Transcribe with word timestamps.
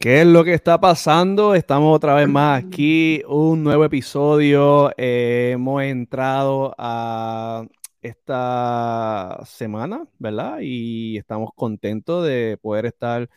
¿Qué 0.00 0.22
es 0.22 0.26
lo 0.26 0.44
que 0.44 0.54
está 0.54 0.80
pasando? 0.80 1.54
Estamos 1.54 1.94
otra 1.94 2.14
vez 2.14 2.26
más 2.26 2.64
aquí, 2.64 3.22
un 3.28 3.62
nuevo 3.62 3.84
episodio. 3.84 4.90
Eh, 4.96 5.50
hemos 5.52 5.82
entrado 5.82 6.74
a 6.78 7.66
esta 8.00 9.40
semana, 9.44 10.06
¿verdad? 10.18 10.60
Y 10.62 11.18
estamos 11.18 11.50
contentos 11.54 12.26
de 12.26 12.58
poder 12.62 12.86
estar 12.86 13.28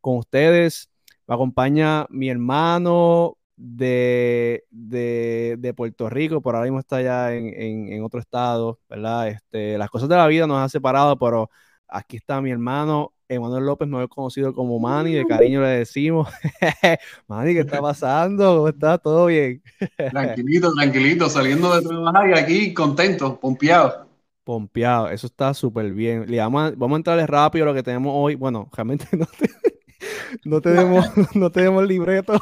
con 0.00 0.18
ustedes. 0.18 0.88
Me 1.26 1.34
acompaña 1.34 2.06
mi 2.10 2.28
hermano 2.30 3.36
de, 3.56 4.64
de, 4.70 5.74
Puerto 5.76 6.08
Rico, 6.08 6.40
por 6.40 6.54
ahora 6.54 6.66
mismo 6.66 6.78
está 6.78 7.02
ya 7.02 7.34
en, 7.34 7.92
en, 7.92 8.04
otro 8.04 8.20
estado, 8.20 8.78
¿verdad? 8.88 9.28
Este, 9.30 9.76
las 9.78 9.90
cosas 9.90 10.08
de 10.08 10.16
la 10.16 10.28
vida 10.28 10.46
nos 10.46 10.58
han 10.58 10.70
separado, 10.70 11.18
pero 11.18 11.50
aquí 11.88 12.16
está 12.18 12.40
mi 12.40 12.52
hermano 12.52 13.14
Emanuel 13.34 13.64
López, 13.64 13.88
mejor 13.88 14.08
conocido 14.08 14.52
como 14.52 14.78
Manny, 14.78 15.14
de 15.14 15.26
cariño 15.26 15.60
le 15.60 15.68
decimos. 15.68 16.28
Manny, 17.28 17.54
¿qué 17.54 17.60
está 17.60 17.80
pasando? 17.80 18.56
¿Cómo 18.56 18.68
está? 18.68 18.98
¿Todo 18.98 19.26
bien? 19.26 19.62
tranquilito, 20.10 20.72
tranquilito, 20.72 21.28
saliendo 21.28 21.74
de 21.74 21.86
trabajar 21.86 22.30
y 22.30 22.32
aquí 22.32 22.74
contento, 22.74 23.38
pompeado. 23.38 24.08
Pompeado, 24.44 25.08
eso 25.08 25.26
está 25.26 25.54
súper 25.54 25.92
bien. 25.92 26.26
vamos, 26.36 26.72
a, 26.72 26.96
entrarle 26.96 27.26
rápido 27.26 27.64
a 27.64 27.68
lo 27.68 27.74
que 27.74 27.82
tenemos 27.82 28.12
hoy. 28.14 28.34
Bueno, 28.34 28.68
realmente 28.72 29.06
no, 29.12 29.26
no 30.44 30.60
tenemos, 30.60 31.06
no 31.34 31.50
tenemos 31.50 31.86
libreto. 31.86 32.40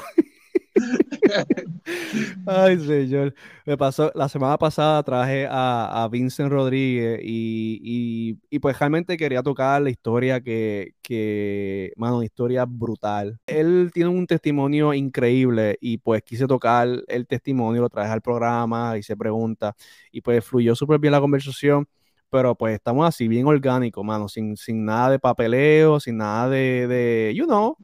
Ay, 2.46 2.78
señor. 2.78 3.34
Me 3.66 3.76
pasó, 3.76 4.10
la 4.14 4.28
semana 4.28 4.58
pasada 4.58 5.02
traje 5.02 5.46
a, 5.50 6.04
a 6.04 6.08
Vincent 6.08 6.50
Rodríguez 6.50 7.20
y, 7.22 8.38
y, 8.50 8.58
pues 8.58 8.78
realmente 8.78 9.16
quería 9.16 9.42
tocar 9.42 9.82
la 9.82 9.90
historia 9.90 10.40
que, 10.40 10.94
que, 11.02 11.92
mano, 11.96 12.16
una 12.16 12.24
historia 12.24 12.64
brutal. 12.66 13.38
Él 13.46 13.90
tiene 13.92 14.10
un 14.10 14.26
testimonio 14.26 14.94
increíble 14.94 15.76
y 15.80 15.98
pues 15.98 16.22
quise 16.22 16.46
tocar 16.46 16.88
el 17.08 17.26
testimonio, 17.26 17.82
lo 17.82 17.88
traje 17.88 18.12
al 18.12 18.22
programa, 18.22 18.96
y 18.98 19.02
se 19.02 19.16
pregunta 19.16 19.74
y 20.10 20.20
pues 20.20 20.44
fluyó 20.44 20.74
súper 20.74 20.98
bien 20.98 21.12
la 21.12 21.20
conversación 21.20 21.86
pero 22.30 22.54
pues 22.54 22.74
estamos 22.74 23.06
así, 23.06 23.28
bien 23.28 23.46
orgánico, 23.46 24.02
mano, 24.02 24.26
sin, 24.26 24.56
sin 24.56 24.86
nada 24.86 25.10
de 25.10 25.18
papeleo, 25.18 26.00
sin 26.00 26.16
nada 26.16 26.48
de, 26.48 26.86
de, 26.86 27.34
you 27.36 27.44
know, 27.44 27.76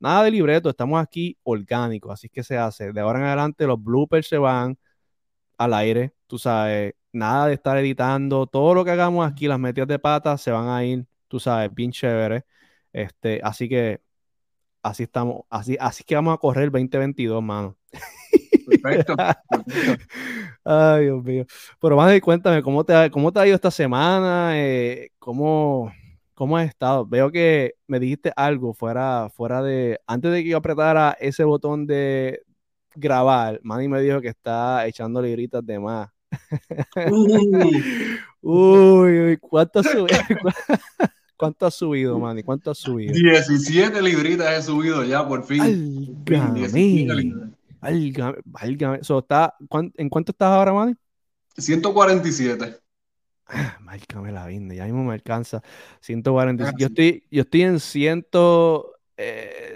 Nada 0.00 0.24
de 0.24 0.30
libreto, 0.30 0.70
estamos 0.70 1.00
aquí 1.00 1.38
orgánicos, 1.42 2.12
así 2.12 2.28
que 2.28 2.42
se 2.42 2.56
hace. 2.56 2.92
De 2.92 3.00
ahora 3.00 3.20
en 3.20 3.26
adelante 3.26 3.66
los 3.66 3.82
bloopers 3.82 4.26
se 4.28 4.38
van 4.38 4.78
al 5.58 5.74
aire, 5.74 6.14
tú 6.26 6.38
sabes, 6.38 6.94
nada 7.12 7.48
de 7.48 7.54
estar 7.54 7.76
editando, 7.76 8.46
todo 8.46 8.74
lo 8.74 8.84
que 8.84 8.92
hagamos 8.92 9.30
aquí, 9.30 9.46
las 9.46 9.58
metidas 9.60 9.88
de 9.88 9.98
patas 9.98 10.40
se 10.40 10.50
van 10.50 10.68
a 10.68 10.84
ir, 10.84 11.06
tú 11.28 11.38
sabes, 11.38 11.72
bien 11.74 11.92
chévere. 11.92 12.46
Este, 12.92 13.40
así 13.44 13.68
que 13.68 14.00
así 14.82 15.02
estamos, 15.04 15.42
así, 15.50 15.76
así 15.80 16.04
que 16.04 16.14
vamos 16.14 16.34
a 16.34 16.38
correr 16.38 16.64
el 16.64 16.70
2022, 16.70 17.42
mano. 17.42 17.76
Perfecto. 18.66 19.14
Ay, 20.64 21.04
Dios 21.04 21.22
mío. 21.24 21.44
Pero 21.80 21.96
más 21.96 22.20
cuéntame, 22.20 22.62
¿cómo 22.62 22.84
te, 22.84 22.94
ha, 22.94 23.10
¿cómo 23.10 23.32
te 23.32 23.40
ha 23.40 23.46
ido 23.46 23.56
esta 23.56 23.70
semana? 23.70 24.52
Eh, 24.54 25.10
¿cómo, 25.18 25.92
¿Cómo 26.40 26.56
has 26.56 26.70
estado? 26.70 27.04
Veo 27.04 27.30
que 27.30 27.74
me 27.86 28.00
dijiste 28.00 28.32
algo 28.34 28.72
fuera, 28.72 29.28
fuera 29.28 29.62
de. 29.62 30.00
Antes 30.06 30.32
de 30.32 30.42
que 30.42 30.48
yo 30.48 30.56
apretara 30.56 31.14
ese 31.20 31.44
botón 31.44 31.86
de 31.86 32.40
grabar, 32.94 33.60
Manny 33.62 33.88
me 33.88 34.00
dijo 34.00 34.22
que 34.22 34.28
está 34.28 34.86
echando 34.86 35.20
libritas 35.20 35.62
de 35.66 35.78
más. 35.78 36.08
Uy, 37.10 37.84
uy, 38.40 39.36
¿cuánto 39.36 39.80
has 39.80 39.86
subido? 39.92 40.06
¿Cuánto 41.36 41.66
has 41.66 41.74
subido, 41.76 42.18
Manny? 42.18 42.42
¿Cuánto 42.42 42.70
has 42.70 42.78
subido? 42.78 43.12
17 43.12 44.00
libritas 44.00 44.48
he 44.58 44.62
subido 44.62 45.04
ya, 45.04 45.28
por 45.28 45.44
fin. 45.44 46.24
Válgame. 46.24 47.06
Válgame. 48.46 48.98
está, 49.02 49.54
¿En 49.98 50.08
cuánto 50.08 50.32
estás 50.32 50.48
ahora, 50.48 50.72
Manny? 50.72 50.94
147. 51.58 52.80
Márcame 53.80 54.32
la 54.32 54.46
vinda, 54.46 54.74
ya 54.74 54.84
mismo 54.84 55.04
me 55.04 55.14
alcanza. 55.14 55.62
145. 56.00 56.78
Yo 56.78 56.86
estoy, 56.86 57.24
yo 57.30 57.42
estoy 57.42 57.62
en 57.62 57.80
100, 57.80 58.26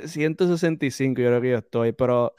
165, 0.07 1.21
eh, 1.21 1.25
yo 1.25 1.29
creo 1.31 1.41
que 1.41 1.51
yo 1.51 1.59
estoy, 1.59 1.93
pero. 1.93 2.35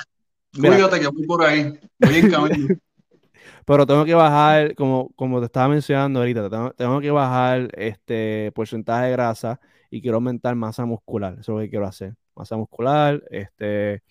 Cuídate 0.54 1.00
que 1.00 1.08
voy 1.08 1.26
por 1.26 1.44
ahí. 1.44 1.78
Voy 2.00 2.16
en 2.16 2.32
camino. 2.32 2.68
pero 3.66 3.86
tengo 3.86 4.06
que 4.06 4.14
bajar, 4.14 4.76
como, 4.76 5.10
como 5.16 5.40
te 5.40 5.48
estaba 5.48 5.68
mencionando 5.68 6.20
ahorita, 6.20 6.74
tengo, 6.76 7.02
que 7.02 7.12
bajar 7.12 7.70
este 7.74 8.52
porcentaje 8.54 9.08
de 9.08 9.12
grasa 9.12 9.60
y 9.90 10.02
quiero 10.02 10.18
aumentar 10.18 10.56
masa 10.56 10.86
muscular. 10.86 11.34
Eso 11.34 11.42
es 11.42 11.48
lo 11.50 11.60
que 11.60 11.70
quiero 11.70 11.86
hacer. 11.86 12.16
Masa 12.36 12.58
muscular, 12.58 13.24
este. 13.30 14.04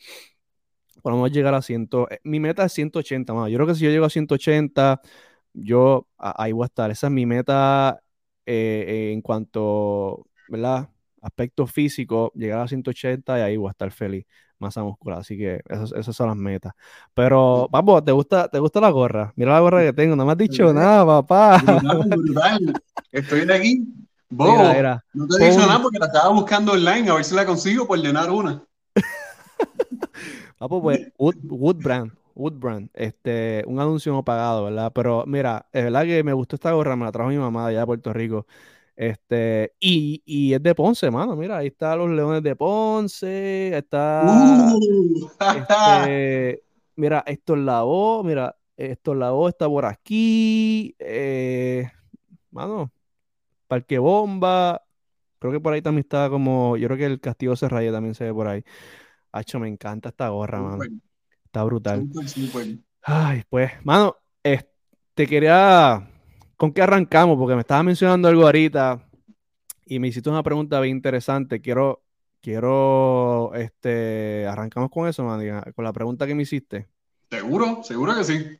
Podemos 1.03 1.31
llegar 1.31 1.55
a 1.55 1.61
100. 1.61 1.89
Eh, 2.11 2.19
mi 2.25 2.41
meta 2.41 2.65
es 2.65 2.73
180, 2.73 3.35
más. 3.35 3.51
Yo 3.51 3.59
creo 3.59 3.67
que 3.67 3.75
si 3.75 3.85
yo 3.85 3.91
llego 3.91 4.07
a 4.07 4.11
180 4.11 5.03
yo 5.55 6.07
ahí 6.19 6.53
voy 6.53 6.65
a 6.65 6.67
estar. 6.67 6.91
Esa 6.91 7.07
es 7.07 7.13
mi 7.13 7.25
meta 7.25 8.01
eh, 8.45 9.11
en 9.13 9.23
cuanto, 9.23 10.27
¿verdad? 10.49 10.91
Aspecto 11.23 11.67
físico, 11.67 12.33
llegar 12.35 12.61
a 12.61 12.69
180 12.69 13.39
y 13.39 13.43
ahí 13.43 13.57
voy 13.57 13.69
a 13.69 13.71
estar 13.71 13.91
feliz, 13.91 14.27
masa 14.59 14.83
muscular. 14.83 15.21
Así 15.21 15.39
que 15.39 15.63
esas, 15.69 16.15
son 16.15 16.29
las 16.29 16.37
metas. 16.37 16.75
Pero, 17.15 17.69
vamos, 17.71 18.05
¿te 18.05 18.13
gusta, 18.13 18.49
¿te 18.49 18.59
gusta 18.59 18.81
la 18.81 18.91
gorra? 18.91 19.33
Mira 19.37 19.53
la 19.53 19.61
gorra 19.61 19.83
que 19.83 19.93
tengo, 19.95 20.17
no 20.17 20.27
me 20.27 20.33
has 20.33 20.39
dicho 20.39 20.73
nada, 20.75 21.07
papá. 21.07 21.63
Estoy 23.13 23.47
de 23.47 23.55
aquí. 23.55 23.85
no 24.31 25.27
te 25.29 25.45
he 25.45 25.51
dicho 25.51 25.67
nada 25.67 25.81
porque 25.81 25.99
la 25.99 26.07
estaba 26.07 26.29
buscando 26.31 26.73
online, 26.73 27.09
a 27.09 27.15
ver 27.15 27.25
si 27.25 27.35
la 27.35 27.47
consigo 27.47 27.87
por 27.87 27.99
llenar 27.99 28.31
una. 28.31 28.63
Vamos, 30.59 30.83
pues, 30.83 31.13
Wood, 31.19 31.37
Wood 31.45 31.77
Brand. 31.77 32.24
Woodbrand, 32.35 32.91
este, 32.95 33.65
un 33.67 33.81
anuncio 33.81 34.13
no 34.13 34.25
pagado, 34.25 34.65
¿verdad? 34.65 34.93
Pero 34.95 35.25
mira, 35.27 35.67
es 35.73 35.85
verdad 35.85 36.05
que 36.05 36.23
me 36.23 36.33
gustó 36.33 36.57
esta 36.57 36.73
gorra, 36.73 36.97
me 36.97 37.05
la 37.05 37.13
trajo 37.13 37.31
mi 37.31 37.39
mamá 37.39 37.67
allá 37.67 37.81
de 37.81 37.87
Puerto 37.87 38.13
Rico. 38.13 38.47
Este, 38.97 39.73
y, 39.81 40.23
y 40.25 40.55
es 40.55 40.63
de 40.63 40.75
Ponce, 40.75 41.11
mano. 41.11 41.35
Mira, 41.37 41.59
ahí 41.59 41.69
están 41.69 41.99
los 41.99 42.11
leones 42.11 42.43
de 42.43 42.55
Ponce, 42.55 43.77
está. 43.77 44.73
Uh, 44.75 45.31
este, 45.57 46.63
mira, 46.97 47.25
esto 47.27 47.55
es 47.55 47.61
la 47.61 47.85
O, 47.85 48.23
mira, 48.23 48.57
esto 48.77 49.13
es 49.13 49.19
la 49.19 49.33
O, 49.33 49.49
está 49.49 49.69
por 49.69 49.85
aquí. 49.85 50.95
Eh, 50.99 51.91
mano, 52.51 52.93
Parque 53.67 53.99
Bomba. 53.99 54.83
Creo 55.39 55.53
que 55.53 55.61
por 55.61 55.73
ahí 55.73 55.83
también 55.83 56.05
está 56.05 56.31
como. 56.31 56.77
Yo 56.77 56.89
creo 56.89 56.99
que 56.99 57.07
el 57.07 57.21
Castillo 57.21 57.57
Serraya 57.57 57.93
también 57.93 58.15
se 58.15 58.25
ve 58.25 58.33
por 58.33 58.49
ahí. 58.49 58.65
Hacho, 59.33 59.59
me 59.59 59.69
encanta 59.69 60.11
esta 60.11 60.29
gorra, 60.29 60.63
mano. 60.63 60.85
Está 61.55 61.63
brutal. 61.63 62.11
Ay, 63.01 63.45
pues, 63.49 63.71
mano, 63.85 64.17
te 64.43 65.27
quería. 65.29 66.11
¿Con 66.57 66.73
qué 66.73 66.83
arrancamos? 66.83 67.39
Porque 67.39 67.55
me 67.55 67.61
estaba 67.61 67.85
mencionando 67.85 68.27
algo 68.27 68.43
ahorita 68.43 69.09
y 69.87 70.01
me 70.01 70.09
hiciste 70.09 70.29
una 70.29 70.43
pregunta 70.43 70.81
bien 70.81 70.97
interesante. 70.97 71.61
Quiero, 71.61 72.03
quiero, 72.41 73.53
este, 73.55 74.49
arrancamos 74.49 74.91
con 74.91 75.07
eso, 75.07 75.23
man, 75.23 75.41
con 75.77 75.85
la 75.85 75.93
pregunta 75.93 76.27
que 76.27 76.35
me 76.35 76.43
hiciste. 76.43 76.89
Seguro, 77.31 77.85
seguro 77.85 78.17
que 78.17 78.25
sí. 78.25 78.59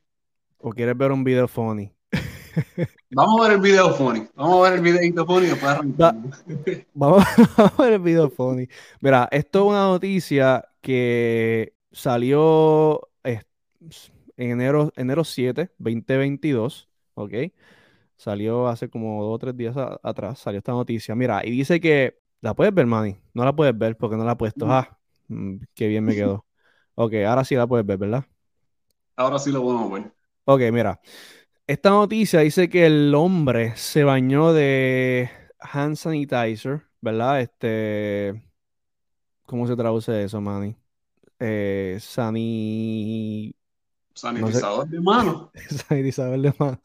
¿O 0.59 0.71
quieres 0.71 0.97
ver 0.97 1.11
un 1.11 1.25
video 1.25 1.49
funny? 1.49 1.91
Vamos 3.11 3.41
a 3.41 3.49
ver 3.49 3.57
el 3.57 3.61
video 3.61 3.93
funny. 3.93 4.25
Vamos 4.35 4.59
a 4.59 4.69
ver 4.69 4.79
el 4.79 4.85
videito 4.85 5.25
funny 5.25 5.47
y 5.47 5.49
después 5.49 5.69
arrancamos. 5.69 6.45
vamos, 6.93 7.25
vamos 7.57 7.73
a 7.77 7.83
ver 7.83 7.93
el 7.93 7.99
video 7.99 8.29
funny. 8.29 8.69
Mira, 9.01 9.27
esto 9.31 9.65
es 9.65 9.65
una 9.65 9.83
noticia 9.83 10.63
que 10.79 11.74
salió 11.95 13.09
en 13.23 14.51
enero, 14.51 14.91
enero 14.97 15.23
7, 15.23 15.71
2022, 15.77 16.89
¿ok? 17.13 17.33
Salió 18.17 18.67
hace 18.67 18.89
como 18.89 19.23
dos 19.23 19.35
o 19.35 19.39
tres 19.39 19.55
días 19.55 19.75
atrás, 20.03 20.39
salió 20.39 20.57
esta 20.57 20.73
noticia. 20.73 21.15
Mira, 21.15 21.41
y 21.45 21.51
dice 21.51 21.79
que, 21.79 22.19
¿la 22.41 22.53
puedes 22.53 22.73
ver, 22.73 22.85
Manny? 22.85 23.17
No 23.33 23.45
la 23.45 23.55
puedes 23.55 23.77
ver 23.77 23.95
porque 23.97 24.17
no 24.17 24.25
la 24.25 24.33
he 24.33 24.35
puesto. 24.35 24.65
Ah, 24.69 24.97
mm, 25.29 25.55
qué 25.73 25.87
bien 25.87 26.03
me 26.03 26.15
quedó. 26.15 26.45
Ok, 26.95 27.13
ahora 27.25 27.43
sí 27.45 27.55
la 27.55 27.65
puedes 27.65 27.85
ver, 27.85 27.97
¿verdad? 27.97 28.25
Ahora 29.15 29.39
sí 29.39 29.51
lo 29.51 29.61
podemos 29.61 29.91
ver. 29.91 30.11
Ok, 30.45 30.61
mira. 30.71 30.99
Esta 31.65 31.89
noticia 31.89 32.41
dice 32.41 32.69
que 32.69 32.85
el 32.85 33.15
hombre 33.15 33.75
se 33.75 34.03
bañó 34.03 34.53
de 34.53 35.29
hand 35.59 35.95
sanitizer, 35.95 36.83
¿verdad? 37.01 37.41
Este, 37.41 38.43
¿cómo 39.45 39.65
se 39.65 39.75
traduce 39.75 40.23
eso, 40.23 40.41
Manny? 40.41 40.75
Eh, 41.39 41.97
sanitizador 41.99 44.87
de 44.87 45.01
mano. 45.01 45.51
sanitizador 45.87 46.39
de 46.39 46.53
mano. 46.57 46.81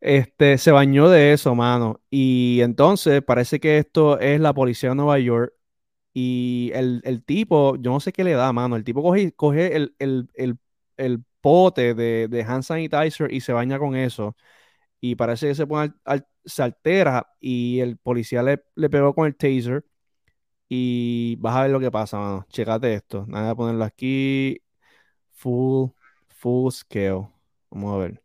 Este, 0.00 0.58
se 0.58 0.70
bañó 0.70 1.08
de 1.08 1.32
eso, 1.32 1.54
mano. 1.54 2.00
Y 2.10 2.60
entonces 2.62 3.22
parece 3.22 3.60
que 3.60 3.78
esto 3.78 4.18
es 4.18 4.40
la 4.40 4.54
policía 4.54 4.90
de 4.90 4.94
Nueva 4.96 5.18
York. 5.18 5.52
Y 6.14 6.70
el, 6.74 7.22
tipo, 7.24 7.76
yo 7.76 7.92
no 7.92 8.00
sé 8.00 8.12
qué 8.12 8.24
le 8.24 8.32
da, 8.32 8.52
mano. 8.52 8.76
El 8.76 8.84
tipo 8.84 9.02
coge, 9.02 9.32
coge 9.32 9.76
el, 9.76 9.94
el, 9.98 10.28
pote 11.40 11.94
de, 11.94 12.28
de, 12.28 12.42
hand 12.42 12.62
sanitizer 12.64 13.32
y 13.32 13.40
se 13.40 13.52
baña 13.52 13.78
con 13.78 13.94
eso. 13.96 14.36
Y 15.00 15.14
parece 15.16 15.48
que 15.48 15.54
se 15.54 15.66
pone 15.66 15.92
al, 16.04 16.26
se 16.44 16.62
altera 16.62 17.28
y 17.40 17.80
el 17.80 17.98
policía 17.98 18.42
le, 18.42 18.64
le 18.74 18.90
pegó 18.90 19.14
con 19.14 19.26
el 19.26 19.36
taser 19.36 19.84
y 20.68 21.36
vas 21.36 21.56
a 21.56 21.62
ver 21.62 21.70
lo 21.70 21.80
que 21.80 21.90
pasa, 21.90 22.18
mano. 22.18 22.46
Checate 22.50 22.94
esto. 22.94 23.24
Nada 23.26 23.48
de 23.48 23.56
ponerlo 23.56 23.84
aquí. 23.84 24.60
Full, 25.32 25.90
full 26.28 26.70
scale. 26.72 27.28
Vamos 27.70 27.94
a 27.94 27.98
ver. 27.98 28.22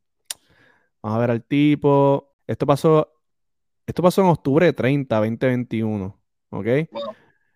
Vamos 1.01 1.17
a 1.17 1.21
ver 1.21 1.31
al 1.31 1.43
tipo. 1.43 2.33
Esto 2.47 2.65
pasó, 2.65 3.13
esto 3.87 4.03
pasó 4.03 4.21
en 4.21 4.27
octubre 4.27 4.73
30, 4.73 5.15
2021. 5.15 6.19
¿Ok? 6.49 6.67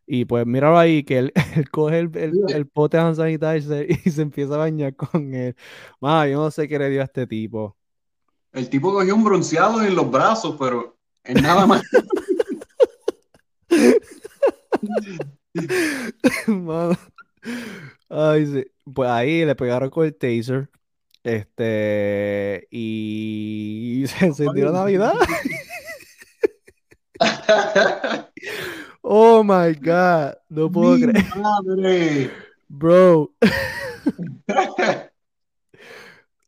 Y 0.05 0.23
pues 0.23 0.45
míralo 0.45 0.79
ahí, 0.79 1.03
que 1.03 1.17
él, 1.17 1.33
coge 1.71 1.99
el, 1.99 2.11
el, 2.47 2.67
pote 2.67 2.95
de 2.95 3.03
hand 3.03 3.15
sanitizer 3.17 3.87
y 4.05 4.09
se 4.09 4.21
empieza 4.21 4.55
a 4.55 4.59
bañar 4.59 4.95
con 4.95 5.33
él. 5.33 5.55
Ma, 5.99 6.27
yo 6.27 6.37
no 6.37 6.49
sé 6.49 6.67
qué 6.67 6.79
le 6.79 6.89
dio 6.89 7.01
a 7.01 7.05
este 7.05 7.27
tipo. 7.27 7.75
El 8.53 8.69
tipo 8.69 8.93
cogió 8.93 9.13
un 9.13 9.23
bronceado 9.25 9.83
en 9.83 9.95
los 9.95 10.09
brazos, 10.09 10.55
pero 10.57 10.97
en 11.25 11.41
nada 11.41 11.67
más. 11.67 11.83
Ay, 18.09 18.45
sí. 18.45 18.65
Pues 18.93 19.09
ahí 19.09 19.45
le 19.45 19.55
pegaron 19.55 19.89
con 19.89 20.05
el 20.05 20.15
taser. 20.15 20.69
Este. 21.23 22.67
Y 22.71 24.05
se 24.07 24.27
encendió 24.27 24.71
Navidad. 24.71 25.13
oh 29.01 29.43
my 29.43 29.73
God. 29.73 30.35
No 30.49 30.71
puedo 30.71 30.95
creer. 30.95 31.25
Madre. 31.35 32.31
Bro. 32.67 33.33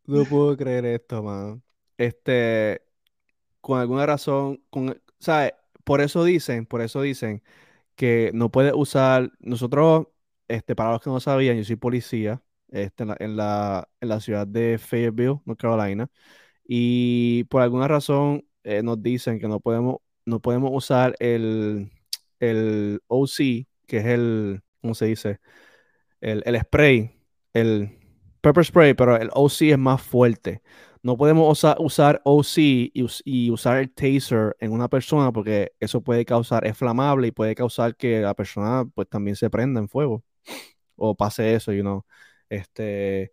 no 0.05 0.23
puedo 0.25 0.55
creer 0.55 0.85
esto, 0.85 1.23
man. 1.23 1.61
Este. 1.97 2.81
Con 3.59 3.79
alguna 3.79 4.05
razón. 4.05 4.63
Con, 4.69 5.01
¿Sabes? 5.19 5.53
Por 5.83 6.01
eso 6.01 6.23
dicen, 6.23 6.65
por 6.65 6.81
eso 6.81 7.01
dicen 7.01 7.41
que 7.99 8.31
no 8.33 8.49
puede 8.49 8.73
usar. 8.73 9.31
Nosotros, 9.39 10.07
este, 10.47 10.75
para 10.75 10.91
los 10.93 11.01
que 11.01 11.09
no 11.09 11.19
sabían, 11.19 11.57
yo 11.57 11.65
soy 11.65 11.75
policía 11.75 12.41
este, 12.69 13.03
en, 13.03 13.09
la, 13.35 13.89
en, 13.99 14.09
la, 14.09 14.19
ciudad 14.21 14.47
de 14.47 14.77
Fayetteville, 14.77 15.41
North 15.45 15.59
Carolina, 15.59 16.09
y 16.65 17.43
por 17.45 17.61
alguna 17.61 17.87
razón 17.89 18.45
eh, 18.63 18.83
nos 18.83 19.01
dicen 19.03 19.39
que 19.39 19.49
no 19.49 19.59
podemos, 19.59 19.97
no 20.25 20.39
podemos 20.41 20.71
usar 20.73 21.15
el, 21.19 21.91
el 22.39 23.01
OC, 23.07 23.67
que 23.87 23.97
es 23.97 24.05
el, 24.05 24.61
¿cómo 24.81 24.95
se 24.95 25.07
dice? 25.07 25.39
El, 26.21 26.43
el 26.45 26.59
spray, 26.61 27.11
el 27.53 27.99
pepper 28.41 28.65
spray, 28.65 28.93
pero 28.93 29.17
el 29.17 29.29
OC 29.33 29.61
es 29.63 29.77
más 29.79 30.01
fuerte. 30.01 30.61
No 31.01 31.17
podemos 31.17 31.63
usar 31.79 32.21
OC 32.25 32.57
y, 32.57 33.49
usar 33.51 33.77
el 33.77 33.91
taser 33.91 34.55
en 34.59 34.71
una 34.71 34.89
persona 34.89 35.31
porque 35.31 35.73
eso 35.79 36.01
puede 36.01 36.25
causar, 36.25 36.65
es 36.67 36.77
flamable 36.77 37.27
y 37.27 37.31
puede 37.31 37.55
causar 37.55 37.95
que 37.95 38.21
la 38.21 38.33
persona 38.33 38.85
pues 38.93 39.07
también 39.09 39.35
se 39.37 39.49
prenda 39.49 39.79
en 39.79 39.87
fuego 39.89 40.23
o 40.95 41.15
pase 41.15 41.55
eso, 41.55 41.73
you 41.73 41.81
know. 41.81 42.05
Este, 42.49 43.31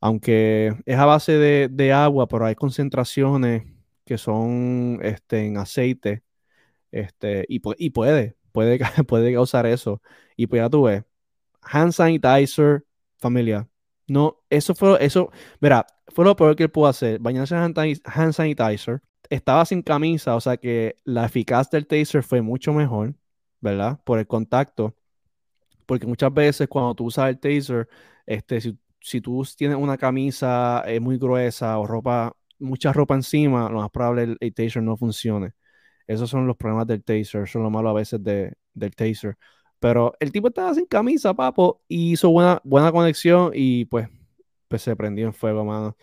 aunque 0.00 0.74
es 0.86 0.98
a 0.98 1.06
base 1.06 1.32
de, 1.68 1.92
agua, 1.92 2.28
pero 2.28 2.46
hay 2.46 2.54
concentraciones 2.54 3.64
que 4.04 4.18
son 4.18 5.00
este, 5.02 5.46
en 5.46 5.58
aceite 5.58 6.22
este, 6.92 7.44
y, 7.48 7.60
y 7.78 7.90
puede, 7.90 8.36
puede, 8.52 8.78
puede 9.08 9.34
causar 9.34 9.66
eso. 9.66 10.02
Y 10.36 10.46
pues 10.46 10.60
ya 10.62 10.70
tú 10.70 10.84
ves, 10.84 11.04
hand 11.62 11.92
sanitizer, 11.92 12.84
familia, 13.18 13.68
no, 14.08 14.38
eso 14.50 14.74
fue, 14.74 15.04
eso, 15.04 15.30
verá, 15.60 15.86
fue 16.08 16.24
lo 16.24 16.34
peor 16.36 16.56
que 16.56 16.64
él 16.64 16.70
pudo 16.70 16.86
hacer. 16.88 17.18
Bañarse 17.20 17.54
en 17.54 17.74
hand 18.04 18.32
sanitizer. 18.32 19.02
Estaba 19.30 19.64
sin 19.66 19.82
camisa, 19.82 20.34
o 20.36 20.40
sea 20.40 20.56
que 20.56 20.96
la 21.04 21.26
eficacia 21.26 21.70
del 21.78 21.86
taser 21.86 22.22
fue 22.22 22.40
mucho 22.42 22.72
mejor, 22.72 23.14
¿verdad? 23.60 24.00
Por 24.04 24.18
el 24.18 24.26
contacto. 24.26 24.96
Porque 25.86 26.06
muchas 26.06 26.32
veces 26.32 26.68
cuando 26.68 26.94
tú 26.94 27.06
usas 27.06 27.28
el 27.30 27.38
taser, 27.38 27.88
este, 28.26 28.60
si, 29.00 29.20
tú 29.20 29.44
tienes 29.56 29.76
una 29.78 29.98
camisa 29.98 30.82
eh, 30.86 31.00
muy 31.00 31.18
gruesa 31.18 31.78
o 31.78 31.86
ropa, 31.86 32.34
mucha 32.58 32.92
ropa 32.92 33.14
encima, 33.14 33.68
lo 33.70 33.78
más 33.80 33.90
probable 33.90 34.24
el, 34.24 34.36
el 34.40 34.54
taser 34.54 34.82
no 34.82 34.96
funcione. 34.96 35.52
Esos 36.06 36.30
son 36.30 36.46
los 36.46 36.56
problemas 36.56 36.86
del 36.86 37.04
taser, 37.04 37.48
son 37.48 37.62
lo 37.64 37.70
malo 37.70 37.90
a 37.90 37.94
veces 37.94 38.22
de, 38.22 38.54
del 38.74 38.94
taser. 38.96 39.36
Pero 39.80 40.14
el 40.20 40.32
tipo 40.32 40.48
estaba 40.48 40.74
sin 40.74 40.86
camisa, 40.86 41.34
papo, 41.34 41.82
y 41.88 42.12
hizo 42.12 42.30
buena, 42.30 42.60
buena 42.64 42.90
conexión 42.92 43.52
y 43.54 43.84
pues, 43.84 44.08
pues 44.68 44.82
se 44.82 44.96
prendió 44.96 45.26
en 45.26 45.34
fuego, 45.34 45.64
mano. 45.64 45.96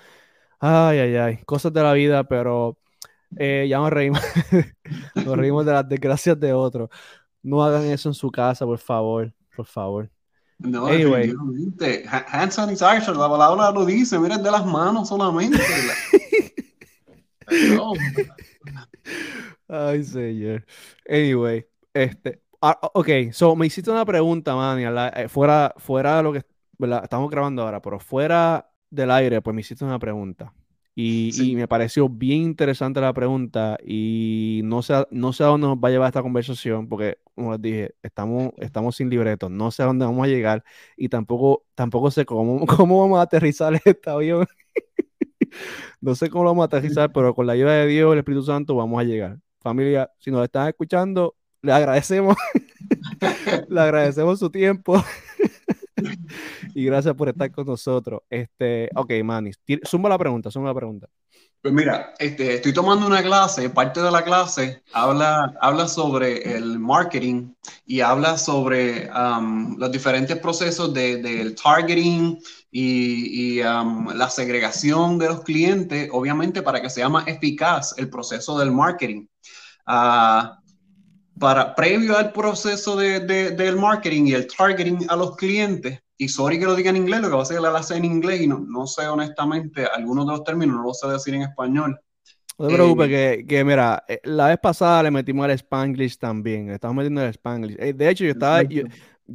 Ay, 0.59 0.99
ay, 0.99 1.15
ay, 1.17 1.37
cosas 1.45 1.73
de 1.73 1.83
la 1.83 1.93
vida, 1.93 2.23
pero 2.23 2.77
eh, 3.37 3.67
ya 3.69 3.77
nos 3.79 3.89
reímos, 3.89 4.21
nos 5.15 5.37
reímos 5.37 5.65
de 5.65 5.73
las 5.73 5.87
desgracias 5.87 6.39
de 6.39 6.53
otros. 6.53 6.89
No 7.43 7.63
hagan 7.63 7.85
eso 7.85 8.09
en 8.09 8.13
su 8.13 8.31
casa, 8.31 8.65
por 8.65 8.79
favor, 8.79 9.33
por 9.55 9.65
favor. 9.65 10.09
No, 10.57 10.87
anyway. 10.87 11.33
Hand 12.07 12.51
sanitizer, 12.51 13.15
la 13.15 13.29
palabra 13.29 13.71
lo 13.71 13.85
dice, 13.85 14.17
miren 14.17 14.41
de 14.41 14.51
las 14.51 14.65
manos 14.65 15.09
solamente. 15.09 15.61
Ay, 19.67 20.03
señor. 20.03 20.65
Anyway, 21.07 21.65
este, 21.93 22.41
Ah, 22.61 22.79
ok, 22.93 23.09
so 23.31 23.55
me 23.55 23.67
hiciste 23.67 23.91
una 23.91 24.05
pregunta, 24.05 24.55
man, 24.55 24.79
eh, 24.79 25.27
fuera, 25.29 25.73
fuera 25.77 26.17
de 26.17 26.23
lo 26.23 26.33
que 26.33 26.43
estamos 27.03 27.29
grabando 27.29 27.63
ahora, 27.63 27.81
pero 27.81 27.99
fuera 27.99 28.69
del 28.89 29.11
aire, 29.11 29.41
pues 29.41 29.53
me 29.53 29.61
hiciste 29.61 29.85
una 29.85 29.99
pregunta. 29.99 30.53
Y, 30.97 31.53
me 31.57 31.67
pareció 31.67 32.07
bien 32.07 32.41
interesante 32.43 33.01
la 33.01 33.11
pregunta 33.11 33.77
y 33.85 34.61
no 34.63 34.81
sé, 34.81 35.05
no 35.11 35.33
sé 35.33 35.43
a 35.43 35.47
dónde 35.47 35.67
nos 35.67 35.77
va 35.77 35.89
a 35.89 35.91
llevar 35.91 36.07
esta 36.07 36.21
conversación 36.21 36.87
porque, 36.87 37.17
como 37.35 37.51
les 37.51 37.61
dije, 37.61 37.95
estamos, 38.01 38.53
estamos 38.59 38.95
sin 38.95 39.09
libreto, 39.09 39.49
no 39.49 39.71
sé 39.71 39.83
a 39.83 39.87
dónde 39.87 40.05
vamos 40.05 40.23
a 40.23 40.29
llegar 40.29 40.63
y 40.95 41.09
tampoco, 41.09 41.65
tampoco 41.75 42.11
sé 42.11 42.25
cómo, 42.25 42.65
cómo 42.65 43.01
vamos 43.01 43.19
a 43.19 43.23
aterrizar 43.23 43.73
este 43.85 44.09
avión. 44.09 44.47
no 45.99 46.15
sé 46.15 46.29
cómo 46.29 46.45
lo 46.45 46.51
vamos 46.51 46.63
a 46.63 46.67
aterrizar, 46.67 47.11
pero 47.11 47.35
con 47.35 47.45
la 47.47 47.53
ayuda 47.53 47.73
de 47.73 47.87
Dios 47.87 48.09
y 48.09 48.13
el 48.13 48.19
Espíritu 48.19 48.43
Santo 48.43 48.75
vamos 48.75 48.99
a 48.99 49.03
llegar. 49.03 49.39
Familia, 49.59 50.09
si 50.19 50.31
nos 50.31 50.43
están 50.45 50.69
escuchando, 50.69 51.35
le 51.65 51.73
agradecemos, 51.73 52.37
le 53.69 53.81
agradecemos 53.81 54.39
su 54.39 54.49
tiempo. 54.49 55.03
y 56.75 56.85
gracias 56.85 57.15
por 57.15 57.29
estar 57.29 57.51
con 57.51 57.65
nosotros. 57.65 58.21
Este, 58.29 58.89
ok, 58.95 59.11
Manis, 59.23 59.59
suma 59.83 60.09
la 60.09 60.17
pregunta, 60.17 60.51
suma 60.51 60.67
la 60.67 60.75
pregunta. 60.75 61.07
Pues 61.61 61.73
mira, 61.73 62.13
este, 62.19 62.55
estoy 62.55 62.73
tomando 62.73 63.07
una 63.07 63.23
clase, 63.23 63.71
parte 63.71 63.99
de 63.99 64.11
la 64.11 64.23
clase 64.23 64.83
habla, 64.93 65.51
habla 65.59 65.87
sobre 65.87 66.55
el 66.55 66.77
marketing 66.77 67.55
y 67.87 68.01
habla 68.01 68.37
sobre 68.37 69.09
um, 69.09 69.75
los 69.79 69.91
diferentes 69.91 70.37
procesos 70.37 70.93
del 70.93 71.23
de, 71.23 71.51
targeting 71.51 72.37
y, 72.69 73.61
um, 73.61 74.09
la 74.09 74.29
segregación 74.29 75.17
de 75.17 75.29
los 75.29 75.41
clientes, 75.41 76.07
obviamente 76.11 76.61
para 76.61 76.79
que 76.79 76.89
sea 76.91 77.09
más 77.09 77.27
eficaz 77.27 77.95
el 77.97 78.11
proceso 78.11 78.59
del 78.59 78.71
marketing. 78.71 79.25
Uh, 79.87 80.64
para 81.39 81.75
previo 81.75 82.17
al 82.17 82.31
proceso 82.31 82.95
de, 82.95 83.19
del 83.19 83.75
marketing 83.75 84.27
y 84.27 84.33
el 84.33 84.47
targeting 84.47 85.05
a 85.09 85.15
los 85.15 85.35
clientes, 85.35 85.99
y 86.17 86.29
sorry 86.29 86.59
que 86.59 86.65
lo 86.65 86.75
diga 86.75 86.89
en 86.89 86.97
inglés, 86.97 87.21
lo 87.21 87.27
que 87.27 87.33
va 87.33 87.39
a 87.39 87.43
hacer 87.43 87.59
la 87.59 87.75
hace 87.75 87.97
en 87.97 88.05
inglés 88.05 88.41
y 88.41 88.47
no, 88.47 88.59
no 88.59 88.87
sé 88.87 89.07
honestamente 89.07 89.85
algunos 89.85 90.25
de 90.25 90.31
los 90.31 90.43
términos, 90.43 90.77
no 90.77 90.83
lo 90.83 90.93
sé 90.93 91.07
decir 91.07 91.33
en 91.35 91.41
español. 91.41 91.99
No 92.57 92.67
te 92.67 92.73
preocupes, 92.73 93.07
eh, 93.07 93.37
que, 93.39 93.47
que, 93.47 93.63
mira, 93.65 94.03
eh, 94.07 94.21
la 94.23 94.47
vez 94.47 94.57
pasada 94.59 95.03
le 95.03 95.11
metimos 95.11 95.45
el 95.45 95.51
Spanglish 95.51 96.17
también, 96.17 96.67
le 96.67 96.75
estamos 96.75 96.95
metiendo 96.95 97.21
el 97.21 97.29
Spanglish. 97.31 97.75
Eh, 97.77 97.91
de 97.91 98.09
hecho, 98.09 98.23
yo 98.23 98.31
estaba, 98.31 98.63
yo, 98.63 98.85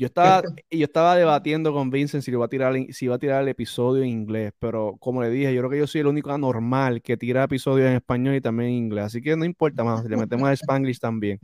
estaba, 0.07 0.42
yo 0.71 0.85
estaba 0.85 1.16
debatiendo 1.16 1.71
con 1.75 1.90
Vincent 1.90 2.25
si 2.25 2.30
iba, 2.30 2.47
a 2.47 2.49
tirar, 2.49 2.75
si 2.92 3.04
iba 3.04 3.16
a 3.16 3.19
tirar 3.19 3.42
el 3.42 3.49
episodio 3.49 4.02
en 4.02 4.09
inglés, 4.09 4.54
pero 4.59 4.97
como 4.99 5.21
le 5.21 5.28
dije, 5.28 5.52
yo 5.52 5.61
creo 5.61 5.71
que 5.71 5.78
yo 5.78 5.87
soy 5.87 6.00
el 6.00 6.07
único 6.07 6.30
anormal 6.30 7.02
que 7.02 7.19
tira 7.19 7.45
episodios 7.45 7.90
en 7.90 7.97
español 7.97 8.37
y 8.37 8.40
también 8.40 8.71
en 8.71 8.76
inglés, 8.76 9.04
así 9.04 9.21
que 9.21 9.37
no 9.37 9.45
importa 9.45 9.85
más, 9.85 10.02
le 10.07 10.16
metemos 10.16 10.49
el 10.49 10.54
Spanglish 10.54 10.99
también. 10.99 11.38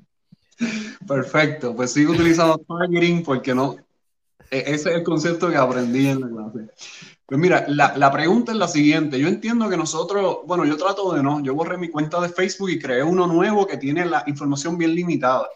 Perfecto, 1.06 1.74
pues 1.74 1.92
sigo 1.92 2.12
utilizando 2.12 2.58
targeting 2.58 3.22
porque 3.22 3.54
no, 3.54 3.76
e-, 4.50 4.64
ese 4.66 4.90
es 4.90 4.96
el 4.96 5.02
concepto 5.02 5.50
que 5.50 5.56
aprendí 5.56 6.06
en 6.06 6.20
la 6.20 6.28
clase. 6.28 6.70
Pues 7.26 7.40
mira, 7.40 7.64
la, 7.68 7.96
la, 7.96 8.12
pregunta 8.12 8.52
es 8.52 8.58
la 8.58 8.68
siguiente. 8.68 9.18
Yo 9.18 9.26
entiendo 9.26 9.68
que 9.68 9.76
nosotros, 9.76 10.38
bueno, 10.46 10.64
yo 10.64 10.76
trato 10.76 11.12
de 11.12 11.24
no, 11.24 11.42
yo 11.42 11.56
borré 11.56 11.76
mi 11.76 11.88
cuenta 11.88 12.20
de 12.20 12.28
Facebook 12.28 12.70
y 12.70 12.78
creé 12.78 13.02
uno 13.02 13.26
nuevo 13.26 13.66
que 13.66 13.76
tiene 13.76 14.06
la 14.06 14.22
información 14.28 14.78
bien 14.78 14.94
limitada. 14.94 15.48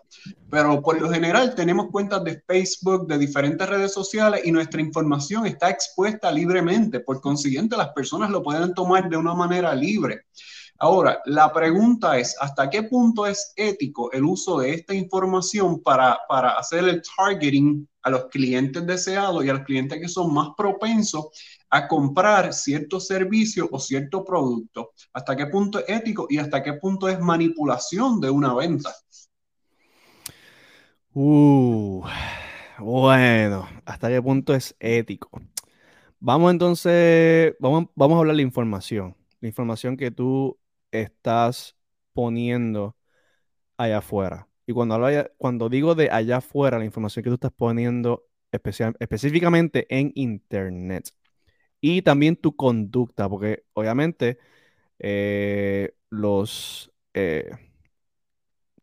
Pero 0.50 0.82
por 0.82 1.00
lo 1.00 1.08
general 1.08 1.54
tenemos 1.54 1.86
cuentas 1.92 2.24
de 2.24 2.42
Facebook, 2.44 3.06
de 3.06 3.18
diferentes 3.18 3.68
redes 3.68 3.94
sociales 3.94 4.40
y 4.44 4.50
nuestra 4.50 4.80
información 4.80 5.46
está 5.46 5.70
expuesta 5.70 6.32
libremente. 6.32 6.98
Por 6.98 7.20
consiguiente, 7.20 7.76
las 7.76 7.90
personas 7.90 8.30
lo 8.30 8.42
pueden 8.42 8.74
tomar 8.74 9.08
de 9.08 9.16
una 9.16 9.34
manera 9.34 9.72
libre. 9.72 10.22
Ahora, 10.82 11.20
la 11.26 11.52
pregunta 11.52 12.16
es, 12.16 12.34
¿hasta 12.40 12.70
qué 12.70 12.84
punto 12.84 13.26
es 13.26 13.52
ético 13.54 14.10
el 14.12 14.24
uso 14.24 14.60
de 14.60 14.72
esta 14.72 14.94
información 14.94 15.82
para, 15.82 16.16
hacer 16.58 16.88
el 16.88 17.02
targeting 17.02 17.86
a 18.00 18.08
los 18.08 18.28
clientes 18.28 18.86
deseados 18.86 19.44
y 19.44 19.50
a 19.50 19.52
los 19.52 19.64
clientes 19.64 20.00
que 20.00 20.08
son 20.08 20.32
más 20.32 20.48
propensos 20.56 21.26
a 21.68 21.86
comprar 21.86 22.54
ciertos 22.54 23.06
servicios 23.06 23.68
o 23.70 23.78
cierto 23.78 24.24
producto? 24.24 24.92
¿Hasta 25.12 25.36
qué 25.36 25.48
punto 25.48 25.80
es 25.80 25.84
ético 25.86 26.26
y 26.30 26.38
hasta 26.38 26.62
qué 26.62 26.72
punto 26.72 27.10
es 27.10 27.20
manipulación 27.20 28.18
de 28.18 28.30
una 28.30 28.54
venta? 28.54 28.90
Uh, 31.12 32.02
bueno, 32.78 33.68
¿hasta 33.84 34.08
qué 34.08 34.22
punto 34.22 34.54
es 34.54 34.74
ético? 34.80 35.42
Vamos 36.20 36.50
entonces, 36.52 37.54
vamos, 37.60 37.88
vamos 37.94 38.16
a 38.16 38.18
hablar 38.20 38.32
de 38.32 38.42
la 38.42 38.48
información, 38.48 39.14
la 39.42 39.48
información 39.48 39.98
que 39.98 40.10
tú 40.10 40.56
estás 40.92 41.76
poniendo 42.12 42.96
allá 43.76 43.98
afuera. 43.98 44.48
Y 44.66 44.72
cuando, 44.72 44.94
hablo 44.94 45.08
cuando 45.38 45.68
digo 45.68 45.94
de 45.94 46.10
allá 46.10 46.38
afuera, 46.38 46.78
la 46.78 46.84
información 46.84 47.24
que 47.24 47.30
tú 47.30 47.34
estás 47.34 47.52
poniendo 47.52 48.28
especial, 48.52 48.96
específicamente 49.00 49.86
en 49.90 50.12
Internet. 50.14 51.10
Y 51.80 52.02
también 52.02 52.36
tu 52.36 52.56
conducta, 52.56 53.28
porque 53.28 53.64
obviamente 53.74 54.38
eh, 55.00 55.94
los, 56.10 56.92
eh, 57.14 57.50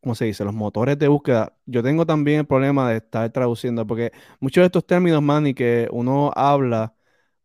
¿cómo 0.02 0.16
se 0.16 0.26
dice? 0.26 0.44
Los 0.46 0.54
motores 0.54 0.98
de 1.00 1.08
búsqueda. 1.08 1.58
Yo 1.66 1.84
tengo 1.84 2.06
también 2.06 2.40
el 2.40 2.48
problema 2.48 2.90
de 2.90 2.98
estar 2.98 3.30
traduciendo, 3.32 3.86
porque 3.88 4.12
muchos 4.40 4.62
de 4.62 4.66
estos 4.68 4.86
términos, 4.86 5.22
man, 5.22 5.48
y 5.48 5.54
que 5.54 5.88
uno 5.92 6.32
habla, 6.36 6.96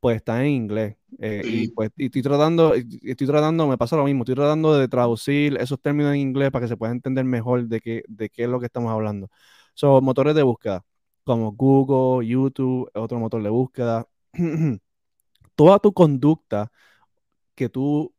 pues 0.03 0.17
están 0.17 0.41
en 0.41 0.49
inglés. 0.49 0.97
Eh, 1.21 1.43
y 1.47 1.69
pues 1.69 1.91
estoy 1.97 2.23
tratando, 2.23 2.75
estoy 2.75 3.27
tratando, 3.29 3.69
me 3.69 3.79
pasa 3.79 3.97
lo 3.97 4.03
mismo, 4.05 4.25
estoy 4.25 4.35
tratando 4.35 4.75
de 4.77 4.89
traducir 4.89 5.57
esos 5.61 5.81
términos 5.81 6.13
en 6.15 6.21
inglés 6.21 6.51
para 6.51 6.65
que 6.65 6.69
se 6.69 6.77
pueda 6.77 6.91
entender 6.91 7.25
mejor 7.25 7.69
de 7.69 7.81
qué, 7.81 8.03
de 8.09 8.29
qué 8.29 8.43
es 8.43 8.49
lo 8.49 8.59
que 8.59 8.67
estamos 8.67 8.91
hablando. 8.91 9.29
Son 9.75 10.03
motores 10.05 10.35
de 10.35 10.43
búsqueda, 10.43 10.85
como 11.23 11.53
Google, 11.53 12.27
YouTube, 12.27 12.91
otro 12.95 13.21
motor 13.21 13.45
de 13.45 13.51
búsqueda. 13.51 14.09
Toda 15.55 15.79
tu 15.79 15.93
conducta 15.93 16.73
que 17.55 17.69
tú 17.69 18.13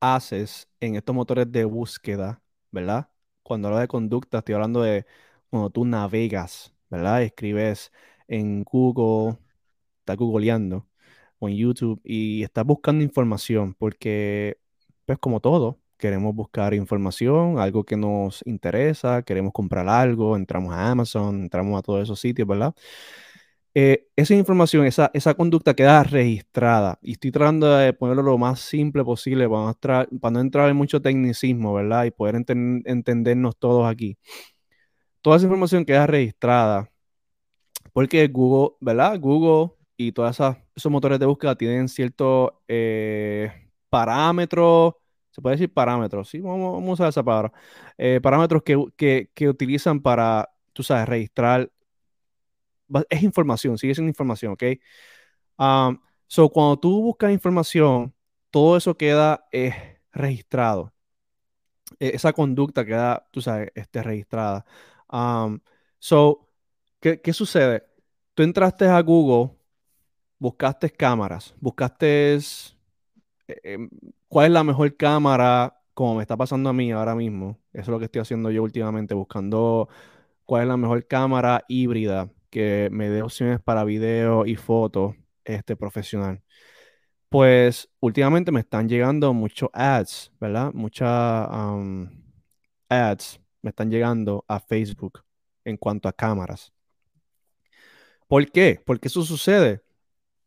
haces 0.00 0.68
en 0.80 0.96
estos 0.96 1.14
motores 1.14 1.52
de 1.52 1.64
búsqueda, 1.66 2.42
¿verdad? 2.70 3.10
Cuando 3.42 3.68
hablo 3.68 3.80
de 3.80 3.88
conducta, 3.88 4.38
estoy 4.38 4.54
hablando 4.54 4.80
de 4.82 5.06
cuando 5.50 5.68
tú 5.70 5.84
navegas, 5.84 6.74
¿verdad? 6.90 7.22
Escribes 7.22 7.92
en 8.28 8.64
Google, 8.64 9.38
estás 10.06 10.16
googleando 10.16 10.86
o 11.38 11.48
en 11.48 11.56
YouTube 11.56 12.00
y 12.04 12.42
estás 12.44 12.64
buscando 12.64 13.04
información 13.04 13.74
porque, 13.74 14.58
pues 15.04 15.18
como 15.18 15.40
todo, 15.40 15.80
queremos 15.98 16.34
buscar 16.34 16.74
información, 16.74 17.58
algo 17.58 17.84
que 17.84 17.96
nos 17.96 18.42
interesa, 18.46 19.22
queremos 19.22 19.52
comprar 19.52 19.88
algo, 19.88 20.36
entramos 20.36 20.72
a 20.74 20.90
Amazon, 20.90 21.42
entramos 21.42 21.78
a 21.78 21.82
todos 21.82 22.02
esos 22.04 22.20
sitios, 22.20 22.46
¿verdad? 22.48 22.74
Eh, 23.74 24.08
esa 24.16 24.34
información, 24.34 24.86
esa, 24.86 25.10
esa 25.12 25.34
conducta 25.34 25.74
queda 25.74 26.02
registrada 26.02 26.98
y 27.02 27.12
estoy 27.12 27.30
tratando 27.30 27.76
de 27.76 27.92
ponerlo 27.92 28.22
lo 28.22 28.38
más 28.38 28.60
simple 28.60 29.04
posible 29.04 29.46
para 29.48 29.66
no, 29.66 29.74
para 30.20 30.32
no 30.32 30.40
entrar 30.40 30.70
en 30.70 30.76
mucho 30.76 31.02
tecnicismo, 31.02 31.74
¿verdad? 31.74 32.04
Y 32.06 32.10
poder 32.10 32.36
entendernos 32.36 33.56
todos 33.58 33.86
aquí. 33.86 34.16
Toda 35.20 35.36
esa 35.36 35.46
información 35.46 35.84
queda 35.84 36.06
registrada 36.06 36.90
porque 37.92 38.26
Google, 38.28 38.76
¿verdad? 38.80 39.18
Google 39.20 39.75
y 39.96 40.12
todos 40.12 40.38
esos 40.74 40.92
motores 40.92 41.18
de 41.18 41.26
búsqueda 41.26 41.56
tienen 41.56 41.88
ciertos 41.88 42.52
eh, 42.68 43.70
parámetros, 43.88 44.94
se 45.30 45.40
puede 45.42 45.56
decir 45.56 45.72
parámetros, 45.72 46.28
sí, 46.28 46.40
vamos, 46.40 46.82
a 46.82 46.92
usar 46.92 47.08
esa 47.08 47.22
palabra, 47.22 47.52
eh, 47.98 48.20
parámetros 48.22 48.62
que, 48.62 49.28
que, 49.34 49.48
utilizan 49.48 50.00
para, 50.00 50.50
tú 50.72 50.82
sabes, 50.82 51.08
registrar, 51.08 51.70
es 53.10 53.22
información, 53.22 53.78
sigue 53.78 53.94
siendo 53.94 54.10
información, 54.10 54.52
¿ok? 54.52 54.62
Um, 55.58 55.98
so, 56.26 56.48
cuando 56.50 56.78
tú 56.78 57.02
buscas 57.02 57.32
información, 57.32 58.14
todo 58.50 58.76
eso 58.76 58.96
queda 58.96 59.46
eh, 59.52 60.00
registrado. 60.12 60.92
E, 62.00 62.08
esa 62.14 62.32
conducta 62.32 62.84
queda, 62.84 63.26
tú 63.30 63.40
sabes, 63.40 63.70
este, 63.74 64.02
registrada. 64.02 64.64
Um, 65.10 65.60
so, 65.98 66.48
¿qué, 67.00 67.20
¿qué 67.20 67.32
sucede? 67.32 67.84
Tú 68.34 68.42
entraste 68.42 68.86
a 68.86 69.00
Google 69.02 69.55
buscaste 70.38 70.90
cámaras, 70.90 71.54
buscaste 71.60 72.34
eh, 72.34 73.60
em, 73.62 73.90
cuál 74.28 74.46
es 74.46 74.52
la 74.52 74.64
mejor 74.64 74.96
cámara, 74.96 75.80
como 75.94 76.16
me 76.16 76.22
está 76.22 76.36
pasando 76.36 76.70
a 76.70 76.72
mí 76.72 76.92
ahora 76.92 77.14
mismo. 77.14 77.58
Eso 77.72 77.82
es 77.82 77.88
lo 77.88 77.98
que 77.98 78.06
estoy 78.06 78.20
haciendo 78.22 78.50
yo 78.50 78.62
últimamente, 78.62 79.14
buscando 79.14 79.88
cuál 80.44 80.62
es 80.62 80.68
la 80.68 80.76
mejor 80.76 81.06
cámara 81.06 81.64
híbrida 81.68 82.30
que 82.50 82.88
me 82.92 83.08
dé 83.10 83.22
opciones 83.22 83.60
para 83.60 83.84
video 83.84 84.46
y 84.46 84.56
foto 84.56 85.16
este, 85.44 85.76
profesional. 85.76 86.42
Pues 87.28 87.88
últimamente 88.00 88.52
me 88.52 88.60
están 88.60 88.88
llegando 88.88 89.32
muchos 89.34 89.68
ads, 89.72 90.32
¿verdad? 90.40 90.72
Muchas 90.74 91.48
ads 92.88 93.40
me 93.62 93.70
están 93.70 93.90
llegando 93.90 94.44
a 94.48 94.60
Facebook 94.60 95.24
en 95.64 95.76
cuanto 95.76 96.08
a 96.08 96.12
cámaras. 96.12 96.72
¿Por 98.28 98.50
qué? 98.50 98.80
Porque 98.84 99.08
eso 99.08 99.22
sucede 99.22 99.85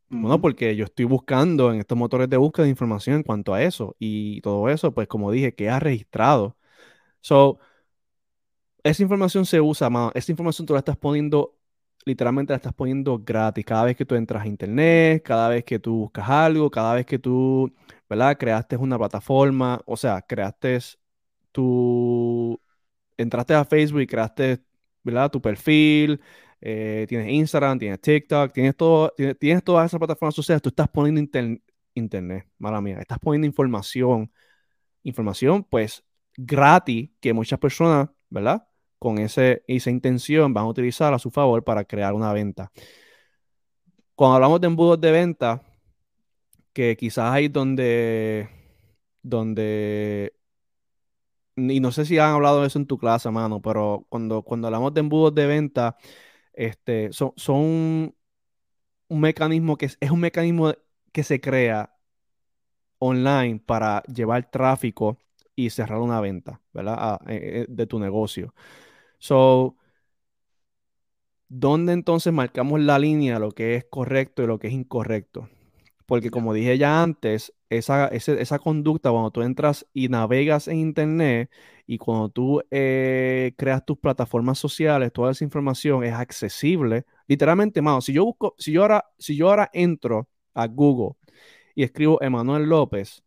bueno, 0.10 0.42
porque 0.42 0.76
yo 0.76 0.86
estoy 0.86 1.06
buscando 1.06 1.72
en 1.72 1.80
estos 1.80 1.98
motores 1.98 2.30
de 2.30 2.38
búsqueda 2.38 2.64
de 2.66 2.72
información 2.72 3.18
en 3.18 3.24
cuanto 3.24 3.54
a 3.54 3.64
eso 3.64 3.96
y 4.00 4.42
todo 4.42 4.70
eso, 4.70 4.94
pues 4.94 5.08
como 5.08 5.32
dije, 5.32 5.54
queda 5.56 5.80
registrado. 5.80 6.58
So, 7.22 7.60
esa 8.84 9.04
información 9.04 9.46
se 9.46 9.62
usa, 9.62 9.90
más. 9.90 10.12
Esa 10.16 10.32
información 10.32 10.66
tú 10.66 10.74
la 10.74 10.80
estás 10.80 10.98
poniendo, 10.98 11.56
literalmente 12.06 12.54
la 12.54 12.58
estás 12.58 12.74
poniendo 12.74 13.20
gratis. 13.24 13.66
Cada 13.66 13.86
vez 13.86 13.98
que 13.98 14.06
tú 14.06 14.16
entras 14.16 14.44
a 14.44 14.48
internet, 14.48 15.24
cada 15.24 15.50
vez 15.50 15.64
que 15.64 15.80
tú 15.80 15.96
buscas 15.98 16.30
algo, 16.30 16.70
cada 16.72 16.96
vez 16.96 17.06
que 17.06 17.20
tú, 17.20 17.72
¿verdad? 18.10 18.38
Creaste 18.38 18.78
una 18.78 18.98
plataforma, 18.98 19.82
o 19.86 19.98
sea, 19.98 20.22
creaste 20.22 20.80
tu, 21.52 22.60
entraste 23.18 23.54
a 23.56 23.66
Facebook 23.66 24.02
y 24.02 24.08
creaste, 24.08 24.64
¿verdad? 25.04 25.32
Tu 25.32 25.42
perfil, 25.42 26.22
eh, 26.62 27.06
tienes 27.08 27.30
Instagram, 27.30 27.80
tienes 27.80 28.02
TikTok, 28.02 28.52
tienes, 28.52 28.76
todo, 28.76 29.14
tienes, 29.40 29.64
todas 29.64 29.86
esas 29.86 29.98
plataformas 29.98 30.36
sociales, 30.36 30.62
tú 30.62 30.70
estás 30.70 30.90
poniendo 30.90 31.22
internet, 31.94 32.48
mala 32.58 32.82
mía, 32.82 33.00
estás 33.00 33.20
poniendo 33.20 33.48
información, 33.48 34.32
información 35.04 35.64
pues 35.64 36.04
gratis 36.36 37.10
que 37.20 37.34
muchas 37.34 37.60
personas, 37.60 38.10
¿verdad? 38.30 38.68
Con 38.98 39.20
ese, 39.20 39.64
esa 39.68 39.90
intención 39.90 40.54
van 40.54 40.66
a 40.66 40.68
utilizar 40.68 41.14
a 41.14 41.20
su 41.20 41.32
favor 41.32 41.64
para 41.64 41.86
crear 41.86 42.14
una 42.14 42.34
venta. 42.34 42.72
Cuando 44.16 44.36
hablamos 44.36 44.60
de 44.62 44.68
embudos 44.68 45.00
de 45.00 45.12
venta, 45.12 45.62
que 46.74 46.98
quizás 46.98 47.32
hay 47.34 47.48
donde, 47.48 48.50
donde 49.22 50.34
y 51.68 51.80
no 51.80 51.92
sé 51.92 52.06
si 52.06 52.18
han 52.18 52.32
hablado 52.32 52.62
de 52.62 52.68
eso 52.68 52.80
en 52.80 52.86
tu 52.86 52.98
clase, 52.98 53.30
mano, 53.32 53.62
pero 53.62 54.06
cuando, 54.10 54.44
cuando 54.44 54.68
hablamos 54.68 54.94
de 54.94 55.02
embudos 55.02 55.36
de 55.36 55.48
venta, 55.48 55.98
este, 56.60 57.14
son, 57.14 57.32
son 57.38 58.14
un 59.08 59.22
mecanismo 59.22 59.78
que 59.78 59.88
es, 59.88 59.98
un 60.12 60.20
mecanismo 60.20 60.74
que 61.14 61.24
se 61.24 61.40
crea 61.42 61.96
online 63.00 63.60
para 63.66 64.04
llevar 64.04 64.50
tráfico 64.52 65.18
y 65.56 65.70
cerrar 65.70 66.00
una 66.00 66.20
venta, 66.22 66.62
¿verdad? 66.74 66.96
Ah, 66.98 67.20
eh, 67.28 67.64
eh, 67.64 67.66
de 67.70 67.88
tu 67.88 68.00
negocio. 68.00 68.54
So, 69.20 69.78
¿dónde 71.48 71.94
entonces 71.94 72.34
marcamos 72.34 72.80
la 72.82 73.00
línea, 73.00 73.40
lo 73.40 73.52
que 73.52 73.76
es 73.76 73.86
correcto 73.86 74.44
y 74.44 74.48
lo 74.48 74.60
que 74.60 74.68
es 74.68 74.74
incorrecto? 74.74 75.50
Porque 76.06 76.32
como 76.32 76.54
dije 76.54 76.78
ya 76.78 77.04
antes, 77.04 77.54
esa, 77.70 78.08
esa 78.08 78.60
conducta 78.60 79.12
cuando 79.12 79.32
tú 79.32 79.42
entras 79.42 79.86
y 79.94 80.10
navegas 80.10 80.68
en 80.68 80.78
Internet 80.78 81.52
y 81.88 81.98
cuando 81.98 82.30
tú 82.30 82.62
eh, 82.72 83.54
creas 83.58 83.86
tus 83.86 83.98
plataformas 83.98 84.60
sociales, 84.60 85.14
toda 85.14 85.32
esa 85.32 85.44
información 85.44 86.04
es 86.04 86.14
accesible. 86.14 87.06
Literalmente, 87.28 87.82
mano, 87.82 88.02
si 88.02 88.14
yo 88.14 88.26
busco, 88.26 88.56
si 88.58 88.72
yo 88.72 88.82
ahora, 88.82 89.06
si 89.18 89.36
yo 89.36 89.50
ahora 89.50 89.70
entro 89.74 90.28
a 90.54 90.68
Google 90.68 91.16
y 91.76 91.84
escribo 91.84 92.22
Emanuel 92.22 92.64
López, 92.64 93.24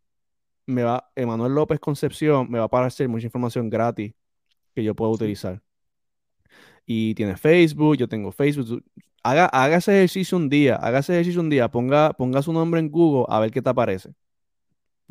me 0.66 0.82
va, 0.84 1.10
Emanuel 1.16 1.54
López 1.54 1.80
Concepción, 1.80 2.50
me 2.50 2.58
va 2.58 2.64
a 2.64 2.66
aparecer 2.66 3.08
mucha 3.08 3.26
información 3.26 3.70
gratis 3.70 4.14
que 4.74 4.84
yo 4.84 4.94
puedo 4.94 5.12
utilizar. 5.12 5.62
Y 6.86 7.14
tiene 7.14 7.36
Facebook, 7.36 7.96
yo 7.96 8.08
tengo 8.08 8.32
Facebook 8.32 8.82
haga, 9.22 9.46
haga 9.46 9.76
ese 9.76 9.92
ejercicio 9.98 10.36
un 10.38 10.48
día, 10.48 10.76
haga 10.76 10.98
ese 11.00 11.12
ejercicio 11.14 11.40
un 11.40 11.50
día, 11.50 11.68
ponga, 11.70 12.12
ponga 12.12 12.42
su 12.42 12.52
nombre 12.52 12.80
en 12.80 12.90
Google 12.90 13.24
a 13.28 13.40
ver 13.40 13.50
qué 13.50 13.62
te 13.62 13.70
aparece. 13.70 14.10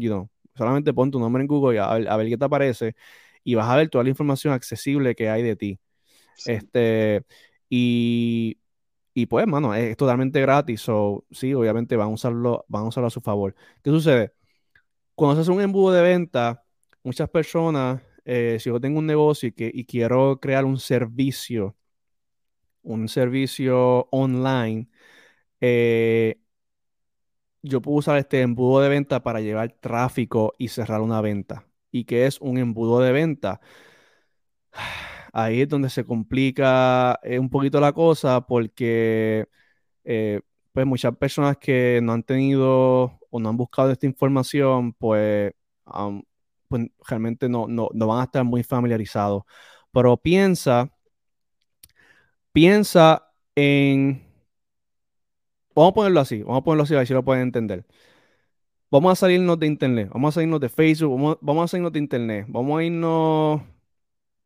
You 0.02 0.10
know, 0.10 0.30
solamente 0.56 0.94
pon 0.94 1.12
tu 1.12 1.20
nombre 1.20 1.42
en 1.42 1.48
Google 1.48 1.76
y 1.76 1.80
a 1.80 2.18
ver, 2.18 2.28
qué 2.28 2.38
te 2.38 2.46
aparece 2.46 2.96
y 3.44 3.56
vas 3.56 3.70
a 3.70 3.76
ver 3.76 3.90
toda 3.90 4.04
la 4.04 4.10
información 4.10 4.54
accesible 4.54 5.16
que 5.16 5.30
hay 5.30 5.44
de 5.44 5.56
ti. 5.56 5.80
Este, 6.46 7.24
y, 7.70 8.60
y 9.14 9.26
pues, 9.28 9.48
mano, 9.48 9.74
es, 9.76 9.96
totalmente 9.98 10.42
gratis. 10.42 10.82
So, 10.82 11.26
sí, 11.32 11.54
obviamente 11.54 11.96
van 11.96 12.10
a 12.10 12.12
usarlo, 12.12 12.66
van 12.68 12.84
a 12.84 12.88
usarlo 12.88 13.08
a 13.08 13.12
su 13.12 13.22
favor. 13.22 13.56
¿Qué 13.84 13.90
sucede? 13.92 14.34
Cuando 15.16 15.36
se 15.36 15.42
hace 15.42 15.52
un 15.52 15.62
embudo 15.62 15.94
de 15.94 16.02
venta, 16.02 16.64
muchas 17.04 17.30
personas, 17.30 18.02
eh, 18.26 18.58
si 18.60 18.70
yo 18.70 18.80
tengo 18.80 19.00
un 19.00 19.08
negocio 19.08 19.50
y, 19.50 19.54
que, 19.54 19.72
y 19.74 19.86
quiero 19.86 20.40
crear 20.40 20.66
un 20.66 20.80
servicio 20.80 21.76
un 22.84 23.08
servicio 23.08 24.08
online, 24.12 24.90
eh, 25.62 26.41
yo 27.64 27.82
puedo 27.82 27.98
usar 27.98 28.18
este 28.18 28.42
embudo 28.42 28.82
de 28.82 28.90
venta 28.90 29.24
para 29.24 29.42
llevar 29.42 29.72
tráfico 29.80 30.54
y 30.58 30.70
cerrar 30.70 31.02
una 31.02 31.22
venta. 31.22 31.68
¿Y 31.92 32.06
qué 32.06 32.26
es 32.26 32.40
un 32.42 32.58
embudo 32.58 33.00
de 33.02 33.12
venta? 33.12 33.62
ahí 35.34 35.62
es 35.62 35.70
donde 35.70 35.90
se 35.90 36.06
complica 36.06 37.20
eh, 37.24 37.40
un 37.40 37.50
poquito 37.50 37.80
la 37.80 37.94
cosa 37.94 38.42
porque 38.42 39.48
eh, 40.04 40.42
pues 40.74 40.86
muchas 40.86 41.16
personas 41.18 41.58
que 41.58 42.00
no 42.04 42.14
han 42.14 42.24
tenido 42.24 43.20
o 43.30 43.40
no 43.40 43.50
han 43.50 43.58
buscado 43.58 43.92
esta 43.92 44.06
información, 44.06 44.94
pues, 44.94 45.54
pues 46.68 46.88
realmente 47.08 47.50
no, 47.50 47.68
no, 47.68 47.90
no 47.94 48.08
van 48.08 48.22
a 48.22 48.24
estar 48.26 48.44
muy 48.44 48.64
familiarizados. 48.64 49.44
Pero 49.92 50.18
piensa, 50.18 50.92
piensa 52.52 53.32
en, 53.56 54.24
vamos 55.76 55.92
a 55.92 55.94
ponerlo 55.94 56.20
así, 56.20 56.44
vamos 56.44 56.62
a 56.62 56.64
ponerlo 56.64 56.84
así, 56.84 56.94
a 56.94 56.98
ver 57.00 57.08
si 57.08 57.14
lo 57.14 57.24
pueden 57.24 57.44
entender. 57.44 57.86
Vamos 58.90 59.12
a 59.14 59.16
salirnos 59.16 59.58
de 59.60 59.68
internet, 59.68 60.10
vamos 60.12 60.30
a 60.30 60.36
salirnos 60.36 60.60
de 60.60 60.70
Facebook, 60.70 61.38
vamos, 61.42 61.64
a 61.64 61.68
salirnos 61.68 61.94
de 61.94 62.00
internet, 62.00 62.46
vamos 62.50 62.80
a 62.80 62.84
irnos 62.84 63.62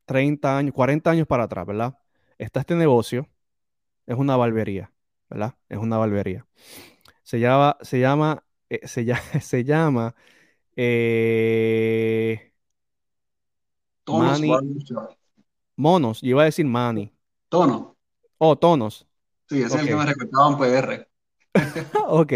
30 0.05 0.57
años, 0.57 0.73
40 0.73 1.09
años 1.09 1.27
para 1.27 1.45
atrás, 1.45 1.65
¿verdad? 1.65 1.97
Está 2.37 2.59
este 2.59 2.75
negocio, 2.75 3.27
es 4.05 4.17
una 4.17 4.37
barbería, 4.37 4.91
¿verdad? 5.29 5.55
Es 5.67 5.79
una 5.79 5.97
barbería. 5.97 6.45
Se 7.23 7.39
llama, 7.39 7.77
se 7.81 7.99
llama, 7.99 8.43
eh, 8.69 8.87
se, 8.87 9.05
llama, 9.05 9.21
se 9.41 9.63
llama 9.63 10.15
eh, 10.75 12.53
Tonos 14.03 14.41
Monos, 15.75 16.21
yo 16.21 16.29
iba 16.29 16.43
a 16.43 16.45
decir 16.45 16.65
Manny. 16.65 17.11
Tono. 17.49 17.97
Oh, 18.37 18.55
Tonos. 18.55 19.07
Sí, 19.49 19.61
ese 19.61 19.75
es 19.75 19.81
el 19.81 19.87
que 19.87 19.95
me 19.95 20.05
recordaba 20.05 20.51
en 20.51 20.57
PR. 20.57 21.07
ok, 22.07 22.33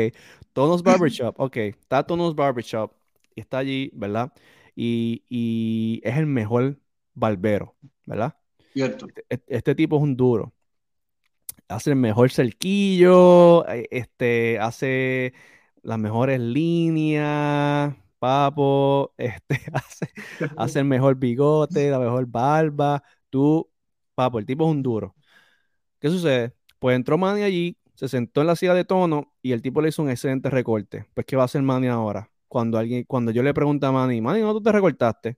Tonos 0.53 0.83
Barbershop, 0.83 1.39
ok, 1.39 1.57
está 1.57 2.03
Tonos 2.03 2.35
Barbershop 2.35 2.91
y 3.35 3.41
está 3.41 3.59
allí, 3.59 3.91
¿verdad? 3.93 4.31
Y, 4.75 6.01
es 6.03 6.17
el 6.17 6.25
mejor 6.25 6.79
barbero, 7.13 7.75
¿verdad? 8.05 8.35
Cierto. 8.73 9.07
Este, 9.27 9.43
este, 9.47 9.75
tipo 9.75 9.97
es 9.97 10.03
un 10.03 10.15
duro. 10.15 10.53
Hace 11.67 11.91
el 11.91 11.97
mejor 11.97 12.31
cerquillo, 12.31 13.67
eh, 13.67 13.88
este, 13.91 14.57
hace 14.59 15.33
las 15.81 15.99
mejores 15.99 16.39
líneas, 16.39 17.95
papo, 18.19 19.13
este, 19.17 19.59
hace, 19.73 20.11
hace 20.57 20.79
el 20.79 20.85
mejor 20.85 21.15
bigote, 21.15 21.91
la 21.91 21.99
mejor 21.99 22.25
barba. 22.25 23.03
Tú, 23.29 23.69
papo, 24.15 24.39
el 24.39 24.45
tipo 24.45 24.65
es 24.65 24.71
un 24.71 24.81
duro. 24.81 25.15
¿Qué 25.99 26.09
sucede? 26.09 26.53
Pues 26.79 26.95
entró 26.95 27.17
Manny 27.17 27.43
allí, 27.43 27.77
se 28.00 28.08
sentó 28.08 28.39
en 28.39 28.48
la 28.48 28.56
silla 28.56 28.74
de 28.74 28.86
tono 28.86 29.34
y 29.41 29.51
el 29.51 29.62
tipo 29.62 29.82
le 29.82 29.89
hizo 29.89 30.01
un 30.01 30.10
excelente 30.10 30.50
recorte. 30.50 31.06
Pues, 31.13 31.25
¿qué 31.25 31.36
va 31.36 31.41
a 31.41 31.46
hacer 31.46 31.62
Manny 31.62 31.88
ahora? 31.88 32.32
Cuando 32.48 32.77
alguien, 32.77 33.03
cuando 33.03 33.29
yo 33.32 33.44
le 33.44 33.53
pregunto 33.53 33.88
a 33.88 33.91
Manny, 33.91 34.22
Manny, 34.22 34.39
¿no 34.39 34.53
tú 34.53 34.62
te 34.62 34.72
recortaste? 34.72 35.38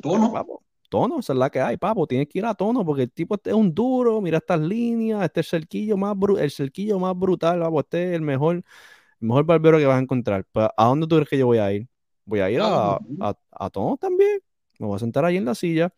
Tono. 0.00 0.32
Papo, 0.32 0.62
tono, 0.88 1.20
esa 1.20 1.34
es 1.34 1.38
la 1.38 1.50
que 1.50 1.60
hay, 1.60 1.76
papo. 1.76 2.06
Tienes 2.06 2.28
que 2.28 2.38
ir 2.38 2.46
a 2.46 2.54
tono 2.54 2.82
porque 2.82 3.02
el 3.02 3.12
tipo 3.12 3.34
este 3.34 3.50
es 3.50 3.56
un 3.56 3.74
duro. 3.74 4.22
Mira 4.22 4.38
estas 4.38 4.58
líneas, 4.60 5.22
este 5.22 5.40
es 5.40 5.52
el 5.52 5.60
cerquillo 5.60 5.98
más, 5.98 6.16
el 6.38 6.50
cerquillo 6.50 6.98
más 6.98 7.14
brutal, 7.18 7.60
papo. 7.60 7.80
Este 7.80 8.08
es 8.10 8.14
el 8.14 8.22
mejor, 8.22 8.56
el 8.56 9.28
mejor 9.28 9.44
barbero 9.44 9.78
que 9.78 9.86
vas 9.86 9.98
a 9.98 10.02
encontrar. 10.02 10.46
Pues, 10.50 10.68
¿A 10.76 10.86
dónde 10.86 11.06
tú 11.06 11.16
crees 11.16 11.28
que 11.28 11.38
yo 11.38 11.46
voy 11.46 11.58
a 11.58 11.72
ir? 11.74 11.88
Voy 12.24 12.40
a 12.40 12.50
ir 12.50 12.60
a, 12.62 12.94
a, 12.96 13.36
a 13.52 13.70
tono 13.70 13.98
también. 13.98 14.40
Me 14.78 14.86
voy 14.86 14.96
a 14.96 14.98
sentar 15.00 15.24
ahí 15.26 15.36
en 15.36 15.44
la 15.44 15.54
silla. 15.54 15.92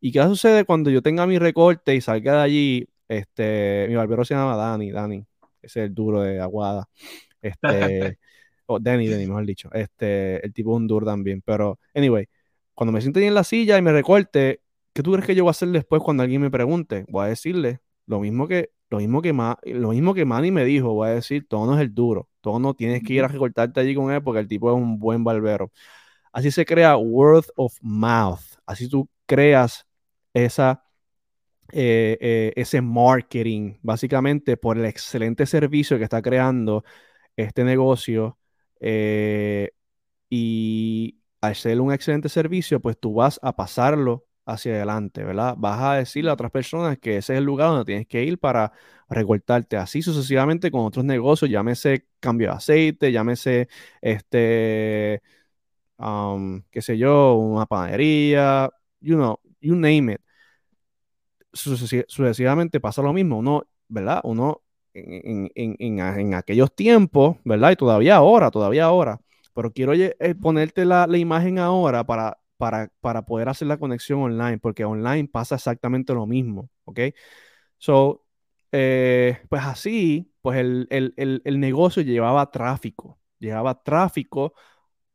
¿Y 0.00 0.12
qué 0.12 0.22
sucede 0.24 0.64
cuando 0.64 0.90
yo 0.90 1.02
tenga 1.02 1.26
mi 1.26 1.38
recorte 1.38 1.94
y 1.96 2.00
salga 2.00 2.34
de 2.36 2.42
allí 2.42 2.88
este, 3.08 3.86
mi 3.88 3.94
barbero 3.94 4.24
se 4.24 4.34
llama 4.34 4.56
Dani, 4.56 4.90
Dani, 4.90 5.24
ese 5.62 5.80
es 5.80 5.86
el 5.86 5.94
duro 5.94 6.22
de 6.22 6.40
Aguada. 6.40 6.88
Este, 7.40 8.18
o 8.66 8.78
Danny, 8.80 9.08
Danny, 9.08 9.26
mejor 9.26 9.46
dicho. 9.46 9.70
Este, 9.72 10.44
el 10.44 10.52
tipo 10.52 10.72
es 10.72 10.76
un 10.76 10.86
duro 10.86 11.06
también. 11.06 11.42
Pero, 11.44 11.78
anyway, 11.94 12.28
cuando 12.74 12.92
me 12.92 13.00
siente 13.00 13.24
en 13.26 13.34
la 13.34 13.44
silla 13.44 13.78
y 13.78 13.82
me 13.82 13.92
recorte, 13.92 14.60
¿qué 14.92 15.02
tú 15.02 15.12
crees 15.12 15.26
que 15.26 15.34
yo 15.34 15.44
voy 15.44 15.50
a 15.50 15.52
hacer 15.52 15.68
después 15.68 16.02
cuando 16.02 16.22
alguien 16.22 16.42
me 16.42 16.50
pregunte? 16.50 17.04
Voy 17.08 17.24
a 17.24 17.28
decirle 17.28 17.80
lo 18.06 18.20
mismo 18.20 18.48
que, 18.48 18.70
lo 18.90 18.98
mismo 18.98 19.22
que, 19.22 19.32
lo 19.32 19.90
mismo 19.90 20.14
que 20.14 20.24
Manny 20.24 20.50
me 20.50 20.64
dijo. 20.64 20.92
Voy 20.92 21.08
a 21.08 21.12
decir, 21.12 21.46
todo 21.48 21.66
no 21.66 21.74
es 21.74 21.80
el 21.80 21.94
duro. 21.94 22.28
Todo 22.40 22.58
no 22.58 22.74
tienes 22.74 23.02
que 23.02 23.14
ir 23.14 23.24
a 23.24 23.28
recortarte 23.28 23.80
allí 23.80 23.94
con 23.94 24.10
él 24.12 24.22
porque 24.22 24.40
el 24.40 24.48
tipo 24.48 24.70
es 24.70 24.76
un 24.76 24.98
buen 24.98 25.24
barbero. 25.24 25.70
Así 26.32 26.50
se 26.50 26.64
crea 26.64 26.96
word 26.96 27.46
of 27.56 27.76
mouth. 27.80 28.40
Así 28.66 28.88
tú 28.88 29.08
creas 29.26 29.86
esa 30.34 30.82
eh, 31.72 32.18
eh, 32.20 32.52
ese 32.56 32.82
marketing, 32.82 33.76
básicamente 33.82 34.56
por 34.56 34.78
el 34.78 34.84
excelente 34.84 35.46
servicio 35.46 35.98
que 35.98 36.04
está 36.04 36.22
creando 36.22 36.84
este 37.36 37.64
negocio. 37.64 38.38
Eh, 38.80 39.70
y 40.30 41.18
al 41.40 41.56
ser 41.56 41.80
un 41.80 41.92
excelente 41.92 42.28
servicio, 42.28 42.80
pues 42.80 42.98
tú 42.98 43.14
vas 43.14 43.38
a 43.42 43.54
pasarlo 43.56 44.26
hacia 44.46 44.74
adelante, 44.74 45.24
¿verdad? 45.24 45.54
Vas 45.58 45.80
a 45.82 45.94
decirle 45.96 46.30
a 46.30 46.34
otras 46.34 46.50
personas 46.50 46.98
que 46.98 47.18
ese 47.18 47.34
es 47.34 47.38
el 47.38 47.44
lugar 47.44 47.68
donde 47.70 47.84
tienes 47.84 48.06
que 48.06 48.24
ir 48.24 48.38
para 48.38 48.72
recortarte. 49.08 49.76
Así 49.76 50.02
sucesivamente 50.02 50.70
con 50.70 50.82
otros 50.82 51.04
negocios, 51.04 51.50
llámese 51.50 52.06
cambio 52.20 52.48
de 52.50 52.54
aceite, 52.56 53.12
llámese 53.12 53.68
este, 54.00 55.22
qué 56.70 56.82
sé 56.82 56.98
yo, 56.98 57.34
una 57.34 57.66
panadería, 57.66 58.70
you 59.00 59.14
know, 59.16 59.38
you 59.60 59.74
name 59.74 60.12
it 60.14 60.20
sucesivamente 61.52 62.80
pasa 62.80 63.02
lo 63.02 63.12
mismo. 63.12 63.38
Uno, 63.38 63.66
¿verdad? 63.88 64.20
Uno 64.24 64.62
en, 64.94 66.34
aquellos 66.34 66.74
tiempos, 66.74 67.36
¿verdad? 67.44 67.72
Y 67.72 67.76
todavía 67.76 68.16
ahora, 68.16 68.50
todavía 68.50 68.84
ahora. 68.84 69.20
Pero 69.54 69.72
quiero 69.72 69.92
eh, 69.94 70.14
ponerte 70.40 70.84
la, 70.84 71.06
imagen 71.16 71.58
ahora 71.58 72.04
para, 72.04 72.38
para, 72.56 72.90
para, 73.00 73.22
poder 73.24 73.48
hacer 73.48 73.68
la 73.68 73.78
conexión 73.78 74.20
online, 74.20 74.58
porque 74.58 74.84
online 74.84 75.28
pasa 75.28 75.56
exactamente 75.56 76.14
lo 76.14 76.26
mismo, 76.26 76.70
¿ok? 76.84 77.00
So, 77.78 78.24
eh, 78.72 79.38
pues 79.48 79.62
así, 79.64 80.32
pues 80.40 80.58
el, 80.58 80.86
el 81.16 81.60
negocio 81.60 82.02
llevaba 82.02 82.50
tráfico, 82.50 83.18
llevaba 83.38 83.82
tráfico 83.82 84.54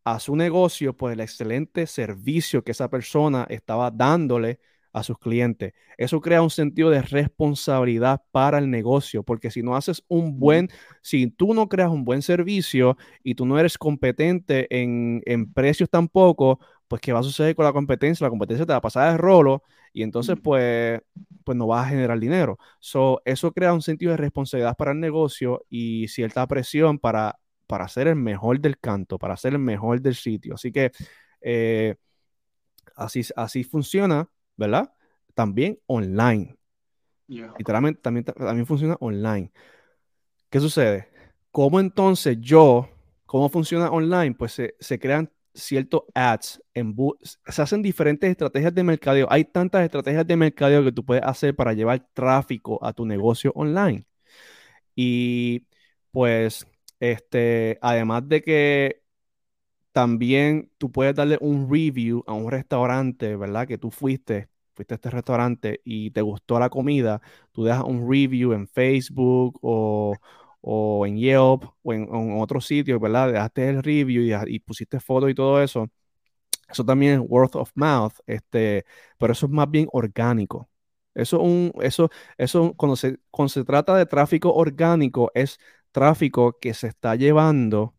a 0.04 0.20
su 0.20 0.36
negocio 0.36 0.96
por 0.96 1.12
el 1.12 1.20
excelente 1.20 1.88
servicio 1.88 2.64
que 2.64 2.72
esa 2.72 2.90
persona 2.90 3.46
estaba 3.50 3.92
dándole 3.92 4.60
a 4.98 5.04
sus 5.04 5.18
clientes. 5.20 5.74
Eso 5.98 6.22
crea 6.22 6.42
un 6.42 6.50
sentido 6.50 6.90
de 6.90 7.02
responsabilidad 7.02 8.24
para 8.32 8.58
el 8.58 8.70
negocio, 8.70 9.24
porque 9.24 9.52
si 9.52 9.62
no 9.62 9.76
haces 9.76 10.04
un 10.08 10.40
buen, 10.40 10.70
si 11.02 11.28
tú 11.28 11.54
no 11.54 11.70
creas 11.70 11.90
un 11.90 12.04
buen 12.04 12.22
servicio 12.22 12.98
y 13.24 13.36
tú 13.36 13.46
no 13.46 13.60
eres 13.60 13.78
competente 13.78 14.68
en, 14.70 15.22
precios 15.54 15.90
tampoco, 15.90 16.60
pues 16.88 17.02
¿qué 17.02 17.14
va 17.14 17.20
a 17.20 17.24
suceder 17.24 17.56
con 17.56 17.66
la 17.66 17.74
competencia? 17.74 18.26
La 18.26 18.30
competencia 18.30 18.66
te 18.66 18.74
va 18.74 18.78
a 18.78 18.82
pasar 18.82 19.12
de 19.12 19.18
rolo 19.18 19.64
y 19.94 20.04
entonces 20.04 20.38
pues, 20.42 21.02
pues 21.44 21.58
no 21.58 21.68
vas 21.68 21.86
a 21.86 21.90
generar 21.90 22.20
dinero. 22.20 22.58
So, 22.80 23.22
eso 23.26 23.52
crea 23.52 23.74
un 23.74 23.82
sentido 23.82 24.12
de 24.12 24.18
responsabilidad 24.18 24.76
para 24.78 24.92
el 24.92 25.00
negocio 25.00 25.66
y 25.70 26.08
cierta 26.08 26.46
presión 26.48 27.00
para, 27.00 27.40
para 27.68 27.88
ser 27.88 28.08
el 28.08 28.16
mejor 28.16 28.60
del 28.60 28.80
canto, 28.80 29.20
para 29.20 29.38
ser 29.38 29.54
el 29.54 29.60
mejor 29.60 30.02
del 30.02 30.16
sitio. 30.16 30.56
Así 30.56 30.72
que 30.72 30.92
eh, 31.42 31.96
así, 32.96 33.22
así 33.36 33.64
funciona 33.64 34.30
¿verdad? 34.58 34.92
También 35.34 35.80
online. 35.86 36.58
Literalmente 37.28 38.02
también, 38.02 38.26
también 38.26 38.66
funciona 38.66 38.98
online. 39.00 39.52
¿Qué 40.50 40.60
sucede? 40.60 41.10
¿Cómo 41.52 41.80
entonces 41.80 42.38
yo, 42.40 42.90
cómo 43.26 43.50
funciona 43.50 43.90
online? 43.90 44.36
Pues 44.36 44.54
se, 44.80 45.00
crean 45.00 45.32
ciertos 45.54 46.04
ads, 46.14 46.62
en 46.74 46.96
se 47.48 47.62
hacen 47.62 47.82
diferentes 47.82 48.30
estrategias 48.30 48.74
de 48.74 48.84
mercadeo. 48.84 49.28
Hay 49.30 49.46
tantas 49.46 49.84
estrategias 49.84 50.26
de 50.26 50.38
mercadeo 50.38 50.84
que 50.84 50.92
tú 50.92 51.04
puedes 51.04 51.24
hacer 51.24 51.56
para 51.56 51.74
llevar 51.74 52.08
tráfico 52.14 52.84
a 52.84 52.94
tu 52.94 53.06
negocio 53.06 53.52
online. 53.56 54.06
Y 54.96 55.66
pues, 56.12 56.66
este, 57.00 57.78
además 57.82 58.28
de 58.28 58.42
que 58.42 59.04
también 59.98 60.72
tú 60.78 60.92
puedes 60.92 61.16
darle 61.16 61.40
un 61.42 61.72
review 61.72 62.24
a 62.28 62.34
un 62.34 62.52
restaurante, 62.52 63.36
¿verdad? 63.36 63.68
Que 63.68 63.80
tú 63.80 63.90
fuiste, 63.90 64.48
fuiste 64.76 64.94
a 64.94 64.98
este 64.98 65.10
restaurante 65.10 65.82
y 65.84 66.12
te 66.12 66.22
gustó 66.22 66.60
la 66.60 66.70
comida, 66.70 67.20
tú 67.52 67.64
dejas 67.64 67.84
un 67.84 68.08
review 68.08 68.54
en 68.54 68.68
Facebook 68.68 69.58
o, 69.64 70.16
en 71.08 71.18
Yelp 71.18 71.64
o 71.82 71.94
en, 71.94 72.08
otro 72.40 72.62
sitio, 72.62 73.00
¿verdad? 73.00 73.32
Dejaste 73.34 73.70
el 73.70 73.82
review 73.82 74.46
y, 74.48 74.60
pusiste 74.60 75.00
fotos 75.00 75.32
y 75.32 75.34
todo 75.34 75.64
eso. 75.64 75.90
Eso 76.70 76.86
también 76.86 77.14
es 77.22 77.28
word 77.28 77.56
of 77.56 77.72
mouth, 77.76 78.14
este, 78.28 78.86
pero 79.18 79.34
eso 79.34 79.48
es 79.48 79.52
más 79.52 79.70
bien 79.72 79.88
orgánico. 79.92 80.70
Eso, 81.16 81.42
un, 81.42 81.74
eso, 81.82 82.12
eso 82.38 82.74
cuando, 82.78 82.96
se, 82.96 83.20
cuando 83.32 83.50
se 83.50 83.64
trata 83.64 83.96
de 83.98 84.06
tráfico 84.06 84.54
orgánico, 84.54 85.32
es 85.34 85.60
tráfico 85.92 86.58
que 86.60 86.76
se 86.76 86.88
está 86.88 87.16
llevando 87.16 87.97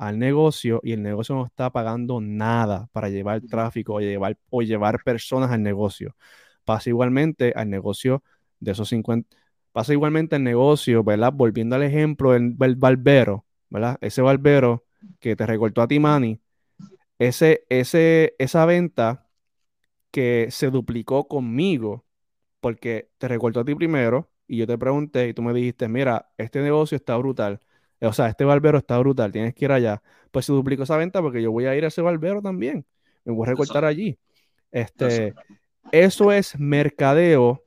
al 0.00 0.18
negocio 0.18 0.80
y 0.82 0.92
el 0.92 1.02
negocio 1.02 1.34
no 1.34 1.44
está 1.44 1.70
pagando 1.70 2.22
nada 2.22 2.88
para 2.92 3.10
llevar 3.10 3.42
tráfico 3.42 3.94
o 3.94 4.00
llevar, 4.00 4.38
o 4.48 4.62
llevar 4.62 5.02
personas 5.04 5.50
al 5.50 5.62
negocio. 5.62 6.16
Pasa 6.64 6.88
igualmente 6.88 7.52
al 7.54 7.68
negocio 7.68 8.22
de 8.60 8.72
esos 8.72 8.88
50, 8.88 9.36
pasa 9.72 9.92
igualmente 9.92 10.36
al 10.36 10.44
negocio, 10.44 11.04
¿verdad? 11.04 11.32
Volviendo 11.34 11.76
al 11.76 11.82
ejemplo 11.82 12.32
del, 12.32 12.54
barbero, 12.76 13.44
¿verdad? 13.68 13.98
Ese 14.00 14.22
barbero 14.22 14.86
que 15.18 15.36
te 15.36 15.44
recortó 15.46 15.82
a 15.82 15.88
ti, 15.88 15.98
Manny, 15.98 16.40
ese, 17.18 17.66
ese, 17.68 18.34
esa 18.38 18.64
venta 18.64 19.28
que 20.10 20.48
se 20.50 20.70
duplicó 20.70 21.28
conmigo, 21.28 22.06
porque 22.60 23.10
te 23.18 23.28
recuerdo 23.28 23.60
a 23.60 23.64
ti 23.66 23.74
primero 23.74 24.30
y 24.46 24.58
yo 24.58 24.66
te 24.66 24.78
pregunté 24.78 25.28
y 25.28 25.34
tú 25.34 25.42
me 25.42 25.52
dijiste, 25.52 25.88
mira, 25.88 26.32
este 26.38 26.62
negocio 26.62 26.96
está 26.96 27.16
brutal. 27.18 27.60
O 28.02 28.12
sea, 28.12 28.28
este 28.28 28.44
barbero 28.44 28.78
está 28.78 28.98
brutal, 28.98 29.32
tienes 29.32 29.54
que 29.54 29.64
ir 29.66 29.72
allá. 29.72 30.02
Pues 30.30 30.46
se 30.46 30.52
duplicó 30.52 30.84
esa 30.84 30.96
venta 30.96 31.20
porque 31.20 31.42
yo 31.42 31.52
voy 31.52 31.66
a 31.66 31.76
ir 31.76 31.84
a 31.84 31.88
ese 31.88 32.02
barbero 32.02 32.40
también. 32.40 32.86
Me 33.24 33.32
voy 33.32 33.46
a 33.46 33.50
recortar 33.50 33.84
allí. 33.84 34.18
Este, 34.70 35.34
eso 35.92 36.32
es 36.32 36.58
mercadeo 36.58 37.64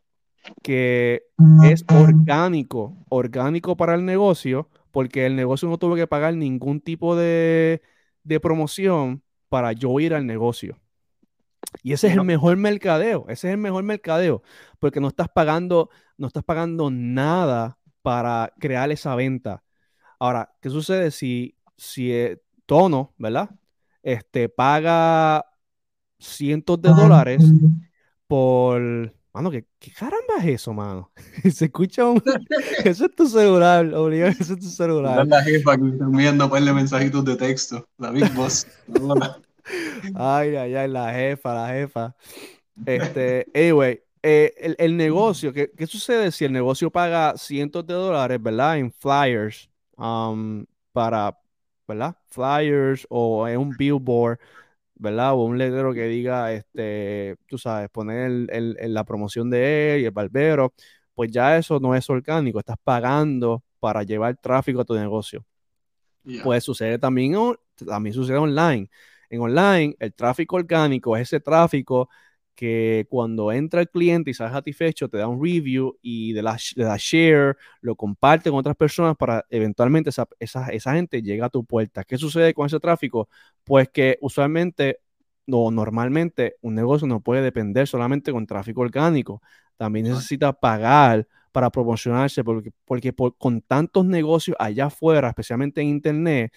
que 0.62 1.24
es 1.66 1.86
orgánico, 1.90 2.98
orgánico 3.10 3.78
para 3.78 3.96
el 3.96 4.06
negocio, 4.06 4.70
porque 4.92 5.26
el 5.26 5.36
negocio 5.36 5.70
no 5.70 5.78
tuvo 5.78 5.96
que 5.96 6.08
pagar 6.08 6.36
ningún 6.36 6.82
tipo 6.82 7.16
de, 7.16 7.82
de 8.24 8.40
promoción 8.40 9.24
para 9.50 9.74
yo 9.74 10.00
ir 10.00 10.14
al 10.14 10.26
negocio. 10.26 10.80
Y 11.82 11.94
ese 11.94 12.08
es 12.08 12.14
el 12.14 12.24
mejor 12.24 12.58
mercadeo, 12.58 13.26
ese 13.30 13.48
es 13.48 13.54
el 13.54 13.60
mejor 13.60 13.84
mercadeo, 13.84 14.44
porque 14.80 15.00
no 15.00 15.08
estás 15.08 15.30
pagando, 15.30 15.90
no 16.18 16.28
estás 16.28 16.44
pagando 16.44 16.92
nada 16.92 17.80
para 18.02 18.54
crear 18.60 18.92
esa 18.92 19.16
venta. 19.16 19.63
Ahora, 20.24 20.50
¿qué 20.62 20.70
sucede 20.70 21.12
si, 21.12 21.54
si 21.76 22.14
eh, 22.14 22.42
Tono, 22.66 23.14
¿verdad? 23.18 23.50
Este, 24.02 24.48
paga 24.48 25.46
cientos 26.18 26.82
de 26.82 26.92
dólares 26.92 27.44
por... 28.26 28.82
Mano, 29.34 29.52
¿qué, 29.52 29.66
¿qué, 29.80 29.92
caramba 29.92 30.36
es 30.40 30.46
eso, 30.46 30.72
mano? 30.72 31.12
Se 31.54 31.66
escucha 31.66 32.08
un... 32.08 32.24
Eso 32.86 33.08
es 33.08 33.16
tu 33.18 33.28
celular, 33.28 33.94
obligado, 33.94 34.32
eso 34.40 34.54
es 34.54 34.60
tu 34.62 34.70
celular. 34.70 35.28
la 35.28 35.44
jefa 35.44 35.76
que 35.76 35.90
están 35.90 36.14
viendo 36.14 36.50
pues, 36.50 36.64
mensajitos 36.74 37.26
de 37.26 37.36
texto, 37.36 37.90
la 37.98 38.12
Big 38.12 38.34
Boss. 38.34 38.66
ay, 40.16 40.56
ay, 40.56 40.74
ay, 40.74 40.88
la 40.88 41.14
jefa, 41.14 41.54
la 41.54 41.68
jefa. 41.68 42.16
Este, 42.86 43.46
anyway, 43.54 44.00
eh, 44.22 44.54
el, 44.58 44.76
el, 44.80 44.96
negocio, 44.96 45.52
¿qué, 45.52 45.70
¿qué, 45.76 45.86
sucede 45.86 46.32
si 46.32 46.46
el 46.46 46.54
negocio 46.54 46.90
paga 46.90 47.36
cientos 47.36 47.86
de 47.86 47.94
dólares, 47.94 48.42
¿verdad? 48.42 48.78
En 48.78 48.90
flyers, 48.90 49.70
um, 50.04 50.66
para, 50.94 51.38
¿verdad? 51.88 52.18
Flyers 52.30 53.08
o 53.10 53.48
en 53.48 53.60
un 53.60 53.72
billboard 53.78 54.40
¿verdad? 54.96 55.34
O 55.34 55.46
un 55.46 55.58
letrero 55.58 55.94
que 55.94 56.08
diga, 56.08 56.54
este, 56.54 57.38
tú 57.48 57.58
sabes, 57.58 57.90
poner 57.90 58.50
el, 58.52 58.78
la 58.94 59.04
promoción 59.06 59.50
de 59.50 59.96
él 59.96 60.02
y 60.04 60.06
el 60.06 60.12
barbero, 60.12 60.74
pues 61.16 61.32
ya 61.32 61.58
eso 61.58 61.80
no 61.80 61.96
es 61.96 62.10
orgánico, 62.10 62.60
estás 62.60 62.78
pagando 62.84 63.64
para 63.80 64.04
llevar 64.04 64.38
tráfico 64.38 64.82
a 64.82 64.86
tu 64.86 64.96
negocio. 64.96 65.46
Pues 66.42 66.64
sucede 66.64 67.00
también, 67.00 67.36
también 67.88 68.14
sucede 68.14 68.38
online. 68.38 68.90
En 69.30 69.42
online, 69.42 69.96
el 70.00 70.14
tráfico 70.14 70.58
orgánico 70.58 71.18
es 71.18 71.24
ese 71.24 71.40
tráfico 71.40 72.10
que 72.56 73.08
cuando 73.10 73.52
entra 73.52 73.82
el 73.82 73.90
cliente 73.90 74.32
y 74.32 74.34
sale 74.34 74.52
satisfecho, 74.52 75.10
te 75.10 75.18
da 75.18 75.28
un 75.28 75.44
review 75.44 75.98
y 76.02 76.34
de 76.34 76.42
la, 76.44 76.58
da 76.76 76.96
share, 76.98 77.58
lo 77.82 77.96
comparte 77.96 78.50
con 78.50 78.60
otras 78.60 78.76
personas 78.76 79.16
para 79.18 79.46
eventualmente 79.50 80.10
esa, 80.12 80.28
esa, 80.40 80.68
esa, 80.70 80.94
gente 80.94 81.22
llega 81.22 81.48
a 81.48 81.50
tu 81.50 81.66
puerta. 81.66 82.04
¿Qué 82.04 82.18
sucede 82.18 82.54
con 82.54 82.68
ese 82.68 82.80
tráfico? 82.80 83.28
Pues 83.64 83.90
que 83.90 84.18
usualmente 84.22 85.00
o 85.52 85.72
normalmente 85.72 86.56
un 86.62 86.76
negocio 86.76 87.08
no 87.08 87.20
puede 87.22 87.42
depender 87.42 87.88
solamente 87.88 88.32
con 88.32 88.46
tráfico 88.46 88.82
orgánico. 88.82 89.42
También 89.78 90.08
necesita 90.08 90.54
pagar 90.54 91.28
para 91.52 91.70
promocionarse 91.70 92.44
porque, 92.44 92.72
porque 92.86 93.14
con 93.38 93.62
tantos 93.62 94.06
negocios 94.06 94.56
allá 94.60 94.86
afuera, 94.86 95.30
especialmente 95.30 95.82
en 95.82 95.88
Internet, 95.88 96.54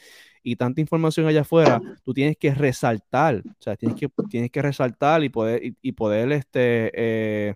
y 0.46 0.54
tanta 0.54 0.80
información 0.80 1.26
allá 1.26 1.40
afuera, 1.40 1.80
tú 2.04 2.14
tienes 2.14 2.37
que 2.37 2.54
resaltar, 2.54 3.42
o 3.44 3.62
sea, 3.62 3.74
tienes 3.74 3.98
que, 3.98 4.09
tienes 4.30 4.52
que 4.52 4.62
resaltar 4.62 5.24
y 5.24 5.28
poder, 5.28 5.61
y, 5.82 5.92
poder, 5.92 6.30
este, 6.30 6.92
eh, 6.94 7.54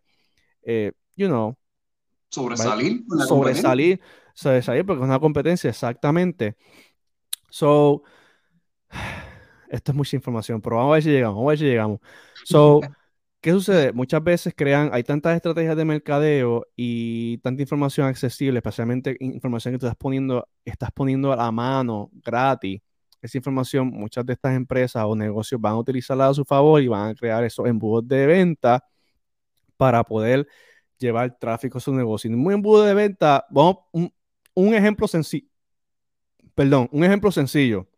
eh, 0.62 0.90
you 1.14 1.28
know, 1.28 1.56
sobresalir. 2.30 3.04
Sobresalir, 3.28 4.00
sobresalir 4.34 4.84
porque 4.84 5.02
es 5.02 5.08
una 5.08 5.20
competencia, 5.20 5.70
exactamente. 5.70 6.56
So, 7.48 8.02
esto 9.70 9.92
es 9.92 9.96
mucha 9.96 10.16
información, 10.16 10.60
pero 10.60 10.74
vamos 10.74 10.90
a 10.90 10.94
ver 10.94 11.02
si 11.04 11.10
llegamos, 11.10 11.36
vamos 11.36 11.48
a 11.48 11.52
ver 11.52 11.58
si 11.60 11.64
llegamos. 11.66 12.00
So, 12.44 12.80
¿qué 13.40 13.52
sucede? 13.52 13.92
Muchas 13.92 14.22
veces 14.22 14.54
crean, 14.56 14.90
hay 14.92 15.02
tantas 15.02 15.36
estrategias 15.36 15.76
de 15.76 15.84
mercadeo 15.84 16.66
y 16.76 17.38
tanta 17.38 17.62
información 17.62 18.06
accesible, 18.06 18.58
especialmente 18.58 19.16
información 19.20 19.74
que 19.74 19.78
tú 19.78 19.86
estás 19.86 19.96
poniendo, 19.96 20.46
estás 20.64 20.90
poniendo 20.92 21.32
a 21.32 21.36
la 21.36 21.50
mano 21.50 22.10
gratis. 22.24 22.80
Esa 23.22 23.38
información, 23.38 23.88
muchas 23.88 24.24
de 24.26 24.34
estas 24.34 24.54
empresas 24.56 25.04
o 25.06 25.14
negocios 25.16 25.60
van 25.60 25.74
a 25.74 25.78
utilizarla 25.78 26.28
a 26.28 26.34
su 26.34 26.44
favor 26.44 26.82
y 26.82 26.88
van 26.88 27.10
a 27.10 27.14
crear 27.14 27.44
esos 27.44 27.66
embudos 27.66 28.06
de 28.08 28.26
venta 28.26 28.84
para 29.76 30.04
poder 30.04 30.46
llevar 30.98 31.38
tráfico 31.38 31.78
a 31.78 31.80
su 31.80 31.94
negocio. 31.94 32.30
Y 32.30 32.34
un 32.34 32.52
embudo 32.52 32.84
de 32.84 32.94
venta, 32.94 33.46
vamos, 33.50 33.78
un, 33.92 34.74
ejemplo 34.74 35.08
sencillo, 35.08 35.46
perdón, 36.54 36.88
un 36.92 37.04
ejemplo 37.04 37.30
sencillo. 37.32 37.88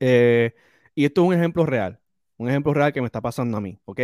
Eh, 0.00 0.54
y 0.94 1.04
esto 1.04 1.22
es 1.22 1.28
un 1.28 1.34
ejemplo 1.34 1.66
real, 1.66 2.00
un 2.38 2.48
ejemplo 2.48 2.74
real 2.74 2.92
que 2.92 3.00
me 3.00 3.06
está 3.06 3.20
pasando 3.20 3.56
a 3.58 3.60
mí, 3.60 3.78
¿ok? 3.84 4.00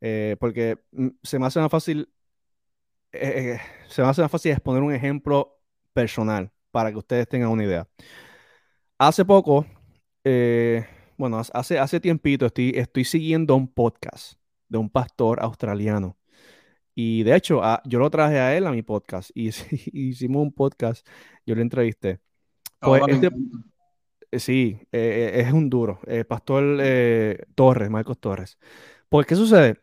Eh, 0.00 0.36
porque 0.40 0.78
mm, 0.92 1.08
se 1.22 1.38
me 1.38 1.46
hace 1.46 1.60
más 1.60 1.70
fácil, 1.70 2.12
eh, 3.12 3.56
eh, 3.56 3.60
se 3.88 4.02
me 4.02 4.08
hace 4.08 4.22
más 4.22 4.30
fácil 4.30 4.52
exponer 4.52 4.82
un 4.82 4.94
ejemplo 4.94 5.60
personal 5.92 6.50
para 6.70 6.90
que 6.90 6.98
ustedes 6.98 7.28
tengan 7.28 7.50
una 7.50 7.64
idea. 7.64 7.88
Hace 8.98 9.24
poco, 9.24 9.66
bueno, 11.16 11.42
hace, 11.52 11.78
hace 11.78 12.00
tiempito 12.00 12.46
estoy, 12.46 12.72
estoy 12.76 13.04
siguiendo 13.04 13.56
un 13.56 13.68
podcast 13.68 14.34
de 14.68 14.78
un 14.78 14.90
pastor 14.90 15.40
australiano. 15.42 16.16
Y 16.94 17.22
de 17.22 17.36
hecho, 17.36 17.62
ah, 17.62 17.82
yo 17.86 17.98
lo 17.98 18.10
traje 18.10 18.38
a 18.38 18.56
él 18.56 18.66
a 18.66 18.72
mi 18.72 18.82
podcast 18.82 19.30
y 19.34 19.48
hicimos 19.92 20.42
un 20.42 20.52
podcast, 20.52 21.06
yo 21.46 21.54
le 21.54 21.62
entrevisté. 21.62 22.20
Pues, 22.80 23.02
este, 23.08 23.30
eh, 24.30 24.38
sí, 24.38 24.78
eh, 24.92 25.32
eh, 25.34 25.40
es 25.40 25.52
un 25.52 25.68
duro. 25.68 26.00
Pastor 26.28 26.82
Torres, 27.54 27.90
Marcos 27.90 28.18
Torres. 28.18 28.58
Pues, 29.08 29.26
¿qué 29.26 29.36
sucede? 29.36 29.80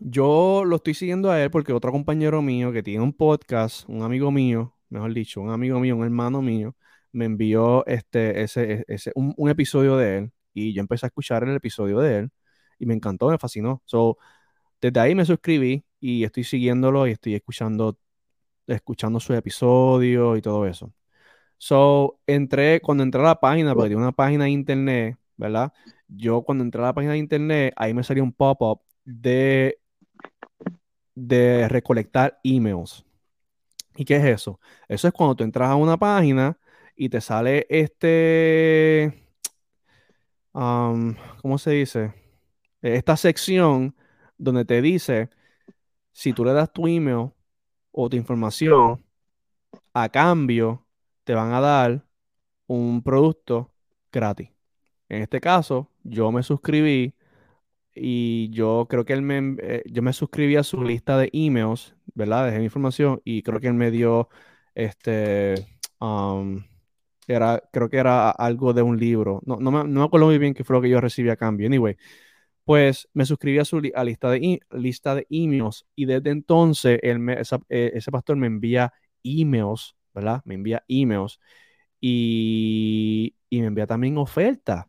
Yo 0.00 0.64
lo 0.64 0.76
estoy 0.76 0.94
siguiendo 0.94 1.30
a 1.30 1.42
él 1.42 1.50
porque 1.50 1.72
otro 1.72 1.92
compañero 1.92 2.42
mío 2.42 2.72
que 2.72 2.82
tiene 2.82 3.02
un 3.02 3.12
podcast, 3.12 3.88
un 3.88 4.02
amigo 4.02 4.30
mío, 4.30 4.74
mejor 4.88 5.14
dicho, 5.14 5.40
un 5.40 5.50
amigo 5.50 5.80
mío, 5.80 5.96
un 5.96 6.04
hermano 6.04 6.42
mío, 6.42 6.76
me 7.12 7.26
envió 7.26 7.86
este, 7.86 8.42
ese, 8.42 8.84
ese, 8.88 9.12
un, 9.14 9.48
episodio 9.50 9.96
de 9.96 10.18
él 10.18 10.32
y 10.54 10.72
yo 10.74 10.80
empecé 10.80 11.06
a 11.06 11.08
escuchar 11.08 11.44
el 11.44 11.54
episodio 11.54 12.00
de 12.00 12.18
él 12.18 12.30
y 12.78 12.86
me 12.86 12.94
encantó, 12.94 13.28
me 13.28 13.38
fascinó. 13.38 13.82
So, 13.84 14.18
desde 14.80 15.00
ahí 15.00 15.14
me 15.14 15.24
suscribí 15.24 15.84
y 16.00 16.24
estoy 16.24 16.44
siguiéndolo 16.44 17.06
y 17.06 17.12
estoy 17.12 17.34
escuchando, 17.34 17.98
escuchando 18.66 19.20
su 19.20 19.34
episodio 19.34 20.36
y 20.36 20.42
todo 20.42 20.66
eso. 20.66 20.92
So, 21.58 22.20
entré, 22.26 22.80
cuando 22.80 23.04
entré 23.04 23.20
a 23.20 23.24
la 23.24 23.40
página, 23.40 23.74
porque 23.74 23.90
tiene 23.90 24.02
una 24.02 24.12
página 24.12 24.44
de 24.44 24.50
internet, 24.50 25.16
¿verdad? 25.36 25.72
Yo 26.08 26.42
cuando 26.42 26.64
entré 26.64 26.82
a 26.82 26.86
la 26.86 26.94
página 26.94 27.12
de 27.12 27.18
internet, 27.18 27.74
ahí 27.76 27.94
me 27.94 28.02
salió 28.04 28.24
un 28.24 28.32
pop-up 28.32 28.80
de, 29.04 29.78
de 31.14 31.68
recolectar 31.68 32.38
emails. 32.42 33.04
¿Y 33.96 34.04
qué 34.04 34.16
es 34.16 34.24
eso? 34.24 34.58
Eso 34.88 35.08
es 35.08 35.14
cuando 35.14 35.34
tú 35.36 35.44
entras 35.44 35.68
a 35.70 35.76
una 35.76 35.96
página 35.96 36.58
y 36.96 37.08
te 37.08 37.20
sale 37.20 37.66
este, 37.68 39.26
¿cómo 40.52 41.58
se 41.58 41.72
dice? 41.72 42.14
Esta 42.80 43.16
sección 43.16 43.94
donde 44.38 44.64
te 44.64 44.82
dice, 44.82 45.30
si 46.12 46.32
tú 46.32 46.44
le 46.44 46.52
das 46.52 46.72
tu 46.72 46.86
email 46.86 47.30
o 47.90 48.08
tu 48.08 48.16
información, 48.16 49.04
a 49.94 50.08
cambio 50.08 50.86
te 51.24 51.34
van 51.34 51.52
a 51.52 51.60
dar 51.60 52.04
un 52.66 53.02
producto 53.02 53.72
gratis. 54.10 54.50
En 55.08 55.22
este 55.22 55.40
caso, 55.40 55.90
yo 56.02 56.32
me 56.32 56.42
suscribí 56.42 57.14
y 57.94 58.50
yo 58.50 58.86
creo 58.88 59.04
que 59.04 59.12
él 59.12 59.22
me, 59.22 59.56
eh, 59.62 59.82
yo 59.86 60.02
me 60.02 60.12
suscribí 60.12 60.56
a 60.56 60.62
su 60.62 60.82
lista 60.82 61.18
de 61.18 61.30
emails, 61.32 61.94
¿verdad? 62.14 62.46
Dejé 62.46 62.58
mi 62.58 62.64
información 62.64 63.20
y 63.24 63.42
creo 63.42 63.60
que 63.60 63.68
él 63.68 63.74
me 63.74 63.90
dio, 63.90 64.28
este, 64.74 65.54
um, 66.00 66.64
era, 67.28 67.62
creo 67.72 67.88
que 67.90 67.98
era 67.98 68.30
algo 68.30 68.72
de 68.72 68.82
un 68.82 68.98
libro. 68.98 69.40
No, 69.46 69.56
no, 69.56 69.70
me, 69.70 69.84
no 69.84 70.02
acuerdo 70.04 70.26
muy 70.26 70.38
bien 70.38 70.54
qué 70.54 70.64
fue 70.64 70.76
lo 70.76 70.82
que 70.82 70.90
yo 70.90 71.00
recibí 71.00 71.30
a 71.30 71.36
cambio. 71.36 71.66
Anyway, 71.66 71.96
pues 72.64 73.08
me 73.14 73.26
suscribí 73.26 73.58
a 73.58 73.64
su 73.64 73.80
lista, 73.80 74.30
de, 74.30 74.60
lista 74.72 75.14
de 75.14 75.26
emails 75.30 75.86
y 75.96 76.06
desde 76.06 76.30
entonces 76.30 76.98
él 77.02 77.20
eh, 77.68 77.92
ese 77.94 78.10
pastor 78.10 78.36
me 78.36 78.46
envía 78.46 78.92
emails 79.24 79.96
¿verdad? 80.14 80.42
Me 80.44 80.54
envía 80.54 80.84
emails 80.88 81.40
y, 82.00 83.34
me 83.50 83.66
envía 83.66 83.86
también 83.86 84.18
ofertas 84.18 84.86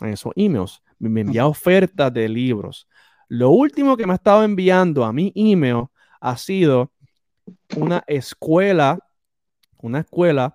en 0.00 0.08
esos 0.10 0.32
emails. 0.36 0.82
Me 0.98 1.20
envía 1.22 1.46
ofertas 1.46 2.12
de 2.12 2.28
libros. 2.28 2.88
Lo 3.28 3.50
último 3.50 3.96
que 3.96 4.06
me 4.06 4.12
ha 4.12 4.16
estado 4.16 4.44
enviando 4.44 5.04
a 5.04 5.12
mi 5.12 5.32
email 5.34 5.86
ha 6.20 6.36
sido 6.36 6.92
una 7.76 8.02
escuela, 8.06 8.98
una 9.78 10.00
escuela 10.00 10.54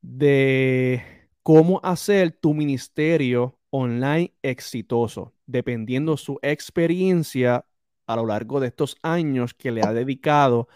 de 0.00 1.02
cómo 1.42 1.80
hacer 1.82 2.32
tu 2.32 2.54
ministerio 2.54 3.58
online 3.70 4.34
exitoso. 4.42 5.32
dependiendo 5.46 6.16
su 6.16 6.38
experiencia 6.42 7.66
a 8.06 8.16
lo 8.16 8.26
largo 8.26 8.60
de 8.60 8.68
estos 8.68 8.96
años 9.02 9.54
que 9.54 9.70
le 9.70 9.82
ha 9.82 9.92
dedicado 9.92 10.68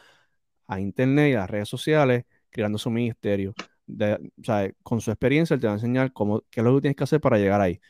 a 0.66 0.80
Internet 0.80 1.30
y 1.32 1.34
a 1.34 1.40
las 1.40 1.50
redes 1.50 1.68
sociales, 1.68 2.24
creando 2.50 2.78
su 2.78 2.90
ministerio. 2.90 3.54
De, 3.86 4.14
o 4.14 4.44
sea, 4.44 4.70
con 4.82 5.00
su 5.00 5.10
experiencia, 5.10 5.54
él 5.54 5.60
te 5.60 5.66
va 5.66 5.74
a 5.74 5.76
enseñar 5.76 6.12
cómo, 6.12 6.42
qué 6.50 6.60
es 6.60 6.64
lo 6.64 6.74
que 6.76 6.80
tienes 6.82 6.96
que 6.96 7.04
hacer 7.04 7.20
para 7.20 7.38
llegar 7.38 7.60
ahí. 7.60 7.80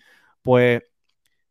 Pues, 0.43 0.83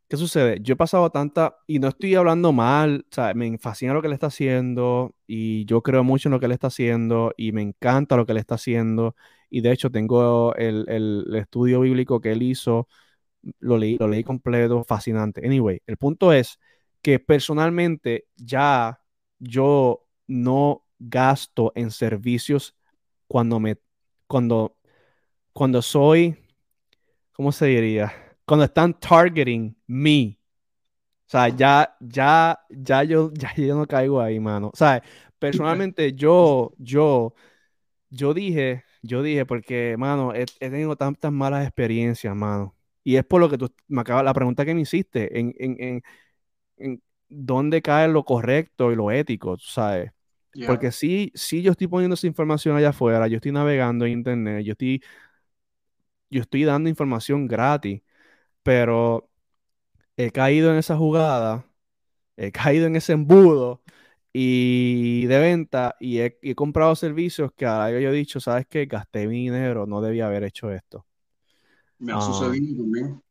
¿qué 0.07 0.17
sucede? 0.17 0.59
Yo 0.61 0.73
he 0.73 0.77
pasado 0.77 1.09
tanta, 1.11 1.57
y 1.67 1.79
no 1.79 1.87
estoy 1.89 2.15
hablando 2.15 2.51
mal, 2.53 3.05
o 3.11 3.15
sea, 3.15 3.33
me 3.33 3.57
fascina 3.57 3.93
lo 3.93 4.01
que 4.01 4.07
él 4.07 4.13
está 4.13 4.27
haciendo, 4.27 5.15
y 5.27 5.65
yo 5.65 5.81
creo 5.81 6.03
mucho 6.03 6.29
en 6.29 6.33
lo 6.33 6.39
que 6.39 6.45
él 6.47 6.51
está 6.53 6.67
haciendo, 6.67 7.33
y 7.37 7.51
me 7.51 7.61
encanta 7.61 8.15
lo 8.17 8.25
que 8.25 8.33
él 8.33 8.37
está 8.39 8.55
haciendo, 8.55 9.15
y 9.49 9.61
de 9.61 9.71
hecho 9.71 9.91
tengo 9.91 10.53
el, 10.55 10.85
el 10.89 11.35
estudio 11.35 11.81
bíblico 11.81 12.21
que 12.21 12.31
él 12.31 12.43
hizo, 12.43 12.87
lo 13.59 13.77
leí, 13.77 13.97
lo 13.97 14.07
leí 14.07 14.23
completo, 14.23 14.83
fascinante. 14.83 15.45
Anyway, 15.45 15.81
el 15.87 15.97
punto 15.97 16.33
es 16.33 16.59
que 17.01 17.19
personalmente 17.19 18.25
ya 18.35 18.99
yo 19.39 20.05
no 20.27 20.85
gasto 20.99 21.71
en 21.75 21.91
servicios 21.91 22.75
cuando 23.27 23.59
me, 23.59 23.77
cuando, 24.27 24.77
cuando 25.53 25.81
soy, 25.81 26.37
¿cómo 27.33 27.51
se 27.51 27.67
diría? 27.67 28.13
Cuando 28.45 28.65
están 28.65 28.93
targeting 28.99 29.75
me. 29.87 30.39
O 31.27 31.29
sea, 31.29 31.49
ya, 31.49 31.95
ya, 31.99 32.59
ya 32.69 33.03
yo, 33.03 33.31
ya 33.33 33.53
yo 33.55 33.75
no 33.75 33.87
caigo 33.87 34.21
ahí, 34.21 34.39
mano. 34.39 34.69
O 34.73 34.75
sea, 34.75 35.01
personalmente 35.39 36.13
yo, 36.15 36.73
yo, 36.77 37.33
yo 38.09 38.33
dije, 38.33 38.83
yo 39.01 39.23
dije, 39.23 39.45
porque, 39.45 39.95
mano, 39.97 40.33
he, 40.33 40.45
tenido 40.45 40.95
tantas 40.95 41.31
malas 41.31 41.65
experiencias, 41.65 42.35
mano. 42.35 42.75
Y 43.03 43.17
es 43.17 43.25
por 43.25 43.41
lo 43.41 43.49
que 43.49 43.57
tú 43.57 43.71
me 43.87 44.01
acabas, 44.01 44.23
la 44.23 44.33
pregunta 44.33 44.65
que 44.65 44.73
me 44.73 44.81
hiciste, 44.81 45.39
en, 45.39 45.53
en, 45.59 45.75
en, 45.79 46.03
en 46.77 47.03
dónde 47.29 47.81
cae 47.81 48.07
lo 48.07 48.23
correcto 48.23 48.91
y 48.91 48.95
lo 48.95 49.11
ético, 49.11 49.57
¿sabes? 49.59 50.11
Porque 50.65 50.91
sí, 50.91 51.31
sí 51.35 51.61
yo 51.61 51.71
estoy 51.71 51.87
poniendo 51.87 52.13
esa 52.13 52.27
información 52.27 52.77
allá 52.77 52.89
afuera, 52.89 53.27
yo 53.27 53.35
estoy 53.35 53.51
navegando 53.51 54.05
en 54.05 54.13
internet, 54.13 54.63
yo 54.63 54.71
estoy, 54.71 55.03
yo 56.29 56.41
estoy 56.41 56.63
dando 56.63 56.89
información 56.89 57.47
gratis, 57.47 58.01
pero 58.65 59.29
he 60.17 60.31
caído 60.31 60.71
en 60.71 60.77
esa 60.77 60.97
jugada, 60.97 61.67
he 62.35 62.51
caído 62.51 62.87
en 62.87 62.95
ese 62.95 63.13
embudo 63.13 63.83
y 64.33 65.27
de 65.27 65.37
venta 65.37 65.95
y 65.99 66.17
he, 66.17 66.55
comprado 66.55 66.95
servicios 66.95 67.51
que 67.55 67.67
ahora 67.67 67.91
yo 67.99 68.09
he 68.09 68.13
dicho, 68.13 68.39
¿sabes 68.39 68.65
qué? 68.67 68.87
Gasté 68.87 69.27
mi 69.27 69.43
dinero, 69.43 69.85
no 69.85 70.01
debía 70.01 70.25
haber 70.25 70.45
hecho 70.45 70.71
esto. 70.71 71.05
Me 71.99 72.13
ha 72.13 72.19
sucedido 72.19 72.81
también. 72.81 73.21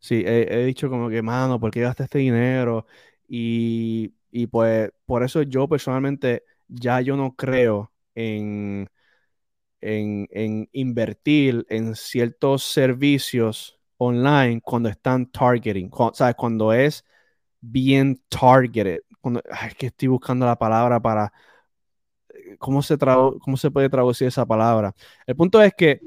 Sí, 0.00 0.24
he, 0.26 0.64
dicho 0.64 0.90
como 0.90 1.08
que, 1.08 1.22
mano, 1.22 1.60
¿por 1.60 1.70
qué 1.70 1.82
gasté 1.82 2.02
este 2.02 2.18
dinero? 2.18 2.84
Y, 3.28 4.12
pues 4.50 4.90
por 5.06 5.22
eso 5.22 5.42
yo 5.42 5.68
personalmente 5.68 6.42
ya 6.66 7.00
yo 7.00 7.16
no 7.16 7.36
creo 7.36 7.92
en, 8.16 8.88
en, 9.80 10.68
invertir 10.72 11.64
en 11.70 11.94
ciertos 11.94 12.64
servicios 12.64 13.77
online 13.98 14.60
cuando 14.62 14.88
están 14.88 15.26
targeting, 15.26 15.88
cuando, 15.90 16.14
¿sabes? 16.14 16.34
Cuando 16.36 16.72
es 16.72 17.04
bien 17.60 18.20
targeted. 18.28 19.00
Cuando, 19.20 19.42
es 19.66 19.74
que 19.74 19.86
estoy 19.86 20.08
buscando 20.08 20.46
la 20.46 20.56
palabra 20.56 21.00
para... 21.00 21.32
¿Cómo 22.58 22.82
se, 22.82 22.96
¿Cómo 22.96 23.56
se 23.56 23.70
puede 23.70 23.90
traducir 23.90 24.28
esa 24.28 24.46
palabra? 24.46 24.94
El 25.26 25.36
punto 25.36 25.62
es 25.62 25.74
que 25.74 26.00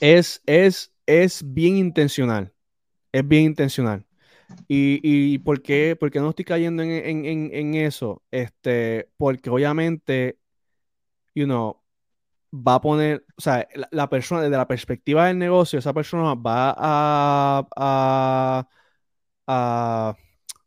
es, 0.00 0.42
es, 0.46 0.92
es 1.06 1.42
bien 1.46 1.76
intencional. 1.76 2.52
Es 3.12 3.26
bien 3.26 3.44
intencional. 3.44 4.04
¿Y, 4.68 5.00
y 5.02 5.38
por, 5.38 5.62
qué, 5.62 5.96
por, 5.98 6.10
qué, 6.10 6.20
no 6.20 6.30
estoy 6.30 6.44
cayendo 6.44 6.82
en, 6.82 6.90
en, 7.24 7.50
en, 7.52 7.74
eso? 7.74 8.22
Este, 8.30 9.08
porque 9.16 9.50
obviamente, 9.50 10.38
you 11.34 11.44
know, 11.44 11.81
va 12.52 12.76
a 12.76 12.80
poner, 12.80 13.24
o 13.36 13.40
sea, 13.40 13.66
la, 13.90 14.08
persona, 14.08 14.42
desde 14.42 14.56
la 14.56 14.68
perspectiva 14.68 15.26
del 15.26 15.38
negocio, 15.38 15.78
esa 15.78 15.92
persona 15.92 16.34
va 16.34 16.74
a, 16.76 17.66
a, 17.76 18.68
a, 19.46 20.16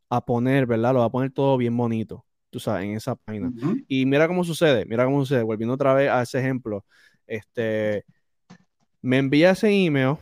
a 0.10 0.26
poner, 0.26 0.65
¿verdad? 0.65 0.93
Lo 0.93 1.00
va 1.00 1.06
a 1.06 1.12
poner 1.12 1.32
todo 1.32 1.58
bien 1.58 1.76
bonito, 1.78 2.26
tú 2.50 2.60
sabes, 2.60 2.86
en 2.86 2.95
esa 2.95 3.15
página. 3.15 3.52
Y 3.88 4.06
mira 4.06 4.28
cómo 4.28 4.43
sucede, 4.43 4.86
mira 4.86 5.06
cómo 5.06 5.19
sucede, 5.21 5.43
volviendo 5.43 5.76
otra 5.76 5.93
vez 5.93 6.10
a 6.10 6.21
ese 6.24 6.39
ejemplo, 6.39 6.86
este, 7.28 8.06
me 9.02 9.17
envía 9.17 9.52
ese 9.52 9.69
email 9.69 10.17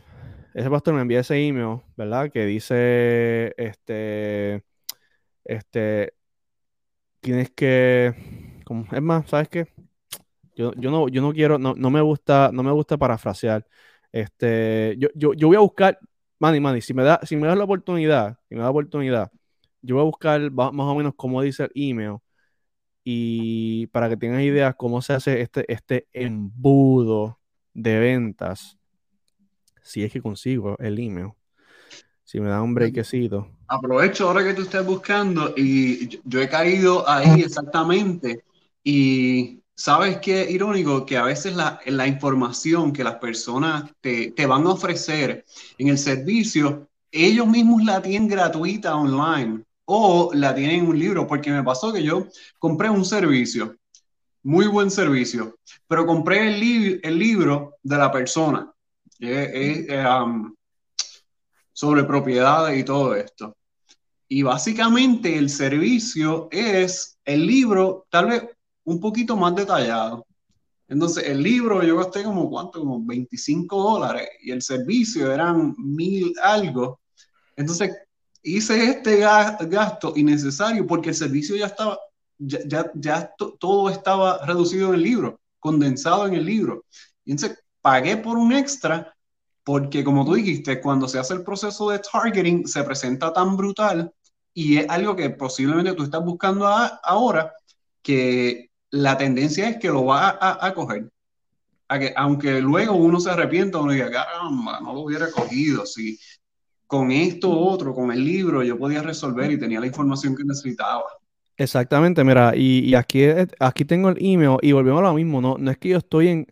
ese 0.54 0.70
pastor 0.70 0.94
me 0.94 1.00
envía 1.02 1.20
ese 1.20 1.36
email, 1.36 1.80
¿verdad? 1.96 2.30
Que 2.30 2.46
dice, 2.46 3.52
este, 3.56 4.64
este, 5.44 6.14
tienes 7.20 7.50
que, 7.50 8.14
es 8.92 9.02
más, 9.02 9.28
¿sabes 9.28 9.48
qué? 9.48 9.66
Yo, 10.56 10.72
no, 10.76 11.08
yo 11.08 11.20
no 11.20 11.32
quiero, 11.32 11.58
no, 11.58 11.74
me 11.74 12.00
gusta, 12.00 12.50
no 12.52 12.62
me 12.62 12.70
gusta 12.72 12.96
parafrasear. 12.96 13.66
Este, 14.12 14.96
yo, 14.98 15.08
yo, 15.34 15.48
voy 15.48 15.56
a 15.56 15.60
buscar, 15.60 15.98
Manny, 16.38 16.60
Manny, 16.60 16.80
si 16.80 16.94
me 16.94 17.02
da, 17.02 17.20
si 17.24 17.36
me 17.36 17.46
das 17.46 17.58
la 17.58 17.64
oportunidad, 17.64 18.38
si 18.48 18.54
me 18.54 18.60
da 18.60 18.66
la 18.66 18.70
oportunidad, 18.70 19.32
yo 19.82 19.96
voy 19.96 20.02
a 20.02 20.06
buscar 20.06 20.50
más 20.50 20.72
o 20.72 20.94
menos 20.94 21.14
cómo 21.16 21.42
dice 21.42 21.64
el 21.64 21.70
email 21.74 22.18
y 23.02 23.86
para 23.88 24.08
que 24.08 24.16
tengas 24.16 24.42
ideas 24.42 24.74
cómo 24.76 25.02
se 25.02 25.12
hace 25.12 25.42
este, 25.42 25.70
este 25.70 26.08
embudo 26.12 27.38
de 27.74 27.98
ventas 27.98 28.78
si 29.84 30.02
es 30.02 30.10
que 30.10 30.22
consigo 30.22 30.76
el 30.78 30.98
email. 30.98 31.32
Si 32.24 32.40
me 32.40 32.48
da 32.48 32.62
un 32.62 32.74
breakcito. 32.74 33.46
Aprovecho 33.68 34.26
ahora 34.26 34.42
que 34.42 34.54
tú 34.54 34.62
estés 34.62 34.84
buscando 34.84 35.52
y 35.56 36.20
yo 36.24 36.40
he 36.40 36.48
caído 36.48 37.06
ahí 37.08 37.42
exactamente. 37.42 38.42
Y 38.82 39.62
sabes 39.76 40.18
qué 40.18 40.50
irónico 40.50 41.04
que 41.04 41.16
a 41.16 41.24
veces 41.24 41.54
la, 41.54 42.06
información 42.06 42.92
que 42.92 43.04
las 43.04 43.16
personas 43.16 43.90
te, 44.00 44.30
te, 44.32 44.46
van 44.46 44.66
a 44.66 44.70
ofrecer 44.70 45.44
en 45.78 45.88
el 45.88 45.98
servicio, 45.98 46.88
ellos 47.10 47.46
mismos 47.46 47.84
la 47.84 48.00
tienen 48.00 48.28
gratuita 48.28 48.96
online 48.96 49.64
o 49.86 50.30
la 50.32 50.54
tienen 50.54 50.80
en 50.80 50.88
un 50.88 50.98
libro, 50.98 51.26
porque 51.26 51.50
me 51.50 51.62
pasó 51.62 51.92
que 51.92 52.02
yo 52.02 52.26
compré 52.58 52.88
un 52.88 53.04
servicio, 53.04 53.76
muy 54.42 54.66
buen 54.66 54.90
servicio, 54.90 55.58
pero 55.86 56.06
compré 56.06 56.48
el, 56.48 57.00
el 57.02 57.18
libro 57.18 57.76
de 57.82 57.96
la 57.96 58.10
persona. 58.10 58.70
Es, 59.18 59.86
um, 59.90 60.54
sobre 61.72 62.04
propiedades 62.04 62.78
y 62.78 62.84
todo 62.84 63.14
esto. 63.14 63.56
Y 64.28 64.42
básicamente 64.42 65.36
el 65.36 65.50
servicio 65.50 66.48
es 66.50 67.18
el 67.24 67.46
libro, 67.46 68.06
tal 68.10 68.26
vez 68.26 68.44
un 68.84 69.00
poquito 69.00 69.36
más 69.36 69.54
detallado. 69.54 70.26
Entonces, 70.88 71.24
el 71.26 71.42
libro 71.42 71.82
yo 71.82 71.96
gasté 71.96 72.22
como 72.22 72.50
cuánto, 72.50 72.80
como 72.80 73.04
25 73.04 73.82
dólares 73.82 74.28
y 74.42 74.50
el 74.50 74.62
servicio 74.62 75.32
eran 75.32 75.74
mil 75.78 76.34
algo. 76.42 77.00
Entonces, 77.56 77.90
hice 78.42 78.84
este 78.84 79.18
gasto 79.18 80.12
innecesario 80.16 80.86
porque 80.86 81.10
el 81.10 81.14
servicio 81.14 81.56
ya 81.56 81.66
estaba, 81.66 81.98
ya, 82.38 82.90
ya, 82.94 83.34
todo 83.58 83.88
estaba 83.88 84.44
reducido 84.44 84.88
en 84.88 84.94
el 84.94 85.02
libro, 85.02 85.40
condensado 85.58 86.26
en 86.26 86.34
el 86.34 86.44
libro. 86.44 86.84
Entonces, 87.24 87.58
pagué 87.80 88.16
por 88.18 88.36
un 88.36 88.52
extra 88.52 89.14
porque 89.64 90.04
como 90.04 90.24
tú 90.26 90.34
dijiste, 90.34 90.80
cuando 90.80 91.08
se 91.08 91.18
hace 91.18 91.34
el 91.34 91.42
proceso 91.42 91.88
de 91.88 91.98
targeting 91.98 92.66
se 92.66 92.84
presenta 92.84 93.32
tan 93.32 93.56
brutal 93.56 94.12
y 94.52 94.76
es 94.76 94.88
algo 94.90 95.16
que 95.16 95.30
posiblemente 95.30 95.94
tú 95.94 96.04
estás 96.04 96.22
buscando 96.22 96.66
ahora 96.66 97.52
que 98.02 98.70
la 98.94 99.18
tendencia 99.18 99.68
es 99.68 99.78
que 99.78 99.88
lo 99.88 100.04
va 100.04 100.38
a, 100.40 100.72
coger. 100.72 101.10
Aunque 102.16 102.60
luego 102.60 102.94
uno 102.94 103.18
se 103.18 103.30
arrepienta, 103.30 103.78
uno 103.78 103.92
diga, 103.92 104.10
caramba, 104.10 104.80
no 104.80 104.94
lo 104.94 105.00
hubiera 105.00 105.30
cogido. 105.32 105.84
Si 105.84 106.18
con 106.86 107.10
esto 107.10 107.50
otro, 107.50 107.92
con 107.92 108.12
el 108.12 108.24
libro, 108.24 108.62
yo 108.62 108.78
podía 108.78 109.02
resolver 109.02 109.50
y 109.50 109.58
tenía 109.58 109.80
la 109.80 109.86
información 109.86 110.36
que 110.36 110.44
necesitaba. 110.44 111.04
Exactamente, 111.56 112.22
mira, 112.22 112.52
y, 112.54 112.88
y 112.88 112.94
aquí, 112.94 113.24
aquí 113.58 113.84
tengo 113.84 114.10
el 114.10 114.16
email 114.20 114.58
y 114.62 114.72
volvemos 114.72 115.00
a 115.00 115.06
lo 115.06 115.14
mismo, 115.14 115.40
no, 115.40 115.56
no 115.58 115.70
es 115.70 115.78
que 115.78 115.90
yo 115.90 115.98
estoy 115.98 116.28
en, 116.28 116.46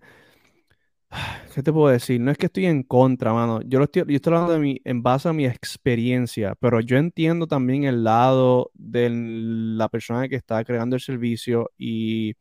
¿Qué 1.55 1.63
te 1.63 1.73
puedo 1.73 1.89
decir? 1.89 2.21
No 2.21 2.31
es 2.31 2.39
que 2.39 2.47
estoy 2.47 2.67
en 2.67 2.83
contra, 2.83 3.33
mano. 3.33 3.61
Yo, 3.63 3.79
lo 3.79 3.85
estoy, 3.85 4.05
yo 4.09 4.17
estoy 4.17 4.33
hablando 4.33 4.55
de 4.55 4.59
mi, 4.59 4.81
en 4.85 5.03
base 5.03 5.29
a 5.29 5.33
mi 5.33 5.45
experiencia, 5.47 6.55
pero 6.61 6.81
yo 6.81 6.97
entiendo 6.97 7.47
también 7.47 7.85
el 7.85 8.05
lado 8.05 8.71
de 8.75 9.11
la 9.11 9.89
persona 9.89 10.29
que 10.29 10.37
está 10.37 10.65
creando 10.65 10.97
el 10.97 11.03
servicio 11.03 11.71
y, 11.77 12.35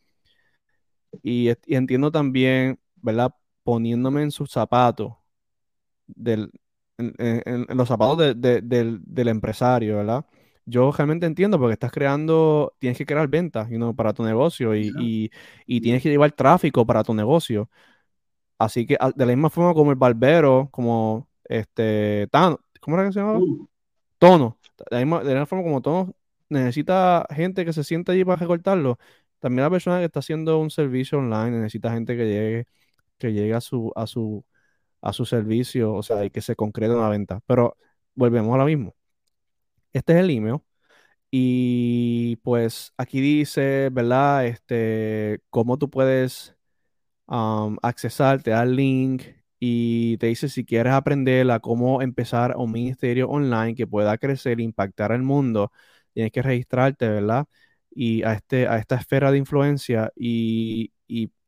y, 1.22 1.50
entiendo 1.68 2.12
también, 2.12 2.80
¿verdad? 2.96 3.34
Poniéndome 3.64 4.24
en 4.24 4.32
sus 4.32 4.52
zapatos, 4.52 5.14
del, 6.08 6.52
en, 6.98 7.66
los 7.70 7.88
zapatos 7.88 8.18
del, 8.38 9.28
empresario, 9.28 9.98
¿verdad? 9.98 10.26
Yo 10.66 10.92
realmente 10.92 11.26
entiendo 11.26 11.60
porque 11.60 11.74
estás 11.74 11.92
creando, 11.92 12.74
tienes 12.80 12.98
que 12.98 13.06
crear 13.06 13.28
ventas 13.28 13.68
para 13.98 14.14
tu 14.14 14.24
negocio 14.24 14.76
y, 14.76 14.92
y, 15.00 15.32
y 15.66 15.82
tienes 15.82 16.02
que 16.04 16.10
llevar 16.10 16.32
tráfico 16.32 16.86
para 16.86 17.04
tu 17.04 17.14
negocio. 17.14 17.70
Así 18.62 18.86
que 18.86 18.96
de 19.16 19.26
la 19.26 19.34
misma 19.34 19.50
forma 19.50 19.74
como 19.74 19.92
el 19.92 19.98
barbero, 19.98 20.70
como 20.72 21.28
este 21.46 22.28
Tano, 22.32 22.60
¿cómo 22.80 22.96
era 22.96 23.08
que 23.08 23.14
se 23.14 23.20
llamaba? 23.20 23.40
tono. 24.20 24.60
De 24.78 24.86
la, 24.92 25.00
misma, 25.00 25.46
forma 25.48 25.64
como 25.64 25.82
tono 25.82 26.16
necesita 26.50 27.26
gente 27.32 27.66
que 27.66 27.74
se 27.74 27.84
siente 27.84 28.12
allí 28.12 28.24
para 28.24 28.38
recortarlo, 28.38 29.00
también 29.40 29.64
la 29.64 29.72
persona 29.72 30.00
que 30.00 30.06
está 30.06 30.20
haciendo 30.20 30.60
un 30.60 30.70
servicio 30.70 31.18
online 31.18 31.52
necesita 31.52 31.92
gente 31.92 32.16
que 32.16 32.26
llegue, 32.28 32.66
que 33.18 33.34
llegue 33.34 33.54
a 33.56 33.62
su, 33.62 33.92
a 33.96 34.06
su, 34.08 34.46
a 35.02 35.14
su 35.14 35.26
servicio, 35.26 35.94
o 35.94 36.04
sea, 36.04 36.26
y 36.26 36.30
que 36.32 36.42
se 36.42 36.56
concrete 36.56 36.94
una 36.94 37.10
venta. 37.10 37.42
Pero 37.48 37.78
volvemos 38.16 38.54
a 38.56 38.60
lo 38.60 38.66
mismo. 38.66 38.96
Este 39.94 40.14
es 40.14 40.20
el 40.20 40.30
email. 40.30 40.62
Y 41.32 42.38
pues 42.38 42.94
aquí 42.98 43.22
dice, 43.22 43.90
¿verdad? 43.92 44.46
Este, 44.48 45.42
cómo 45.50 45.78
tú 45.78 45.90
puedes 45.90 46.56
um, 47.32 47.78
accesar, 47.84 48.44
te 48.44 48.52
da 48.52 48.64
el 48.64 48.76
link 48.78 49.24
y 49.60 50.18
te 50.20 50.28
dice 50.28 50.50
si 50.50 50.66
quieres 50.66 50.94
aprender 50.94 51.50
a 51.52 51.62
cómo 51.62 52.04
empezar 52.04 52.56
un 52.58 52.72
ministerio 52.74 53.30
online 53.30 53.76
que 53.76 53.88
pueda 53.88 54.18
crecer 54.20 54.60
e 54.60 54.64
impactar 54.64 55.14
al 55.14 55.24
mundo, 55.24 55.72
tienes 56.14 56.32
que 56.34 56.44
registrarte, 56.44 57.10
¿verdad? 57.10 57.48
Y 57.92 58.24
a, 58.24 58.34
este, 58.36 58.68
a 58.68 58.78
esta 58.78 58.96
esfera 58.98 59.32
de 59.32 59.40
influencia 59.40 60.12
y, 60.16 60.94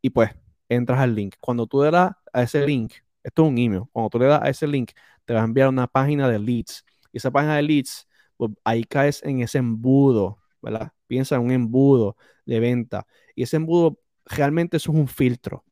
y 0.02 0.10
pues 0.12 0.32
entras 0.69 1.00
al 1.00 1.15
link. 1.15 1.36
Cuando 1.39 1.67
tú 1.67 1.84
le 1.84 1.91
das 1.91 2.12
a 2.34 2.43
ese 2.43 2.65
link, 2.65 2.93
esto 3.24 3.43
es 3.43 3.50
un 3.50 3.58
email, 3.58 3.84
cuando 3.91 4.10
tú 4.10 4.19
le 4.19 4.26
das 4.28 4.41
a 4.43 4.50
ese 4.50 4.67
link, 4.67 4.91
te 5.26 5.34
va 5.34 5.41
a 5.41 5.46
enviar 5.46 5.69
una 5.69 5.88
página 5.88 6.30
de 6.30 6.39
leads. 6.39 6.86
Y 7.12 7.17
esa 7.17 7.32
página 7.32 7.56
de 7.58 7.63
leads 7.63 8.08
pues 8.38 8.52
ahí 8.63 8.84
caes 8.84 9.24
en 9.24 9.41
ese 9.41 9.60
embudo, 9.60 10.39
¿verdad? 10.62 10.91
Piensa 11.08 11.36
en 11.36 11.43
un 11.43 11.52
embudo 11.52 12.17
de 12.46 12.60
venta. 12.60 13.06
Y 13.36 13.43
ese 13.43 13.58
embudo 13.58 14.00
realmente 14.26 14.78
eso 14.78 14.91
es 14.91 14.98
un 14.98 15.08
filtro. 15.08 15.63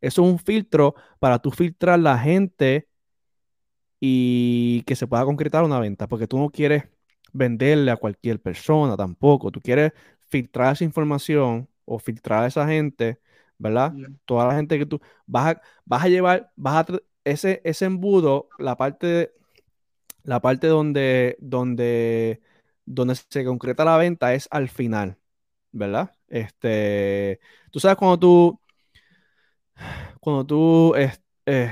Eso 0.00 0.22
es 0.24 0.32
un 0.32 0.38
filtro 0.38 0.94
para 1.18 1.38
tú 1.38 1.50
filtrar 1.50 1.98
la 1.98 2.18
gente 2.18 2.88
y 4.00 4.82
que 4.82 4.96
se 4.96 5.06
pueda 5.06 5.24
concretar 5.24 5.64
una 5.64 5.78
venta, 5.80 6.08
porque 6.08 6.26
tú 6.26 6.38
no 6.38 6.50
quieres 6.50 6.84
venderle 7.32 7.90
a 7.90 7.96
cualquier 7.96 8.40
persona 8.40 8.96
tampoco. 8.96 9.50
Tú 9.50 9.60
quieres 9.60 9.92
filtrar 10.28 10.72
esa 10.74 10.84
información 10.84 11.68
o 11.84 11.98
filtrar 11.98 12.44
a 12.44 12.46
esa 12.46 12.66
gente, 12.66 13.20
¿verdad? 13.58 13.92
Toda 14.24 14.46
la 14.46 14.54
gente 14.54 14.78
que 14.78 14.86
tú 14.86 15.00
vas 15.26 15.56
a, 15.56 15.62
vas 15.84 16.04
a 16.04 16.08
llevar, 16.08 16.52
vas 16.56 16.88
a 16.90 16.98
ese, 17.24 17.60
ese 17.64 17.84
embudo, 17.86 18.48
la 18.58 18.76
parte 18.76 19.32
la 20.22 20.40
parte 20.40 20.66
donde, 20.66 21.36
donde, 21.40 22.40
donde 22.84 23.14
se 23.16 23.44
concreta 23.44 23.84
la 23.84 23.96
venta 23.96 24.34
es 24.34 24.48
al 24.50 24.68
final, 24.68 25.18
¿verdad? 25.72 26.12
Este, 26.28 27.40
tú 27.70 27.80
sabes 27.80 27.96
cuando 27.98 28.18
tú, 28.18 28.60
cuando 30.20 30.46
tú, 30.46 30.94
eh, 30.96 31.70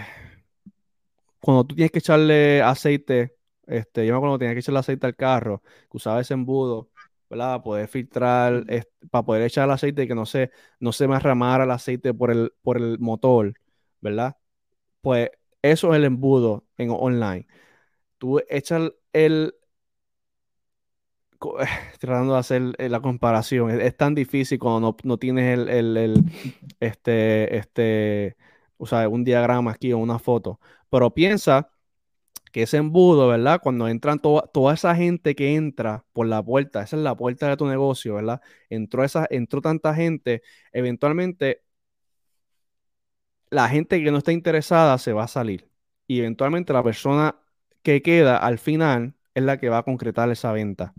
cuando 1.40 1.64
tú 1.64 1.74
tienes 1.74 1.90
que 1.92 1.98
echarle 2.00 2.62
aceite, 2.62 3.36
este, 3.66 4.06
yo 4.06 4.12
me 4.12 4.16
acuerdo 4.16 4.32
cuando 4.32 4.38
tenías 4.38 4.54
que 4.54 4.60
echarle 4.60 4.80
aceite 4.80 5.06
al 5.06 5.16
carro, 5.16 5.62
que 5.90 5.96
usaba 5.96 6.20
ese 6.20 6.34
embudo, 6.34 6.90
¿verdad? 7.30 7.46
Para 7.56 7.62
poder 7.62 7.88
filtrar, 7.88 8.64
para 9.10 9.24
poder 9.24 9.42
echar 9.42 9.64
el 9.66 9.72
aceite 9.72 10.04
y 10.04 10.08
que 10.08 10.14
no 10.14 10.26
se, 10.26 10.50
no 10.80 10.92
se 10.92 11.08
me 11.08 11.16
arramara 11.16 11.64
el 11.64 11.70
aceite 11.70 12.14
por 12.14 12.30
el, 12.30 12.52
por 12.62 12.78
el 12.78 12.98
motor, 12.98 13.54
¿verdad? 14.00 14.36
Pues 15.02 15.30
eso 15.62 15.92
es 15.92 15.96
el 15.98 16.04
embudo 16.04 16.66
en 16.78 16.90
online 16.90 17.46
tú 18.18 18.40
echas 18.48 18.92
el, 19.12 19.54
tratando 22.00 22.34
de 22.34 22.38
hacer 22.38 22.62
eh, 22.78 22.88
la 22.88 23.00
comparación, 23.00 23.70
es, 23.80 23.96
tan 23.96 24.14
difícil 24.14 24.58
cuando 24.58 24.96
no, 25.04 25.18
tienes 25.18 25.58
el, 25.58 26.24
este, 26.80 27.56
este, 27.56 28.36
o 28.76 28.86
sea, 28.86 29.08
un 29.08 29.24
diagrama 29.24 29.72
aquí 29.72 29.92
o 29.92 29.98
una 29.98 30.18
foto, 30.18 30.60
pero 30.90 31.14
piensa 31.14 31.70
que 32.52 32.62
ese 32.62 32.78
embudo, 32.78 33.28
¿verdad? 33.28 33.60
Cuando 33.62 33.88
entran 33.88 34.20
toda 34.20 34.74
esa 34.74 34.94
gente 34.96 35.34
que 35.34 35.54
entra 35.54 36.04
por 36.12 36.26
la 36.26 36.42
puerta, 36.42 36.82
esa 36.82 36.96
es 36.96 37.02
la 37.02 37.16
puerta 37.16 37.48
de 37.48 37.56
tu 37.56 37.66
negocio, 37.66 38.14
¿verdad? 38.14 38.40
Entró, 38.70 39.04
esa, 39.04 39.26
entró 39.30 39.60
tanta 39.60 39.94
gente, 39.94 40.42
eventualmente 40.72 41.62
la 43.50 43.68
gente 43.68 44.02
que 44.02 44.10
no 44.10 44.18
está 44.18 44.32
interesada 44.32 44.98
se 44.98 45.12
va 45.12 45.24
a 45.24 45.28
salir 45.28 45.70
y 46.06 46.20
eventualmente 46.20 46.72
la 46.72 46.82
persona 46.82 47.36
que 47.82 48.02
queda 48.02 48.36
al 48.38 48.58
final 48.58 49.14
es 49.38 49.44
la 49.44 49.58
que 49.58 49.68
va 49.68 49.78
a 49.78 49.82
concretar 49.84 50.30
esa 50.30 50.52
venta. 50.52 50.94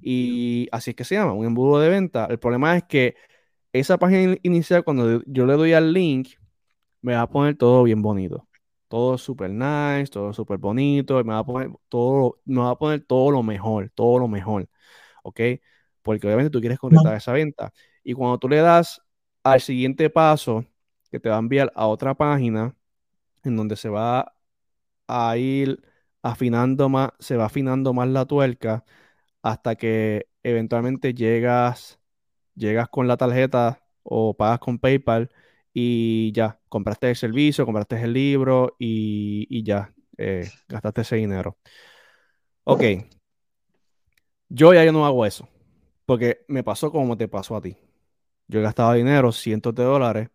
Y 0.00 0.68
así 0.72 0.90
es 0.90 0.96
que 0.96 1.04
se 1.04 1.16
llama, 1.16 1.34
un 1.34 1.46
embudo 1.46 1.80
de 1.80 1.88
venta. 1.90 2.26
El 2.30 2.38
problema 2.38 2.76
es 2.76 2.84
que 2.84 3.16
esa 3.72 3.98
página 3.98 4.36
inicial, 4.42 4.84
cuando 4.84 5.22
yo 5.26 5.46
le 5.46 5.54
doy 5.54 5.72
al 5.74 5.92
link, 5.92 6.30
me 7.02 7.14
va 7.14 7.22
a 7.22 7.30
poner 7.30 7.56
todo 7.56 7.82
bien 7.84 8.02
bonito. 8.02 8.48
Todo 8.88 9.18
súper 9.18 9.50
nice, 9.50 10.10
todo 10.10 10.32
súper 10.32 10.58
bonito. 10.58 11.22
Me 11.24 11.32
va 11.32 11.40
a 11.40 11.44
poner 11.44 11.70
todo, 11.88 12.40
me 12.44 12.60
va 12.60 12.70
a 12.70 12.78
poner 12.78 13.04
todo 13.04 13.30
lo 13.30 13.42
mejor, 13.42 13.90
todo 13.94 14.18
lo 14.18 14.28
mejor. 14.28 14.68
¿Ok? 15.22 15.40
Porque 16.02 16.26
obviamente 16.26 16.50
tú 16.50 16.60
quieres 16.60 16.78
concretar 16.78 17.14
esa 17.16 17.32
venta. 17.32 17.72
Y 18.04 18.14
cuando 18.14 18.38
tú 18.38 18.48
le 18.48 18.58
das 18.58 19.02
al 19.44 19.60
siguiente 19.60 20.10
paso, 20.10 20.64
que 21.10 21.20
te 21.20 21.28
va 21.28 21.36
a 21.36 21.38
enviar 21.40 21.72
a 21.74 21.86
otra 21.86 22.14
página, 22.14 22.74
en 23.44 23.56
donde 23.56 23.76
se 23.76 23.88
va 23.88 24.34
a 25.08 25.36
ir 25.36 25.82
afinando 26.22 26.88
más, 26.88 27.10
se 27.18 27.36
va 27.36 27.46
afinando 27.46 27.92
más 27.94 28.08
la 28.08 28.26
tuerca 28.26 28.84
hasta 29.42 29.76
que 29.76 30.28
eventualmente 30.42 31.14
llegas, 31.14 32.00
llegas 32.54 32.88
con 32.88 33.08
la 33.08 33.16
tarjeta 33.16 33.82
o 34.02 34.36
pagas 34.36 34.60
con 34.60 34.78
PayPal 34.78 35.30
y 35.72 36.32
ya, 36.32 36.60
compraste 36.68 37.10
el 37.10 37.16
servicio, 37.16 37.64
compraste 37.66 38.02
el 38.02 38.12
libro 38.12 38.76
y, 38.78 39.62
ya, 39.64 39.94
eh, 40.18 40.50
gastaste 40.68 41.02
ese 41.02 41.16
dinero. 41.16 41.58
Ok, 42.64 42.82
yo 44.48 44.74
ya 44.74 44.90
no 44.92 45.06
hago 45.06 45.26
eso, 45.26 45.48
porque 46.06 46.44
me 46.48 46.64
pasó 46.64 46.90
como 46.92 47.16
te 47.16 47.28
pasó 47.28 47.56
a 47.56 47.62
ti. 47.62 47.76
Yo 48.48 48.60
he 48.60 48.62
gastado 48.62 48.92
dinero, 48.94 49.32
cientos 49.32 49.74
de 49.74 49.84
dólares, 49.84 50.30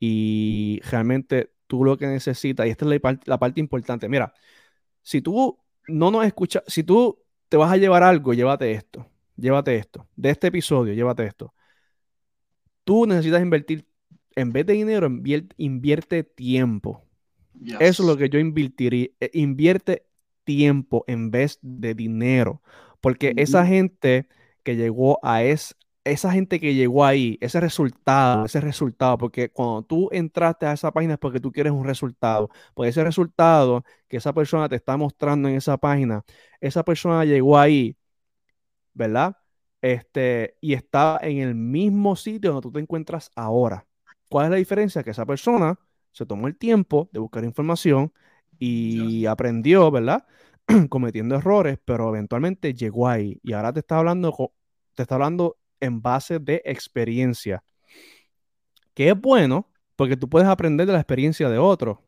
y 0.00 0.80
realmente 0.90 1.52
tú 1.66 1.84
lo 1.84 1.96
que 1.98 2.06
necesitas, 2.06 2.66
y 2.66 2.70
esta 2.70 2.86
es 2.86 3.02
la, 3.02 3.20
la 3.26 3.38
parte 3.38 3.60
importante, 3.60 4.08
mira, 4.08 4.34
si 5.04 5.20
tú 5.20 5.56
no 5.86 6.10
nos 6.10 6.26
escuchas, 6.26 6.64
si 6.66 6.82
tú 6.82 7.20
te 7.48 7.56
vas 7.56 7.70
a 7.70 7.76
llevar 7.76 8.02
algo, 8.02 8.34
llévate 8.34 8.72
esto, 8.72 9.06
llévate 9.36 9.76
esto, 9.76 10.08
de 10.16 10.30
este 10.30 10.48
episodio, 10.48 10.94
llévate 10.94 11.24
esto. 11.24 11.54
Tú 12.82 13.06
necesitas 13.06 13.40
invertir, 13.40 13.86
en 14.34 14.52
vez 14.52 14.66
de 14.66 14.72
dinero, 14.72 15.06
invierte, 15.56 16.24
tiempo. 16.24 17.04
Eso 17.78 18.02
es 18.02 18.08
lo 18.08 18.16
que 18.16 18.28
yo 18.28 18.38
invertiría. 18.38 19.08
Eh, 19.20 19.30
invierte 19.34 20.06
tiempo 20.42 21.04
en 21.06 21.30
vez 21.30 21.58
de 21.62 21.94
dinero. 21.94 22.60
Porque 23.00 23.32
esa 23.36 23.64
gente 23.64 24.26
que 24.62 24.76
llegó 24.76 25.18
a, 25.22 25.44
es, 25.44 25.76
esa 26.04 26.32
gente 26.32 26.60
que 26.60 26.74
llegó 26.74 27.04
ahí, 27.04 27.38
ese 27.40 27.60
resultado, 27.60 28.44
ese 28.44 28.60
resultado, 28.60 29.18
porque 29.18 29.50
cuando 29.50 29.82
tú 29.84 30.08
entraste 30.12 30.66
a 30.66 30.72
esa 30.72 30.92
página 30.92 31.14
es 31.14 31.18
porque 31.18 31.40
tú 31.40 31.50
quieres 31.52 31.72
un 31.72 31.84
resultado, 31.84 32.50
pues 32.74 32.90
ese 32.90 33.04
resultado 33.04 33.84
que 34.08 34.18
esa 34.18 34.32
persona 34.34 34.68
te 34.68 34.76
está 34.76 34.96
mostrando 34.96 35.48
en 35.48 35.56
esa 35.56 35.78
página, 35.78 36.24
esa 36.60 36.84
persona 36.84 37.24
llegó 37.24 37.58
ahí, 37.58 37.96
¿verdad? 38.92 39.36
Este, 39.82 40.56
y 40.60 40.74
está 40.74 41.18
en 41.22 41.38
el 41.38 41.54
mismo 41.54 42.16
sitio 42.16 42.50
donde 42.52 42.62
tú 42.62 42.72
te 42.72 42.80
encuentras 42.80 43.30
ahora. 43.36 43.86
¿Cuál 44.30 44.46
es 44.46 44.50
la 44.52 44.56
diferencia? 44.56 45.02
Que 45.02 45.10
esa 45.10 45.26
persona 45.26 45.78
se 46.12 46.26
tomó 46.26 46.46
el 46.48 46.56
tiempo 46.56 47.08
de 47.12 47.20
buscar 47.20 47.44
información 47.44 48.12
y 48.58 49.26
aprendió, 49.26 49.90
¿verdad? 49.90 50.26
Cometiendo 50.88 51.36
errores, 51.36 51.78
pero 51.84 52.08
eventualmente 52.10 52.74
llegó 52.74 53.08
ahí 53.08 53.40
y 53.42 53.52
ahora 53.52 53.72
te 53.72 53.80
está 53.80 53.98
hablando, 53.98 54.52
te 54.94 55.02
está 55.02 55.16
hablando 55.16 55.58
en 55.84 56.00
base 56.00 56.38
de 56.38 56.62
experiencia. 56.64 57.62
Que 58.94 59.10
es 59.10 59.20
bueno 59.20 59.70
porque 59.96 60.16
tú 60.16 60.28
puedes 60.28 60.48
aprender 60.48 60.86
de 60.86 60.92
la 60.92 61.00
experiencia 61.00 61.48
de 61.48 61.58
otros, 61.58 61.98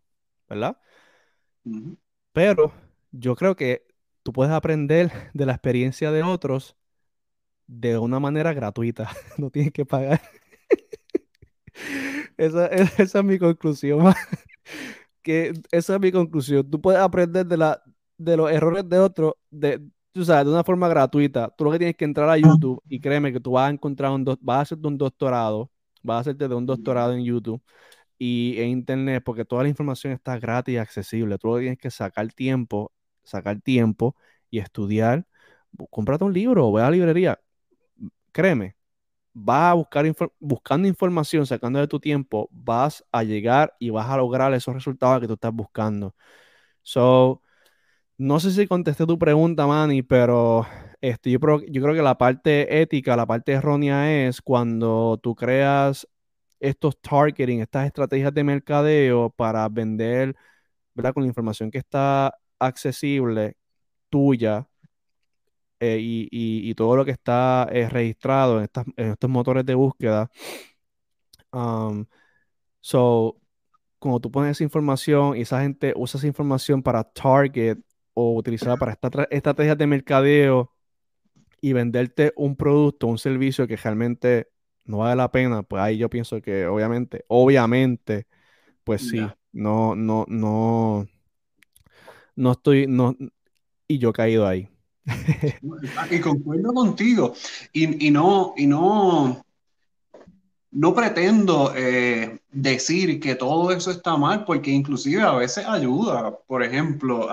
¿verdad? 0.49 0.79
Pero 2.33 2.73
yo 3.13 3.35
creo 3.37 3.57
que 3.57 3.87
tú 4.23 4.33
puedes 4.33 4.53
aprender 4.53 5.31
de 5.35 5.47
la 5.47 5.53
experiencia 5.53 6.11
de 6.11 6.23
otros 6.23 6.77
de 7.67 7.99
una 7.99 8.21
manera 8.21 8.53
gratuita. 8.53 9.11
No 9.39 9.51
tienes 9.51 9.73
que 9.73 9.85
pagar. 9.85 10.21
esa, 12.37 12.67
esa, 12.99 13.19
es 13.19 13.25
mi 13.25 13.39
conclusión. 13.39 14.15
que 15.23 15.53
esa 15.71 15.95
es 15.95 16.01
mi 16.01 16.13
conclusión. 16.13 16.69
Tú 16.71 16.81
puedes 16.81 17.01
aprender 17.01 17.47
de, 17.47 17.57
la, 17.57 17.83
de 18.17 18.37
los 18.37 18.51
errores 18.51 18.89
de 18.89 18.99
otros 18.99 19.35
de, 19.51 19.81
tú 20.17 20.25
sabes, 20.25 20.47
de 20.47 20.53
una 20.53 20.65
forma 20.65 20.89
gratuita. 20.89 21.51
Tú 21.57 21.65
lo 21.65 21.73
que 21.73 21.79
tienes 21.79 21.97
que 21.97 22.05
entrar 22.05 22.29
a 22.29 22.39
YouTube 22.39 22.83
y 22.89 23.01
créeme 23.01 23.33
que 23.33 23.41
tú 23.41 23.53
vas 23.53 23.69
a 23.69 23.73
encontrar 23.73 24.13
un, 24.13 24.25
vas 24.25 24.59
a 24.59 24.61
hacerte 24.63 24.87
un 24.89 24.99
doctorado, 24.99 25.71
vas 26.03 26.19
a 26.19 26.21
hacerte 26.21 26.49
de 26.49 26.55
un 26.55 26.67
doctorado 26.67 27.13
en 27.13 27.25
YouTube 27.25 27.63
y 28.19 28.61
en 28.61 28.71
Internet, 28.71 29.23
porque 29.25 29.45
toda 29.45 29.65
la 29.65 29.69
información 29.69 30.13
está 30.13 30.39
gratis 30.39 30.75
y 30.75 30.79
accesible. 30.79 31.39
Tú 31.39 31.49
lo 31.49 31.55
que 31.57 31.63
tienes 31.63 31.79
que 31.79 31.91
sacar 31.91 32.33
tiempo, 32.33 32.93
sacar 33.25 33.61
tiempo 33.61 34.17
y 34.51 34.59
estudiar. 34.61 35.27
Cómprate 35.91 36.25
un 36.25 36.33
libro 36.33 36.73
ve 36.73 36.83
a 36.83 36.87
la 36.87 36.93
librería. 36.93 37.41
Créeme, 38.33 38.77
vas 39.35 39.73
a 39.73 39.75
buscar 39.75 40.07
buscando 40.41 40.89
información, 40.89 41.47
sacando 41.47 41.79
de 41.81 41.89
tu 41.89 42.01
tiempo, 42.01 42.49
vas 42.53 43.05
a 43.13 43.23
llegar 43.25 43.75
y 43.79 43.91
vas 43.91 44.09
a 44.09 44.17
lograr 44.17 44.55
esos 44.55 44.75
resultados 44.75 45.21
que 45.21 45.27
tú 45.29 45.35
estás 45.35 45.53
buscando. 45.53 46.15
So, 46.83 47.43
no 48.19 48.41
sé 48.41 48.51
si 48.51 48.67
contesté 48.67 49.07
tu 49.07 49.19
pregunta, 49.19 49.67
Manny, 49.67 50.03
pero 50.03 50.67
este, 51.01 51.31
yo, 51.31 51.41
creo, 51.41 51.61
que 51.61 52.03
la 52.03 52.19
parte 52.19 52.81
ética, 52.81 53.17
la 53.17 53.27
parte 53.27 53.53
errónea 53.53 54.27
es 54.27 54.41
cuando 54.41 55.19
tú 55.23 55.35
creas 55.35 56.09
estos 56.61 57.01
targeting, 57.01 57.61
estas 57.61 57.87
estrategias 57.87 58.33
de 58.35 58.45
mercadeo 58.45 59.31
para 59.31 59.69
vender, 59.69 60.35
¿verdad? 60.95 61.15
Con 61.15 61.25
la 61.25 61.29
información 61.29 61.71
que 61.71 61.79
está 61.79 62.35
accesible, 62.59 63.57
tuya, 64.11 64.69
eh, 65.81 65.99
y, 66.01 66.75
todo 66.75 66.97
lo 66.97 67.05
que 67.05 67.11
está 67.11 67.69
eh, 67.71 67.89
registrado 67.89 68.61
en, 68.61 68.69
estos 68.97 69.31
motores 69.31 69.65
de 69.67 69.75
búsqueda. 69.75 70.31
Um, 71.53 72.07
so, 72.81 73.37
cuando 73.99 74.21
tú 74.21 74.31
pones 74.31 74.53
esa 74.53 74.65
información 74.65 75.37
y 75.37 75.43
esa 75.43 75.63
gente 75.63 75.93
usa 75.97 76.19
esa 76.19 76.27
información 76.27 76.83
para 76.83 77.05
target 77.05 77.79
o 78.19 78.35
utilizarla 78.35 78.79
para 78.79 78.99
estrategias 79.31 79.77
de 79.77 79.87
mercadeo 79.87 80.73
y 81.61 81.75
venderte 81.75 82.33
un 82.37 82.57
producto, 82.57 83.07
un 83.07 83.19
servicio 83.19 83.67
que 83.67 83.77
realmente 83.77 84.49
no 84.87 84.99
vale 84.99 85.17
la 85.17 85.31
pena, 85.31 85.63
pues 85.63 85.83
ahí 85.83 85.99
yo 85.99 86.09
pienso 86.09 86.41
que 86.41 86.67
obviamente, 86.67 87.27
obviamente, 87.29 88.27
pues 88.85 89.07
sí, 89.07 89.21
no, 89.53 89.95
no, 89.95 90.25
no, 90.29 91.07
no 92.37 92.53
estoy, 92.53 92.87
no, 92.87 93.15
y 93.87 93.99
yo 93.99 94.11
he 94.11 94.13
caído 94.15 94.47
ahí. 94.47 94.69
y 96.11 96.21
concuerdo 96.21 96.73
contigo. 96.73 97.35
Y, 97.73 98.11
no, 98.11 98.55
y 98.57 98.67
no, 98.67 99.45
no 100.71 100.95
pretendo 100.95 101.73
eh, 101.75 102.41
decir 102.51 103.21
que 103.21 103.35
todo 103.35 103.71
eso 103.71 103.91
está 103.91 104.17
mal, 104.17 104.45
porque 104.45 104.71
inclusive 104.71 105.23
a 105.23 105.33
veces 105.33 105.67
ayuda. 105.67 106.39
Por 106.47 106.63
ejemplo, 106.63 107.29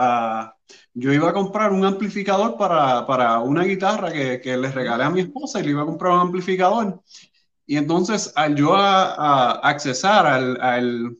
yo 0.93 1.11
iba 1.13 1.29
a 1.29 1.33
comprar 1.33 1.71
un 1.71 1.85
amplificador 1.85 2.57
para, 2.57 3.39
una 3.39 3.63
guitarra 3.63 4.11
que, 4.11 4.39
que, 4.41 4.57
le 4.57 4.71
regalé 4.71 5.03
a 5.03 5.09
mi 5.09 5.21
esposa 5.21 5.59
y 5.59 5.63
le 5.63 5.71
iba 5.71 5.81
a 5.81 5.85
comprar 5.85 6.13
un 6.13 6.19
amplificador. 6.19 7.01
Y 7.65 7.77
entonces 7.77 8.31
al 8.35 8.55
yo 8.55 8.75
a, 8.75 9.51
accesar 9.59 10.25
al, 10.25 10.61
al, 10.61 11.17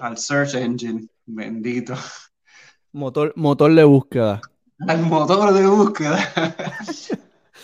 al 0.00 0.18
search 0.18 0.54
engine, 0.54 1.08
bendito. 1.24 1.94
Motor, 2.92 3.32
motor 3.36 3.74
de 3.74 3.84
búsqueda 3.84 4.40
al 4.86 5.02
motor 5.02 5.52
de 5.54 5.66
búsqueda. 5.66 6.18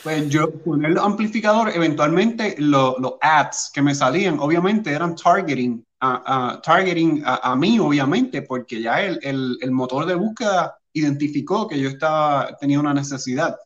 pues 0.03 0.29
yo 0.29 0.53
con 0.63 0.85
el 0.85 0.99
amplificador, 0.99 1.71
eventualmente 1.75 2.57
los 2.59 3.15
ads 3.21 3.71
que 3.73 3.83
me 3.83 3.95
salían, 3.95 4.39
obviamente 4.41 4.91
eran 4.91 5.15
targeting, 5.15 5.85
targeting 6.63 7.23
a, 7.25 7.55
mí, 7.57 7.79
obviamente, 7.79 8.43
porque 8.43 8.83
ya 8.83 9.03
el, 9.03 9.21
el, 9.23 9.59
el, 9.61 9.71
motor 9.71 10.07
de 10.07 10.15
búsqueda 10.15 10.77
identificó 10.93 11.69
que 11.69 11.79
yo 11.79 11.89
estaba, 11.89 12.57
tenía 12.59 12.81
una 12.81 12.95
necesidad. 12.95 13.57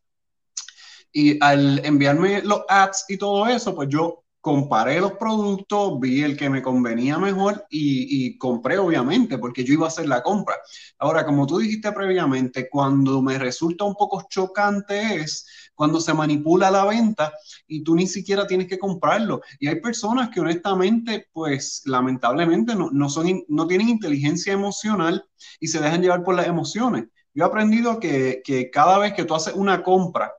Y 1.12 1.42
al 1.42 1.84
enviarme 1.84 2.42
los 2.42 2.62
ads 2.68 3.06
y 3.08 3.16
todo 3.16 3.46
eso, 3.46 3.74
pues 3.74 3.88
yo 3.88 4.22
comparé 4.46 5.00
los 5.00 5.14
productos, 5.14 5.98
vi 5.98 6.22
el 6.22 6.36
que 6.36 6.48
me 6.48 6.62
convenía 6.62 7.18
mejor 7.18 7.66
y, 7.68 8.38
compré 8.38 8.78
obviamente 8.78 9.38
porque 9.38 9.64
yo 9.64 9.74
iba 9.74 9.86
a 9.86 9.88
hacer 9.88 10.06
la 10.06 10.22
compra. 10.22 10.54
Ahora, 11.00 11.26
como 11.26 11.48
tú 11.48 11.58
dijiste 11.58 11.90
previamente, 11.90 12.68
cuando 12.70 13.20
me 13.22 13.40
resulta 13.40 13.82
un 13.82 13.94
poco 13.94 14.24
chocante 14.30 15.16
es 15.16 15.65
cuando 15.76 16.00
se 16.00 16.12
manipula 16.12 16.70
la 16.70 16.84
venta 16.84 17.32
y 17.68 17.84
tú 17.84 17.94
ni 17.94 18.08
siquiera 18.08 18.46
tienes 18.46 18.66
que 18.66 18.78
comprarlo. 18.78 19.42
Y 19.60 19.68
hay 19.68 19.80
personas 19.80 20.30
que 20.30 20.40
honestamente, 20.40 21.28
pues 21.32 21.82
lamentablemente 21.84 22.74
no, 22.74 23.08
son, 23.08 23.44
no 23.46 23.66
tienen 23.68 23.90
inteligencia 23.90 24.52
emocional 24.52 25.24
y 25.60 25.68
se 25.68 25.80
dejan 25.80 26.02
llevar 26.02 26.24
por 26.24 26.34
las 26.34 26.48
emociones. 26.48 27.04
Yo 27.32 27.44
he 27.44 27.46
aprendido 27.46 28.00
que, 28.00 28.42
que 28.44 28.70
cada 28.70 28.98
vez 28.98 29.12
que 29.12 29.24
tú 29.24 29.34
haces 29.34 29.54
una 29.54 29.84
compra, 29.84 30.32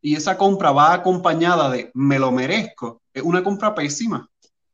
y 0.00 0.14
esa 0.14 0.38
compra 0.38 0.70
va 0.70 0.94
acompañada 0.94 1.68
de 1.68 1.90
me 1.94 2.18
lo 2.18 2.30
merezco, 2.30 3.02
es 3.12 3.24
una 3.24 3.42
compra 3.42 3.74
pésima 3.74 4.30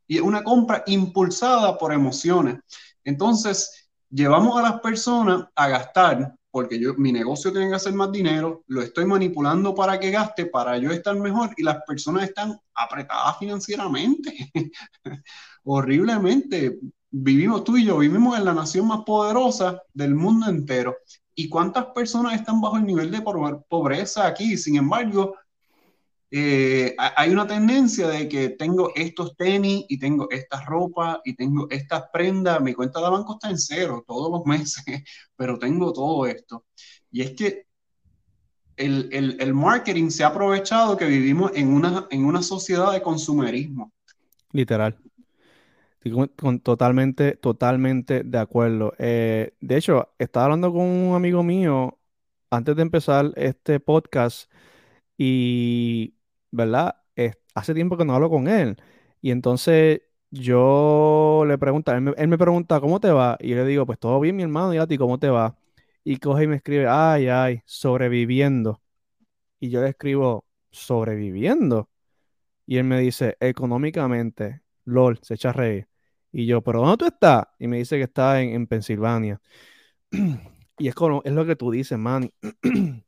y 0.06 0.16
es 0.16 0.22
una 0.22 0.44
compra 0.44 0.82
impulsada 0.86 1.78
por 1.78 1.92
emociones. 1.92 2.58
Entonces, 3.02 3.88
llevamos 4.10 4.58
a 4.58 4.62
las 4.62 4.80
personas 4.80 5.46
a 5.54 5.68
gastar, 5.68 6.34
porque 6.52 6.78
yo, 6.78 6.92
mi 6.94 7.12
negocio 7.12 7.50
tiene 7.50 7.70
que 7.70 7.76
hacer 7.76 7.94
más 7.94 8.12
dinero, 8.12 8.62
lo 8.66 8.82
estoy 8.82 9.06
manipulando 9.06 9.74
para 9.74 9.98
que 9.98 10.10
gaste, 10.10 10.46
para 10.46 10.76
yo 10.76 10.90
estar 10.90 11.16
mejor, 11.16 11.50
y 11.56 11.62
las 11.62 11.78
personas 11.86 12.24
están 12.24 12.60
apretadas 12.74 13.38
financieramente, 13.38 14.52
horriblemente. 15.64 16.78
Vivimos 17.10 17.64
tú 17.64 17.78
y 17.78 17.86
yo, 17.86 17.98
vivimos 17.98 18.38
en 18.38 18.44
la 18.44 18.52
nación 18.52 18.86
más 18.86 19.00
poderosa 19.04 19.82
del 19.94 20.14
mundo 20.14 20.48
entero. 20.50 20.94
¿Y 21.34 21.48
cuántas 21.48 21.86
personas 21.86 22.34
están 22.34 22.60
bajo 22.60 22.76
el 22.76 22.84
nivel 22.84 23.10
de 23.10 23.22
pobreza 23.22 24.26
aquí? 24.26 24.58
Sin 24.58 24.76
embargo, 24.76 25.34
eh, 26.34 26.96
hay 26.98 27.30
una 27.30 27.46
tendencia 27.46 28.08
de 28.08 28.26
que 28.26 28.48
tengo 28.50 28.90
estos 28.94 29.36
tenis 29.36 29.84
y 29.88 29.98
tengo 29.98 30.30
esta 30.30 30.64
ropa 30.64 31.20
y 31.24 31.34
tengo 31.36 31.68
estas 31.70 32.04
prendas, 32.10 32.62
mi 32.62 32.72
cuenta 32.72 33.00
de 33.00 33.10
banco 33.10 33.34
está 33.34 33.50
en 33.50 33.58
cero 33.58 34.02
todos 34.06 34.30
los 34.32 34.46
meses, 34.46 34.82
pero 35.36 35.58
tengo 35.58 35.92
todo 35.92 36.26
esto. 36.26 36.64
Y 37.10 37.20
es 37.20 37.32
que 37.32 37.66
el, 38.76 39.10
el, 39.12 39.36
el 39.40 39.52
marketing 39.52 40.08
se 40.08 40.24
ha 40.24 40.28
aprovechado 40.28 40.96
que 40.96 41.04
vivimos 41.04 41.52
en 41.54 41.68
una, 41.68 42.06
en 42.10 42.24
una 42.24 42.42
sociedad 42.42 42.92
de 42.92 43.02
consumerismo. 43.02 43.92
Literal. 44.52 44.98
totalmente, 46.62 47.36
totalmente 47.36 48.24
de 48.24 48.38
acuerdo. 48.38 48.94
Eh, 48.98 49.54
de 49.60 49.76
hecho, 49.76 50.14
estaba 50.18 50.46
hablando 50.46 50.72
con 50.72 50.82
un 50.82 51.14
amigo 51.14 51.42
mío 51.42 51.98
antes 52.50 52.74
de 52.76 52.82
empezar 52.82 53.32
este 53.36 53.80
podcast 53.80 54.50
y 55.18 56.14
¿verdad? 56.52 56.96
hace 57.54 57.74
tiempo 57.74 57.96
que 57.96 58.04
no 58.04 58.14
hablo 58.14 58.30
con 58.30 58.48
él. 58.48 58.76
Y 59.20 59.30
entonces 59.30 60.02
yo 60.30 61.44
le 61.46 61.58
pregunto, 61.58 61.92
él 61.92 62.02
me, 62.02 62.38
pregunta, 62.38 62.80
¿cómo 62.80 63.00
te 63.00 63.10
va? 63.10 63.36
Y 63.40 63.50
yo 63.50 63.56
le 63.56 63.66
digo, 63.66 63.86
pues 63.86 63.98
todo 63.98 64.20
bien, 64.20 64.36
mi 64.36 64.42
hermano, 64.42 64.74
y 64.74 64.78
a 64.78 64.86
ti, 64.86 64.98
¿cómo 64.98 65.18
te 65.18 65.28
va? 65.28 65.56
Y 66.04 66.18
coge 66.18 66.44
y 66.44 66.46
me 66.48 66.56
escribe, 66.56 66.86
ay, 66.88 67.28
ay, 67.28 67.62
sobreviviendo. 67.66 68.82
Y 69.60 69.70
yo 69.70 69.82
le 69.82 69.90
escribo, 69.90 70.46
sobreviviendo. 70.70 71.90
Y 72.66 72.78
él 72.78 72.84
me 72.84 73.00
dice, 73.00 73.36
económicamente, 73.40 74.62
LOL, 74.84 75.18
se 75.22 75.34
echa 75.34 75.50
a 75.50 75.52
reír. 75.52 75.88
Y 76.32 76.46
yo, 76.46 76.62
¿pero 76.62 76.80
dónde 76.80 76.96
tú 76.98 77.06
estás? 77.06 77.46
Y 77.58 77.68
me 77.68 77.78
dice 77.78 77.96
que 77.98 78.04
está 78.04 78.40
en, 78.42 78.50
en 78.54 78.66
Pensilvania. 78.66 79.40
y 80.78 80.88
es, 80.88 80.94
como, 80.94 81.22
es 81.24 81.32
lo 81.32 81.46
que 81.46 81.56
tú 81.56 81.70
dices, 81.70 81.98
man. 81.98 82.32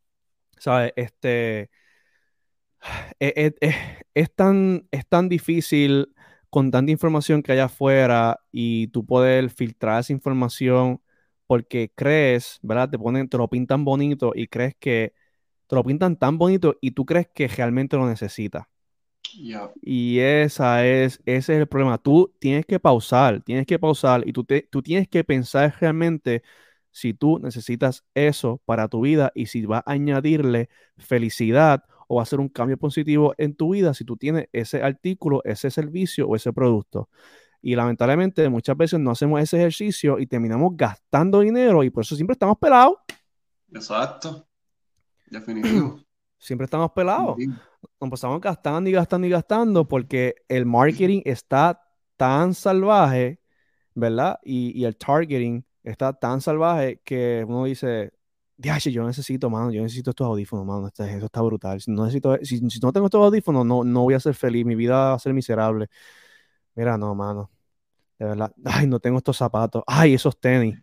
¿Sabes? 0.58 0.92
Este 0.96 1.70
es, 3.18 4.34
tan, 4.34 4.88
es 4.90 5.06
tan 5.08 5.28
difícil 5.28 6.14
con 6.50 6.70
tanta 6.70 6.92
información 6.92 7.42
que 7.42 7.52
hay 7.52 7.58
afuera 7.60 8.40
y 8.52 8.88
tú 8.88 9.04
poder 9.06 9.50
filtrar 9.50 10.00
esa 10.00 10.12
información 10.12 11.00
porque 11.46 11.92
crees, 11.94 12.58
¿verdad? 12.62 12.90
Te 12.90 12.98
ponen, 12.98 13.28
te 13.28 13.38
lo 13.38 13.48
pintan 13.48 13.84
bonito 13.84 14.32
y 14.34 14.48
crees 14.48 14.74
que 14.78 15.14
te 15.68 15.76
lo 15.76 15.84
pintan 15.84 16.16
tan 16.18 16.38
bonito 16.38 16.76
y 16.80 16.92
tú 16.92 17.06
crees 17.06 17.28
que 17.34 17.48
realmente 17.48 17.96
lo 17.96 18.08
necesitas. 18.08 18.66
Y 19.82 20.18
esa 20.20 20.86
es, 20.86 21.20
ese 21.26 21.54
es 21.54 21.60
el 21.60 21.66
problema. 21.68 21.98
Tú 21.98 22.34
tienes 22.38 22.64
que 22.66 22.80
pausar, 22.80 23.42
tienes 23.42 23.66
que 23.66 23.78
pausar 23.78 24.26
y 24.26 24.32
tú, 24.32 24.44
te, 24.44 24.62
tú 24.70 24.82
tienes 24.82 25.08
que 25.08 25.24
pensar 25.24 25.74
realmente 25.80 26.42
si 26.90 27.12
tú 27.14 27.38
necesitas 27.40 28.04
eso 28.14 28.62
para 28.64 28.88
tu 28.88 29.02
vida 29.02 29.32
y 29.34 29.46
si 29.46 29.66
va 29.66 29.78
a 29.78 29.92
añadirle 29.92 30.68
felicidad 30.96 31.84
o 32.08 32.16
va 32.16 32.22
a 32.22 32.26
ser 32.26 32.40
un 32.40 32.48
cambio 32.48 32.76
positivo 32.76 33.34
en 33.38 33.54
tu 33.54 33.72
vida 33.72 33.94
si 33.94 34.04
tú 34.04 34.16
tienes 34.16 34.48
ese 34.52 34.82
artículo, 34.82 35.40
ese 35.44 35.70
servicio 35.70 36.28
o 36.28 36.36
ese 36.36 36.52
producto. 36.52 37.08
Y 37.60 37.74
lamentablemente 37.76 38.48
muchas 38.48 38.76
veces 38.76 39.00
no 39.00 39.10
hacemos 39.10 39.40
ese 39.40 39.56
ejercicio 39.56 40.18
y 40.18 40.26
terminamos 40.26 40.76
gastando 40.76 41.40
dinero 41.40 41.82
y 41.82 41.90
por 41.90 42.02
eso 42.02 42.14
siempre 42.14 42.34
estamos 42.34 42.58
pelados. 42.58 42.96
Exacto. 43.72 44.46
Definitivo. 45.26 46.00
Siempre 46.36 46.66
estamos 46.66 46.92
pelados. 46.92 47.38
Nos 47.98 48.10
pasamos 48.10 48.38
gastando 48.38 48.90
y 48.90 48.92
gastando 48.92 49.26
y 49.26 49.30
gastando 49.30 49.88
porque 49.88 50.34
el 50.46 50.66
marketing 50.66 51.22
está 51.24 51.82
tan 52.18 52.52
salvaje, 52.52 53.40
¿verdad? 53.94 54.38
Y, 54.44 54.78
y 54.78 54.84
el 54.84 54.94
targeting 54.98 55.64
está 55.82 56.12
tan 56.12 56.42
salvaje 56.42 57.00
que 57.02 57.46
uno 57.48 57.64
dice, 57.64 58.12
yo 58.56 59.06
necesito, 59.06 59.50
mano, 59.50 59.70
yo 59.70 59.82
necesito 59.82 60.10
estos 60.10 60.26
audífonos, 60.26 60.64
mano, 60.64 60.86
esto, 60.86 61.04
está 61.04 61.42
brutal. 61.42 61.80
Si 61.80 61.90
no, 61.90 62.04
necesito, 62.04 62.36
si, 62.42 62.60
no 62.80 62.92
tengo 62.92 63.06
estos 63.06 63.24
audífonos, 63.24 63.66
no, 63.66 63.84
no 63.84 64.02
voy 64.02 64.14
a 64.14 64.20
ser 64.20 64.34
feliz, 64.34 64.64
mi 64.64 64.74
vida 64.74 64.94
va 64.94 65.14
a 65.14 65.18
ser 65.18 65.34
miserable. 65.34 65.88
Mira, 66.74 66.96
no, 66.96 67.14
mano, 67.14 67.50
de 68.18 68.26
verdad, 68.26 68.52
ay, 68.64 68.86
no 68.86 69.00
tengo 69.00 69.18
estos 69.18 69.36
zapatos, 69.36 69.82
ay, 69.86 70.14
esos 70.14 70.38
tenis. 70.38 70.78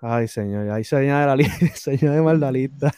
Ay, 0.00 0.28
señor, 0.28 0.70
ay, 0.70 0.84
señor 0.84 1.36
de, 1.36 1.44
la 1.44 1.56
señor 1.74 2.14
de 2.14 2.22
maldalista. 2.22 2.92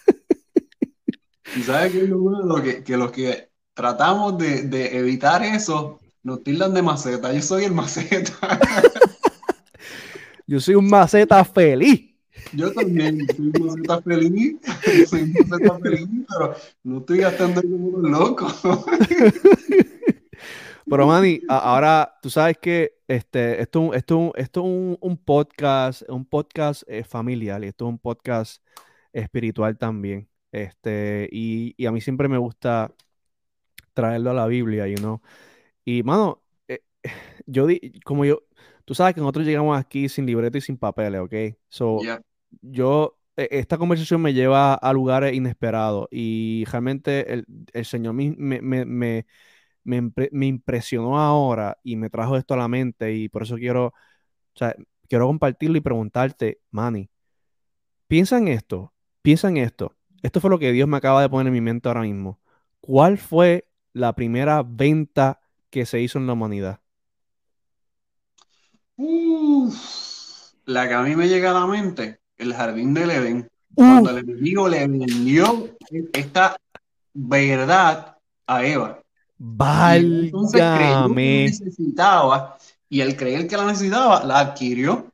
¿Y 1.56 1.62
sabes 1.62 1.92
qué 1.92 2.04
es 2.04 2.08
lo 2.08 2.62
que, 2.62 2.82
que 2.82 2.96
los 2.96 3.10
que 3.10 3.50
tratamos 3.74 4.38
de, 4.38 4.62
de 4.62 4.98
evitar 4.98 5.42
eso 5.42 6.00
nos 6.22 6.42
tildan 6.42 6.72
de 6.72 6.82
maceta? 6.82 7.32
Yo 7.32 7.42
soy 7.42 7.64
el 7.64 7.72
maceta. 7.72 8.58
Yo 10.46 10.60
soy 10.60 10.74
un 10.74 10.88
maceta 10.88 11.44
feliz. 11.44 12.11
Yo 12.53 12.72
también 12.72 13.26
soy 13.36 13.53
un 13.61 13.80
está 13.80 14.03
feliz, 14.03 14.57
soy 14.84 15.07
feliz, 15.07 15.36
pero 15.49 16.55
no 16.84 16.99
estoy 16.99 17.18
gastando 17.18 17.62
como 17.62 17.86
un 17.88 18.11
loco. 18.11 18.49
Pero 20.84 21.07
Manny, 21.07 21.40
ahora 21.49 22.18
tú 22.20 22.28
sabes 22.28 22.59
que 22.59 22.99
este, 23.07 23.62
esto, 23.62 23.95
esto, 23.95 24.32
esto 24.34 24.61
es 24.61 24.66
un, 24.66 24.99
un, 25.01 25.16
podcast, 25.16 26.03
un 26.09 26.24
podcast 26.24 26.82
eh, 26.86 27.05
familiar 27.05 27.62
y 27.62 27.68
esto 27.68 27.86
es 27.86 27.90
un 27.90 27.99
podcast 27.99 28.62
espiritual 29.12 29.78
también. 29.78 30.28
Este, 30.51 31.28
y, 31.32 31.74
y, 31.76 31.86
a 31.86 31.93
mí 31.93 32.01
siempre 32.01 32.28
me 32.28 32.36
gusta 32.36 32.93
traerlo 33.95 34.30
a 34.30 34.34
la 34.34 34.47
Biblia, 34.47 34.86
you 34.86 34.97
know. 34.97 35.22
Y 35.84 36.03
mano, 36.03 36.43
eh, 36.68 36.82
yo 37.47 37.66
di, 37.66 38.01
como 38.05 38.24
yo, 38.24 38.43
tú 38.84 38.95
sabes 38.95 39.14
que 39.14 39.20
nosotros 39.20 39.47
llegamos 39.47 39.78
aquí 39.78 40.09
sin 40.09 40.26
libreto 40.26 40.59
y 40.59 40.61
sin 40.61 40.76
papeles, 40.76 41.20
¿ok? 41.20 41.34
So, 41.68 42.01
yo, 42.62 43.18
e, 43.36 43.48
esta 43.52 43.78
conversación 43.78 44.22
me 44.22 44.34
lleva 44.34 44.74
a 44.74 44.92
lugares 44.92 45.34
inesperados 45.34 46.08
y 46.10 46.64
realmente 46.70 47.32
el, 47.32 47.84
Señor 47.84 48.14
me, 48.14 48.34
me, 48.38 48.84
me, 48.84 49.26
me, 49.84 50.46
impresionó 50.46 51.18
ahora 51.18 51.78
y 51.82 51.96
me 51.96 52.10
trajo 52.10 52.36
esto 52.36 52.54
a 52.54 52.58
la 52.58 52.68
mente 52.68 53.14
y 53.14 53.28
por 53.28 53.42
eso 53.42 53.56
quiero, 53.56 53.86
o 53.88 53.92
sea, 54.54 54.74
quiero 55.08 55.26
compartirlo 55.26 55.76
y 55.78 55.80
preguntarte, 55.80 56.60
Manny, 56.70 57.10
piensa 58.08 58.38
en 58.38 58.48
esto, 58.48 58.94
piensa 59.22 59.48
en 59.48 59.58
esto. 59.58 59.94
Esto 60.22 60.40
fue 60.40 60.50
lo 60.50 60.58
que 60.58 60.72
Dios 60.72 60.88
me 60.88 60.96
acaba 60.96 61.20
de 61.20 61.28
poner 61.28 61.48
en 61.48 61.52
mi 61.52 61.60
mente 61.60 61.88
ahora 61.88 62.02
mismo. 62.02 62.40
¿Cuál 62.80 63.18
fue 63.18 63.68
la 63.92 64.14
primera 64.14 64.62
venta 64.62 65.40
que 65.70 65.84
se 65.84 66.00
hizo 66.00 66.18
en 66.18 66.26
la 66.26 66.34
humanidad? 66.34 66.80
la 70.64 70.88
que 70.88 70.94
a 70.94 71.02
mí 71.02 71.16
me 71.16 71.28
llega 71.28 71.50
a 71.50 71.60
la 71.60 71.66
mente, 71.66 72.21
el 72.43 72.55
jardín 72.55 72.95
del 72.95 73.11
Edén. 73.11 73.49
Cuando 73.74 74.11
el 74.11 74.18
enemigo 74.18 74.68
le 74.68 74.86
vendió 74.86 75.70
esta 76.12 76.57
verdad 77.14 78.18
a 78.47 78.64
Eva. 78.64 79.01
Válgame. 79.38 81.11
necesitaba 81.47 82.59
y 82.88 83.01
al 83.01 83.16
creer 83.16 83.49
que 83.49 83.57
la 83.57 83.64
necesitaba, 83.64 84.22
la 84.24 84.40
adquirió. 84.40 85.11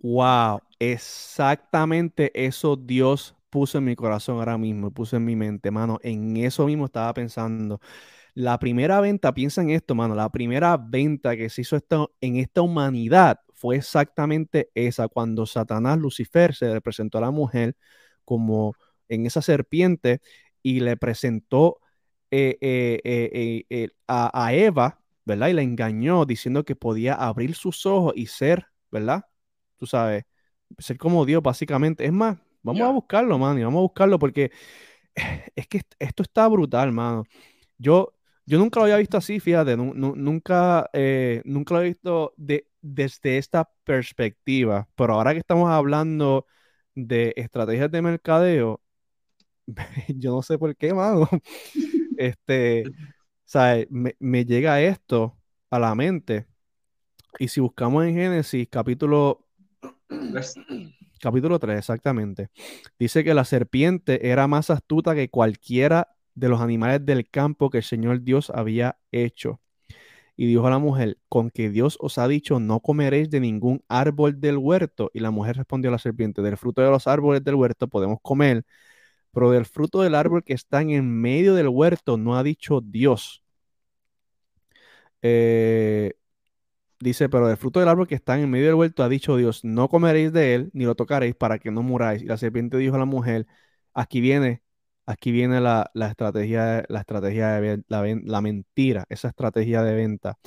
Wow, 0.00 0.60
exactamente 0.78 2.30
eso 2.34 2.76
Dios 2.76 3.34
puso 3.48 3.78
en 3.78 3.84
mi 3.84 3.96
corazón 3.96 4.36
ahora 4.36 4.58
mismo, 4.58 4.90
puso 4.90 5.16
en 5.16 5.24
mi 5.24 5.34
mente, 5.34 5.70
mano. 5.70 5.98
En 6.02 6.36
eso 6.36 6.66
mismo 6.66 6.84
estaba 6.84 7.14
pensando. 7.14 7.80
La 8.34 8.58
primera 8.58 9.00
venta, 9.00 9.32
piensa 9.32 9.62
en 9.62 9.70
esto, 9.70 9.94
mano. 9.94 10.14
La 10.14 10.28
primera 10.28 10.76
venta 10.76 11.36
que 11.36 11.48
se 11.48 11.62
hizo 11.62 11.76
esto, 11.76 12.12
en 12.20 12.36
esta 12.36 12.60
humanidad 12.62 13.40
fue 13.58 13.76
exactamente 13.76 14.70
esa, 14.74 15.08
cuando 15.08 15.44
Satanás, 15.44 15.98
Lucifer, 15.98 16.54
se 16.54 16.80
presentó 16.80 17.18
a 17.18 17.22
la 17.22 17.30
mujer 17.32 17.76
como 18.24 18.74
en 19.08 19.26
esa 19.26 19.42
serpiente 19.42 20.20
y 20.62 20.80
le 20.80 20.96
presentó 20.96 21.80
eh, 22.30 22.56
eh, 22.60 23.64
eh, 23.68 23.88
a, 24.06 24.52
Eva, 24.54 25.00
¿verdad? 25.24 25.48
Y 25.48 25.54
la 25.54 25.62
engañó 25.62 26.24
diciendo 26.24 26.64
que 26.64 26.76
podía 26.76 27.14
abrir 27.14 27.56
sus 27.56 27.84
ojos 27.84 28.12
y 28.14 28.26
ser, 28.26 28.66
¿verdad? 28.92 29.24
Tú 29.76 29.86
sabes, 29.86 30.24
ser 30.78 30.96
como 30.96 31.24
Dios, 31.26 31.42
básicamente. 31.42 32.04
Es 32.04 32.12
más, 32.12 32.38
vamos 32.62 32.82
a 32.82 32.90
buscarlo, 32.92 33.38
man, 33.38 33.58
y 33.58 33.64
vamos 33.64 33.78
a 33.78 33.82
buscarlo 33.82 34.20
porque 34.20 34.52
es 35.56 35.66
que 35.66 35.82
esto 35.98 36.22
está 36.22 36.46
brutal, 36.46 36.92
mano. 36.92 37.24
Yo, 37.76 38.14
yo 38.46 38.58
nunca 38.58 38.78
lo 38.78 38.84
había 38.84 38.98
visto 38.98 39.16
así, 39.16 39.40
fíjate, 39.40 39.76
nunca, 39.76 40.88
nunca 41.44 41.74
lo 41.74 41.82
he 41.82 41.84
visto 41.84 42.34
de, 42.36 42.67
desde 42.94 43.38
esta 43.38 43.70
perspectiva, 43.84 44.88
pero 44.96 45.14
ahora 45.14 45.32
que 45.32 45.40
estamos 45.40 45.70
hablando 45.70 46.46
de 46.94 47.34
estrategias 47.36 47.90
de 47.90 48.02
mercadeo, 48.02 48.82
yo 50.08 50.32
no 50.32 50.42
sé 50.42 50.58
por 50.58 50.76
qué, 50.76 50.94
mano. 50.94 51.28
Este, 52.18 52.90
¿sabes? 53.44 53.86
Me, 53.90 54.16
me 54.18 54.44
llega 54.44 54.80
esto 54.82 55.38
a 55.70 55.78
la 55.78 55.94
mente. 55.94 56.46
Y 57.38 57.48
si 57.48 57.60
buscamos 57.60 58.04
en 58.04 58.14
Génesis, 58.14 58.68
capítulo 58.70 59.46
capítulo 61.20 61.58
3, 61.58 61.78
exactamente, 61.78 62.50
dice 62.98 63.24
que 63.24 63.34
la 63.34 63.44
serpiente 63.44 64.30
era 64.30 64.46
más 64.46 64.70
astuta 64.70 65.14
que 65.14 65.30
cualquiera 65.30 66.08
de 66.34 66.48
los 66.48 66.60
animales 66.60 67.04
del 67.04 67.28
campo 67.28 67.70
que 67.70 67.78
el 67.78 67.84
Señor 67.84 68.22
Dios 68.22 68.50
había 68.50 68.98
hecho. 69.12 69.60
Y 70.38 70.46
dijo 70.46 70.66
a 70.68 70.70
la 70.70 70.78
mujer, 70.78 71.18
con 71.28 71.50
que 71.50 71.70
Dios 71.70 71.98
os 72.00 72.18
ha 72.18 72.28
dicho, 72.28 72.60
no 72.60 72.80
comeréis 72.80 73.30
de 73.30 73.40
ningún 73.40 73.82
árbol 73.88 74.40
del 74.40 74.56
huerto. 74.58 75.10
Y 75.14 75.20
la 75.20 75.32
mujer 75.32 75.56
respondió 75.56 75.90
a 75.90 75.92
la 75.92 75.98
serpiente, 75.98 76.42
del 76.42 76.56
fruto 76.56 76.82
de 76.82 76.90
los 76.90 77.08
árboles 77.08 77.44
del 77.44 77.56
huerto 77.56 77.88
podemos 77.88 78.18
comer, 78.22 78.64
pero 79.32 79.50
del 79.52 79.66
fruto 79.66 80.02
del 80.02 80.14
árbol 80.14 80.44
que 80.44 80.54
está 80.54 80.82
en 80.82 81.20
medio 81.20 81.54
del 81.54 81.68
huerto 81.68 82.18
no 82.18 82.36
ha 82.36 82.42
dicho 82.44 82.80
Dios. 82.82 83.42
Eh, 85.22 86.14
dice, 87.00 87.28
pero 87.28 87.48
del 87.48 87.56
fruto 87.56 87.80
del 87.80 87.88
árbol 87.88 88.06
que 88.08 88.14
está 88.16 88.38
en 88.38 88.50
medio 88.50 88.66
del 88.66 88.74
huerto 88.76 89.02
ha 89.04 89.08
dicho 89.08 89.36
Dios, 89.36 89.64
no 89.64 89.88
comeréis 89.88 90.32
de 90.32 90.54
él 90.54 90.70
ni 90.74 90.84
lo 90.84 90.94
tocaréis 90.94 91.34
para 91.36 91.58
que 91.58 91.70
no 91.70 91.82
muráis. 91.82 92.22
Y 92.22 92.26
la 92.26 92.36
serpiente 92.38 92.76
dijo 92.78 92.96
a 92.96 92.98
la 92.98 93.04
mujer, 93.06 93.46
aquí 93.94 94.20
viene, 94.20 94.62
aquí 95.08 95.32
viene 95.32 95.60
la, 95.60 95.90
estrategia, 95.94 96.84
la 96.88 97.00
estrategia 97.00 97.60
de 97.60 97.82
la, 97.88 98.04
la 98.24 98.40
mentira, 98.42 99.06
esa 99.08 99.28
estrategia 99.28 99.82
de 99.82 99.94
venta. 99.94 100.38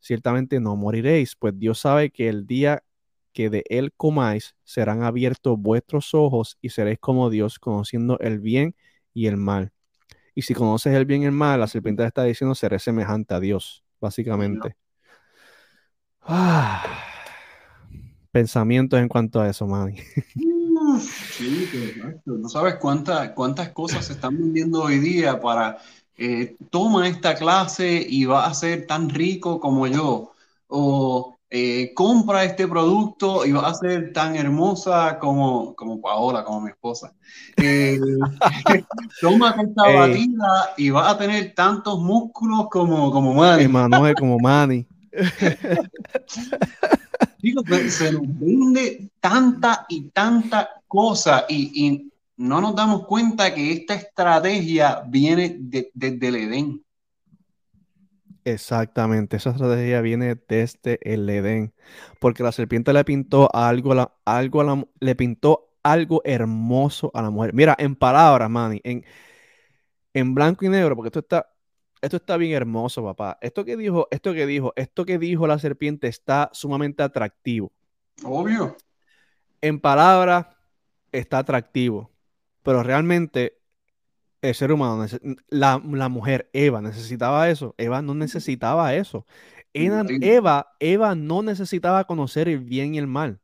Ciertamente 0.00 0.60
no 0.60 0.76
moriréis, 0.76 1.36
pues 1.36 1.58
Dios 1.58 1.80
sabe 1.80 2.10
que 2.10 2.28
el 2.28 2.46
día 2.46 2.82
que 3.34 3.50
de 3.50 3.64
él 3.68 3.92
comáis, 3.96 4.56
serán 4.64 5.02
abiertos 5.02 5.58
vuestros 5.58 6.14
ojos 6.14 6.56
y 6.62 6.70
seréis 6.70 6.98
como 6.98 7.28
Dios, 7.28 7.58
conociendo 7.58 8.18
el 8.20 8.40
bien 8.40 8.74
y 9.12 9.26
el 9.26 9.36
mal. 9.36 9.72
Y 10.34 10.42
si 10.42 10.54
conoces 10.54 10.94
el 10.94 11.04
bien 11.04 11.22
y 11.22 11.26
el 11.26 11.32
mal, 11.32 11.60
la 11.60 11.66
serpiente 11.68 12.04
está 12.04 12.24
diciendo, 12.24 12.54
seré 12.54 12.78
semejante 12.78 13.34
a 13.34 13.40
Dios, 13.40 13.84
básicamente. 14.00 14.76
Ah, 16.22 16.82
pensamientos 18.32 18.98
en 18.98 19.08
cuanto 19.08 19.40
a 19.40 19.50
eso, 19.50 19.68
Sí, 21.00 21.68
No 22.24 22.48
sabes 22.48 22.76
cuántas 22.76 23.30
cuántas 23.30 23.70
cosas 23.70 24.06
se 24.06 24.14
están 24.14 24.36
vendiendo 24.36 24.82
hoy 24.82 24.98
día 24.98 25.40
para 25.40 25.78
eh, 26.16 26.56
toma 26.70 27.08
esta 27.08 27.36
clase 27.36 28.04
y 28.08 28.24
va 28.24 28.46
a 28.46 28.54
ser 28.54 28.86
tan 28.86 29.08
rico 29.08 29.60
como 29.60 29.86
yo. 29.86 30.32
O 30.66 31.38
eh, 31.50 31.94
compra 31.94 32.44
este 32.44 32.68
producto 32.68 33.46
y 33.46 33.52
va 33.52 33.68
a 33.68 33.74
ser 33.74 34.12
tan 34.12 34.36
hermosa 34.36 35.18
como, 35.18 35.74
como 35.74 36.00
Paola, 36.00 36.44
como 36.44 36.60
mi 36.60 36.70
esposa. 36.70 37.14
Eh, 37.56 37.98
toma 39.22 39.56
esta 39.58 39.82
batida 39.82 40.74
y 40.76 40.90
va 40.90 41.08
a 41.08 41.16
tener 41.16 41.54
tantos 41.54 42.00
músculos 42.00 42.68
como, 42.68 43.10
como 43.10 43.32
Manny. 43.32 43.64
Emanuel, 43.64 44.14
como 44.14 44.38
Manny. 44.38 44.86
se 47.90 48.12
nos 48.12 48.22
vende 48.38 49.10
tanta 49.20 49.86
y 49.88 50.08
tanta 50.10 50.68
cosa 50.86 51.44
y, 51.48 52.10
no 52.36 52.60
nos 52.60 52.76
damos 52.76 53.04
cuenta 53.06 53.52
que 53.52 53.72
esta 53.72 53.94
estrategia 53.94 55.02
viene 55.08 55.56
desde 55.58 56.28
el 56.28 56.36
Edén. 56.36 56.84
Exactamente, 58.44 59.38
esa 59.38 59.50
estrategia 59.50 60.00
viene 60.02 60.38
desde 60.48 61.00
el 61.02 61.28
Edén, 61.28 61.74
porque 62.20 62.44
la 62.44 62.52
serpiente 62.52 62.92
le 62.92 63.04
pintó 63.04 63.52
algo, 63.52 63.92
algo 64.24 64.88
le 65.00 65.14
pintó 65.16 65.68
algo 65.82 66.22
hermoso 66.24 67.10
a 67.12 67.22
la 67.22 67.30
mujer. 67.30 67.52
Mira, 67.54 67.74
en 67.76 67.96
palabras, 67.96 68.48
Manny, 68.48 68.80
en, 68.84 69.04
en 70.14 70.34
blanco 70.34 70.64
y 70.64 70.68
negro, 70.68 70.94
porque 70.94 71.08
esto 71.08 71.18
está, 71.18 71.50
esto 72.00 72.16
está 72.16 72.36
bien 72.36 72.52
hermoso, 72.52 73.02
papá. 73.04 73.38
Esto 73.40 73.64
que 73.64 73.76
dijo, 73.76 74.08
esto 74.10 74.32
que 74.32 74.46
dijo, 74.46 74.72
esto 74.76 75.04
que 75.04 75.18
dijo 75.18 75.46
la 75.46 75.58
serpiente 75.58 76.08
está 76.08 76.50
sumamente 76.52 77.02
atractivo. 77.02 77.72
Obvio. 78.24 78.76
En 79.60 79.80
palabras, 79.80 80.46
está 81.12 81.38
atractivo, 81.38 82.10
pero 82.62 82.82
realmente 82.82 83.58
el 84.42 84.54
ser 84.54 84.72
humano, 84.72 85.06
la, 85.48 85.78
mujer, 86.08 86.48
Eva, 86.52 86.80
necesitaba 86.80 87.48
eso. 87.50 87.74
Eva 87.76 88.02
no 88.02 88.14
necesitaba 88.14 88.94
eso. 88.94 89.26
Eva, 89.72 90.74
Eva, 90.78 91.14
no 91.14 91.42
necesitaba 91.42 92.04
conocer 92.04 92.48
el 92.48 92.60
bien 92.60 92.94
y 92.94 92.98
el 92.98 93.06
mal. 93.06 93.40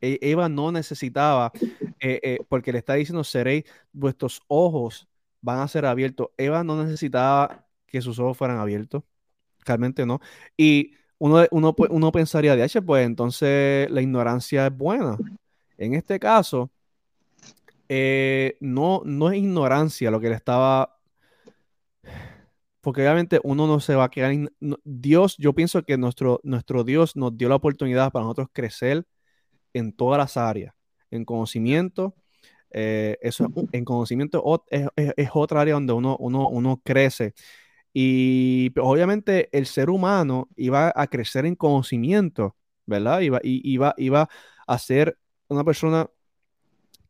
E, 0.00 0.18
Eva 0.22 0.48
no 0.48 0.72
necesitaba, 0.72 1.52
eh, 2.00 2.20
eh, 2.22 2.38
porque 2.48 2.72
le 2.72 2.78
está 2.78 2.94
diciendo, 2.94 3.24
seréis, 3.24 3.64
vuestros 3.92 4.40
ojos 4.48 5.08
van 5.40 5.58
a 5.60 5.68
ser 5.68 5.84
abiertos. 5.84 6.28
Eva 6.36 6.64
no 6.64 6.82
necesitaba 6.82 7.66
que 7.90 8.00
sus 8.00 8.18
ojos 8.18 8.36
fueran 8.38 8.58
abiertos. 8.58 9.02
Realmente 9.66 10.06
no. 10.06 10.20
Y 10.56 10.94
uno, 11.18 11.46
uno, 11.50 11.74
uno 11.90 12.12
pensaría, 12.12 12.56
de 12.56 12.80
pues 12.82 13.06
entonces 13.06 13.90
la 13.90 14.00
ignorancia 14.00 14.66
es 14.66 14.76
buena. 14.76 15.18
En 15.76 15.94
este 15.94 16.18
caso, 16.18 16.70
eh, 17.92 18.56
no, 18.60 19.02
no 19.04 19.30
es 19.30 19.38
ignorancia 19.38 20.10
lo 20.10 20.20
que 20.20 20.28
le 20.28 20.36
estaba. 20.36 20.96
Porque 22.80 23.02
obviamente 23.02 23.40
uno 23.42 23.66
no 23.66 23.80
se 23.80 23.94
va 23.94 24.04
a 24.04 24.10
quedar. 24.10 24.32
Dios, 24.84 25.36
yo 25.38 25.52
pienso 25.54 25.82
que 25.82 25.98
nuestro, 25.98 26.40
nuestro 26.44 26.84
Dios 26.84 27.16
nos 27.16 27.36
dio 27.36 27.48
la 27.48 27.56
oportunidad 27.56 28.12
para 28.12 28.24
nosotros 28.24 28.48
crecer 28.52 29.04
en 29.74 29.92
todas 29.92 30.18
las 30.18 30.36
áreas. 30.36 30.74
en 31.10 31.24
conocimiento. 31.24 32.14
Eh, 32.72 33.18
eso 33.20 33.48
en 33.72 33.84
conocimiento 33.84 34.64
es, 34.68 34.86
es, 34.94 35.30
otra 35.34 35.60
área 35.60 35.74
donde 35.74 35.92
uno, 35.92 36.16
uno, 36.20 36.48
uno 36.48 36.80
crece. 36.84 37.34
Y 37.92 38.70
pues, 38.70 38.86
obviamente 38.86 39.48
el 39.56 39.66
ser 39.66 39.90
humano 39.90 40.48
iba 40.56 40.92
a 40.94 41.06
crecer 41.08 41.46
en 41.46 41.56
conocimiento, 41.56 42.56
¿verdad? 42.86 43.20
Iba, 43.20 43.40
iba, 43.42 43.94
iba 43.98 44.28
a 44.66 44.78
ser 44.78 45.18
una 45.48 45.64
persona 45.64 46.08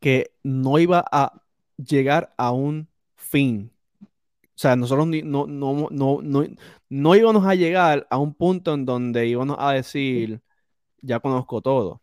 que 0.01 0.33
no 0.43 0.79
iba 0.79 1.05
a 1.13 1.43
llegar 1.77 2.35
a 2.39 2.53
un 2.53 2.89
fin. 3.17 3.73
O 4.03 4.07
sea, 4.63 4.77
nosotros 4.77 5.07
no, 5.07 5.47
no, 5.47 5.89
no, 5.91 6.19
no, 6.23 6.45
no 6.89 7.17
íbamos 7.17 7.47
a 7.47 7.55
llegar 7.55 8.07
a 8.11 8.19
un 8.19 8.35
punto 8.35 8.75
en 8.75 8.85
donde 8.85 9.27
íbamos 9.27 9.57
a 9.59 9.73
decir, 9.73 10.43
ya 11.03 11.21
conozco 11.21 11.63
todo. 11.63 12.03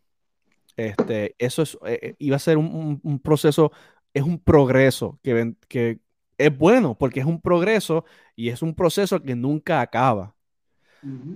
Este, 0.76 1.34
eso 1.38 1.62
es, 1.62 1.78
eh, 1.86 1.98
eh, 2.02 2.16
iba 2.18 2.36
a 2.36 2.38
ser 2.38 2.58
un, 2.58 3.20
proceso, 3.22 3.72
es 4.14 4.22
un 4.22 4.38
progreso 4.38 5.18
que, 5.22 5.54
que 5.68 6.00
es 6.38 6.56
bueno 6.56 6.96
porque 6.96 7.20
es 7.20 7.26
un 7.26 7.40
progreso 7.40 8.04
y 8.36 8.48
es 8.48 8.62
un 8.62 8.74
proceso 8.74 9.20
que 9.22 9.34
nunca 9.34 9.80
acaba. 9.80 10.34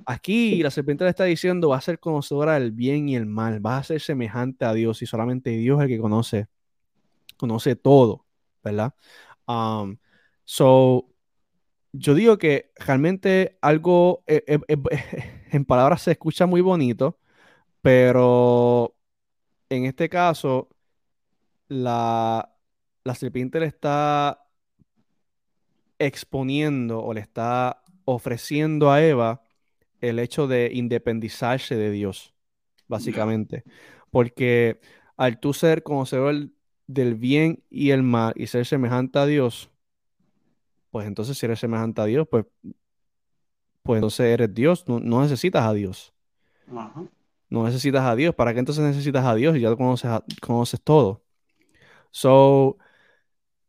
Aquí 0.06 0.60
la 0.62 0.70
serpiente 0.72 1.04
le 1.04 1.10
está 1.10 1.24
diciendo, 1.24 1.68
va 1.68 1.76
a 1.76 1.80
ser 1.80 2.00
conocedora 2.00 2.54
del 2.54 2.72
bien 2.72 3.08
y 3.08 3.14
el 3.14 3.26
mal, 3.26 3.64
va 3.64 3.78
a 3.78 3.84
ser 3.84 4.00
semejante 4.00 4.64
a 4.64 4.72
Dios 4.72 5.02
y 5.02 5.06
solamente 5.06 5.50
Dios 5.50 5.78
es 5.78 5.84
el 5.84 5.88
que 5.88 6.00
conoce, 6.00 6.48
conoce 7.36 7.76
todo, 7.76 8.26
¿verdad? 8.64 8.94
Um, 9.46 9.98
so, 10.44 11.08
yo 11.92 12.14
digo 12.14 12.38
que 12.38 12.72
realmente 12.76 13.58
algo 13.62 14.24
eh, 14.26 14.42
eh, 14.48 14.58
eh, 14.68 15.46
en 15.52 15.64
palabras 15.64 16.02
se 16.02 16.12
escucha 16.12 16.46
muy 16.46 16.60
bonito, 16.60 17.18
pero 17.82 18.96
en 19.68 19.84
este 19.84 20.08
caso 20.08 20.68
la, 21.68 22.52
la 23.04 23.14
serpiente 23.14 23.60
le 23.60 23.66
está 23.66 24.41
exponiendo 26.06 27.02
o 27.02 27.14
le 27.14 27.20
está 27.20 27.82
ofreciendo 28.04 28.90
a 28.90 29.02
Eva 29.02 29.42
el 30.00 30.18
hecho 30.18 30.46
de 30.46 30.70
independizarse 30.72 31.76
de 31.76 31.90
Dios, 31.90 32.34
básicamente. 32.88 33.64
Porque 34.10 34.80
al 35.16 35.38
tú 35.40 35.54
ser 35.54 35.82
conocedor 35.82 36.50
del 36.86 37.14
bien 37.14 37.62
y 37.70 37.90
el 37.90 38.02
mal 38.02 38.32
y 38.36 38.48
ser 38.48 38.66
semejante 38.66 39.18
a 39.18 39.26
Dios, 39.26 39.70
pues 40.90 41.06
entonces 41.06 41.38
si 41.38 41.46
eres 41.46 41.60
semejante 41.60 42.00
a 42.00 42.04
Dios, 42.04 42.26
pues, 42.30 42.44
pues 43.82 43.98
entonces 43.98 44.26
eres 44.26 44.52
Dios, 44.52 44.86
no, 44.88 45.22
necesitas 45.22 45.64
a 45.64 45.72
Dios. 45.72 46.12
No 47.48 47.64
necesitas 47.64 48.02
a 48.02 48.16
Dios. 48.16 48.34
¿Para 48.34 48.52
qué 48.54 48.60
entonces 48.60 48.84
necesitas 48.84 49.24
a 49.24 49.34
Dios? 49.34 49.56
Y 49.56 49.60
ya 49.60 49.74
conoces, 49.76 50.10
conoces 50.40 50.80
todo. 50.82 51.22
So, 52.10 52.78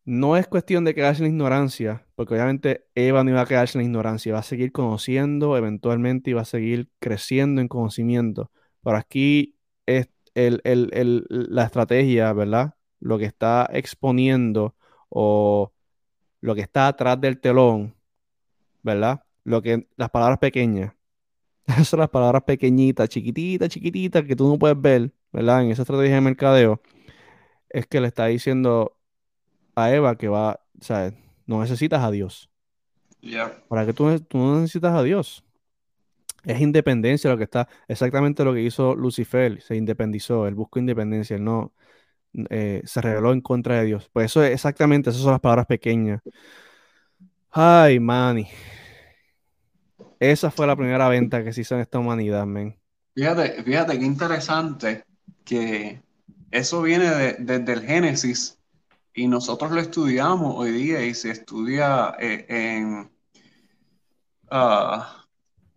no 0.05 0.37
es 0.37 0.47
cuestión 0.47 0.83
de 0.83 0.93
quedarse 0.93 1.23
en 1.23 1.29
la 1.29 1.35
ignorancia, 1.35 2.05
porque 2.15 2.33
obviamente 2.33 2.87
Eva 2.95 3.23
no 3.23 3.31
iba 3.31 3.41
a 3.41 3.45
quedarse 3.45 3.77
en 3.77 3.83
la 3.83 3.85
ignorancia, 3.85 4.33
va 4.33 4.39
a 4.39 4.43
seguir 4.43 4.71
conociendo 4.71 5.57
eventualmente 5.57 6.29
y 6.31 6.33
va 6.33 6.41
a 6.41 6.45
seguir 6.45 6.89
creciendo 6.99 7.61
en 7.61 7.67
conocimiento. 7.67 8.51
Pero 8.83 8.97
aquí 8.97 9.55
es 9.85 10.09
la 10.35 11.63
estrategia, 11.63 12.33
¿verdad? 12.33 12.75
Lo 12.99 13.17
que 13.17 13.25
está 13.25 13.69
exponiendo 13.71 14.75
o 15.09 15.73
lo 16.41 16.55
que 16.55 16.61
está 16.61 16.87
atrás 16.87 17.19
del 17.21 17.39
telón, 17.39 17.95
¿verdad? 18.81 19.23
Lo 19.43 19.61
que, 19.61 19.87
las 19.95 20.09
palabras 20.09 20.39
pequeñas. 20.39 20.93
Esas 21.65 21.87
son 21.87 21.99
las 22.01 22.09
palabras 22.09 22.43
pequeñitas, 22.43 23.09
chiquititas, 23.09 23.69
chiquititas, 23.69 24.23
que 24.23 24.35
tú 24.35 24.49
no 24.49 24.59
puedes 24.59 24.79
ver, 24.79 25.13
¿verdad? 25.31 25.63
En 25.63 25.71
esa 25.71 25.83
estrategia 25.83 26.15
de 26.15 26.21
mercadeo, 26.21 26.81
es 27.69 27.87
que 27.87 28.01
le 28.01 28.07
está 28.07 28.27
diciendo 28.27 28.97
a 29.75 29.93
Eva 29.93 30.17
que 30.17 30.27
va, 30.27 30.59
o 30.79 30.83
sea, 30.83 31.13
no 31.45 31.61
necesitas 31.61 32.03
a 32.03 32.11
Dios. 32.11 32.49
¿Para 33.67 33.85
qué 33.85 33.93
tú, 33.93 34.19
tú 34.21 34.37
no 34.37 34.61
necesitas 34.61 34.93
a 34.93 35.03
Dios? 35.03 35.43
Es 36.43 36.59
independencia 36.59 37.29
lo 37.29 37.37
que 37.37 37.45
está, 37.45 37.69
exactamente 37.87 38.43
lo 38.43 38.53
que 38.53 38.61
hizo 38.61 38.95
Lucifer, 38.95 39.61
se 39.61 39.75
independizó, 39.77 40.45
él 40.45 40.55
buscó 40.55 40.79
independencia, 40.79 41.37
él 41.37 41.43
no, 41.43 41.73
eh, 42.49 42.81
se 42.85 43.01
rebeló 43.01 43.31
en 43.31 43.41
contra 43.41 43.79
de 43.79 43.85
Dios. 43.85 44.09
Pues 44.11 44.25
eso 44.25 44.43
es 44.43 44.51
exactamente, 44.51 45.09
esas 45.09 45.21
son 45.21 45.31
las 45.31 45.39
palabras 45.39 45.67
pequeñas. 45.67 46.21
Ay, 47.51 47.99
Manny. 47.99 48.47
Esa 50.19 50.49
fue 50.51 50.65
la 50.67 50.75
primera 50.75 51.07
venta 51.09 51.43
que 51.43 51.53
se 51.53 51.61
hizo 51.61 51.75
en 51.75 51.81
esta 51.81 51.99
humanidad, 51.99 52.45
men. 52.45 52.77
Fíjate, 53.15 53.63
fíjate 53.63 53.99
qué 53.99 54.05
interesante 54.05 55.03
que 55.45 56.01
eso 56.49 56.81
viene 56.81 57.35
desde 57.39 57.73
el 57.73 57.81
Génesis 57.81 58.57
y 59.13 59.27
nosotros 59.27 59.71
lo 59.71 59.79
estudiamos 59.79 60.55
hoy 60.57 60.71
día 60.71 61.05
y 61.05 61.13
se 61.13 61.31
estudia 61.31 62.15
eh, 62.19 62.45
en 62.49 63.11
ah, 64.49 65.25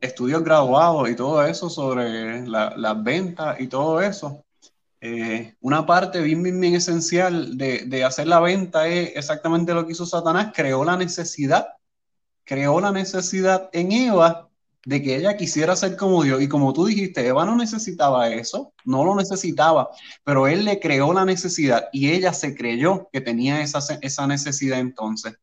estudios 0.01 0.43
graduados 0.43 1.11
y 1.11 1.17
todo 1.17 1.45
eso 1.45 1.69
sobre 1.69 2.47
las 2.47 3.05
ventas 3.05 3.61
y 3.61 3.69
todo 3.69 4.01
eso. 4.01 4.45
Eh, 5.01 5.55
una 5.61 5.85
parte 5.85 6.23
bien, 6.23 6.43
bien, 6.43 6.59
bien 6.59 6.75
esencial 6.75 7.59
de, 7.59 7.85
de, 7.85 8.05
hacer 8.05 8.27
la 8.27 8.41
venta 8.41 8.89
es 8.89 9.15
exactamente 9.15 9.75
lo 9.75 9.87
que 9.87 9.93
hizo 9.93 10.07
Satanás, 10.07 10.53
creó 10.55 10.85
la 10.85 10.97
necesidad, 10.97 11.69
creó 12.45 12.81
la 12.81 12.93
necesidad 12.93 13.69
en 13.73 13.93
Eva 13.93 14.49
de 14.87 15.03
que 15.03 15.17
ella 15.17 15.37
quisiera 15.37 15.77
ser 15.77 15.97
como 15.97 16.23
Dios. 16.23 16.41
Y 16.41 16.49
como 16.49 16.73
tú 16.73 16.87
dijiste, 16.87 17.27
Eva 17.27 17.45
no 17.45 17.57
necesitaba 17.57 18.31
eso, 18.31 18.73
no 18.87 19.05
lo 19.05 19.15
necesitaba, 19.15 19.91
pero 20.25 20.47
él 20.47 20.65
le 20.65 20.81
creó 20.81 21.13
la 21.13 21.27
necesidad 21.27 21.89
y 21.93 22.11
ella 22.11 22.33
se 22.33 22.55
creyó 22.55 23.11
que 23.13 23.21
tenía 23.21 23.61
esa, 23.61 23.81
esa 24.01 24.27
necesidad 24.27 24.79
entonces. 24.79 25.35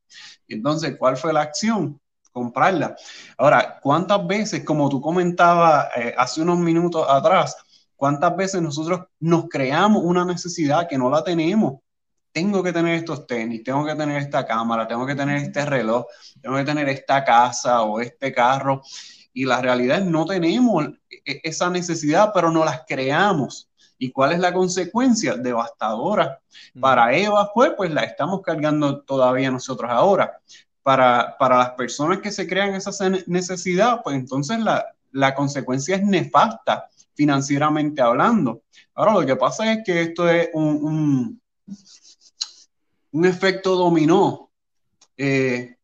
Entonces, 0.47 0.95
¿cuál 0.97 1.17
fue 1.17 1.31
la 1.31 1.41
acción? 1.41 1.99
Comprarla. 2.31 2.95
Ahora, 3.37 3.79
¿cuántas 3.83 4.25
veces, 4.25 4.63
como 4.63 4.89
tú 4.89 4.99
comentabas 4.99 5.89
eh, 5.97 6.15
hace 6.17 6.41
unos 6.41 6.57
minutos 6.57 7.05
atrás, 7.07 7.55
¿Cuántas 8.03 8.35
veces 8.35 8.61
nosotros 8.61 9.07
nos 9.21 9.47
creamos 9.47 10.03
una 10.03 10.25
necesidad 10.25 10.89
que 10.89 10.97
no 10.97 11.09
la 11.09 11.23
tenemos? 11.23 11.79
Tengo 12.33 12.61
que 12.61 12.73
tener 12.73 12.95
estos 12.95 13.25
tenis, 13.25 13.63
tengo 13.63 13.85
que 13.85 13.95
tener 13.95 14.17
esta 14.17 14.45
cámara, 14.45 14.85
tengo 14.85 15.05
que 15.05 15.15
tener 15.15 15.37
este 15.37 15.65
reloj, 15.65 16.03
tengo 16.41 16.57
que 16.57 16.65
tener 16.65 16.89
esta 16.89 17.23
casa 17.23 17.81
o 17.83 18.01
este 18.01 18.33
carro. 18.33 18.81
Y 19.34 19.45
la 19.45 19.61
realidad 19.61 19.99
es 19.99 20.05
no 20.05 20.25
tenemos 20.25 20.88
e-, 21.09 21.41
esa 21.43 21.69
necesidad, 21.69 22.31
pero 22.34 22.51
no 22.51 22.63
las 22.63 22.84
creamos. 22.88 23.69
¿Y 23.97 24.11
cuál 24.11 24.34
es 24.34 24.39
la 24.39 24.53
consecuencia? 24.53 25.36
Devastadora. 25.36 26.39
Para 26.79 27.15
Eva 27.15 27.49
fue, 27.53 27.75
pues 27.75 27.91
la 27.91 28.03
estamos 28.03 28.41
cargando 28.41 29.01
todavía 29.01 29.49
nosotros 29.49 29.89
ahora. 29.91 30.39
Para, 30.81 31.38
para 31.39 31.57
las 31.57 31.69
personas 31.71 32.19
que 32.19 32.31
se 32.31 32.45
crean 32.45 32.75
esa 32.75 32.91
necesidad, 33.27 34.01
pues 34.03 34.17
entonces 34.17 34.59
la, 34.59 34.86
la 35.13 35.34
consecuencia 35.34 35.95
es 35.95 36.03
nefasta 36.03 36.89
financieramente 37.13 38.01
hablando. 38.01 38.63
Ahora, 38.95 39.13
lo 39.13 39.25
que 39.25 39.36
pasa 39.36 39.71
es 39.71 39.84
que 39.86 40.01
esto 40.01 40.27
es 40.29 40.49
un, 40.53 41.39
un, 43.11 43.25
efecto 43.25 43.75
dominó. 43.75 44.49
Eh, 45.15 45.77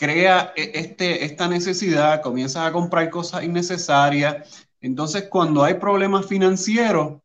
crea 0.00 0.52
e, 0.56 0.72
este, 0.74 1.24
esta 1.24 1.46
necesidad, 1.46 2.22
comienzas 2.22 2.66
a 2.66 2.72
comprar 2.72 3.10
cosas 3.10 3.44
innecesarias. 3.44 4.66
Entonces, 4.80 5.28
cuando 5.28 5.62
hay 5.62 5.74
problemas 5.74 6.26
financieros, 6.26 7.20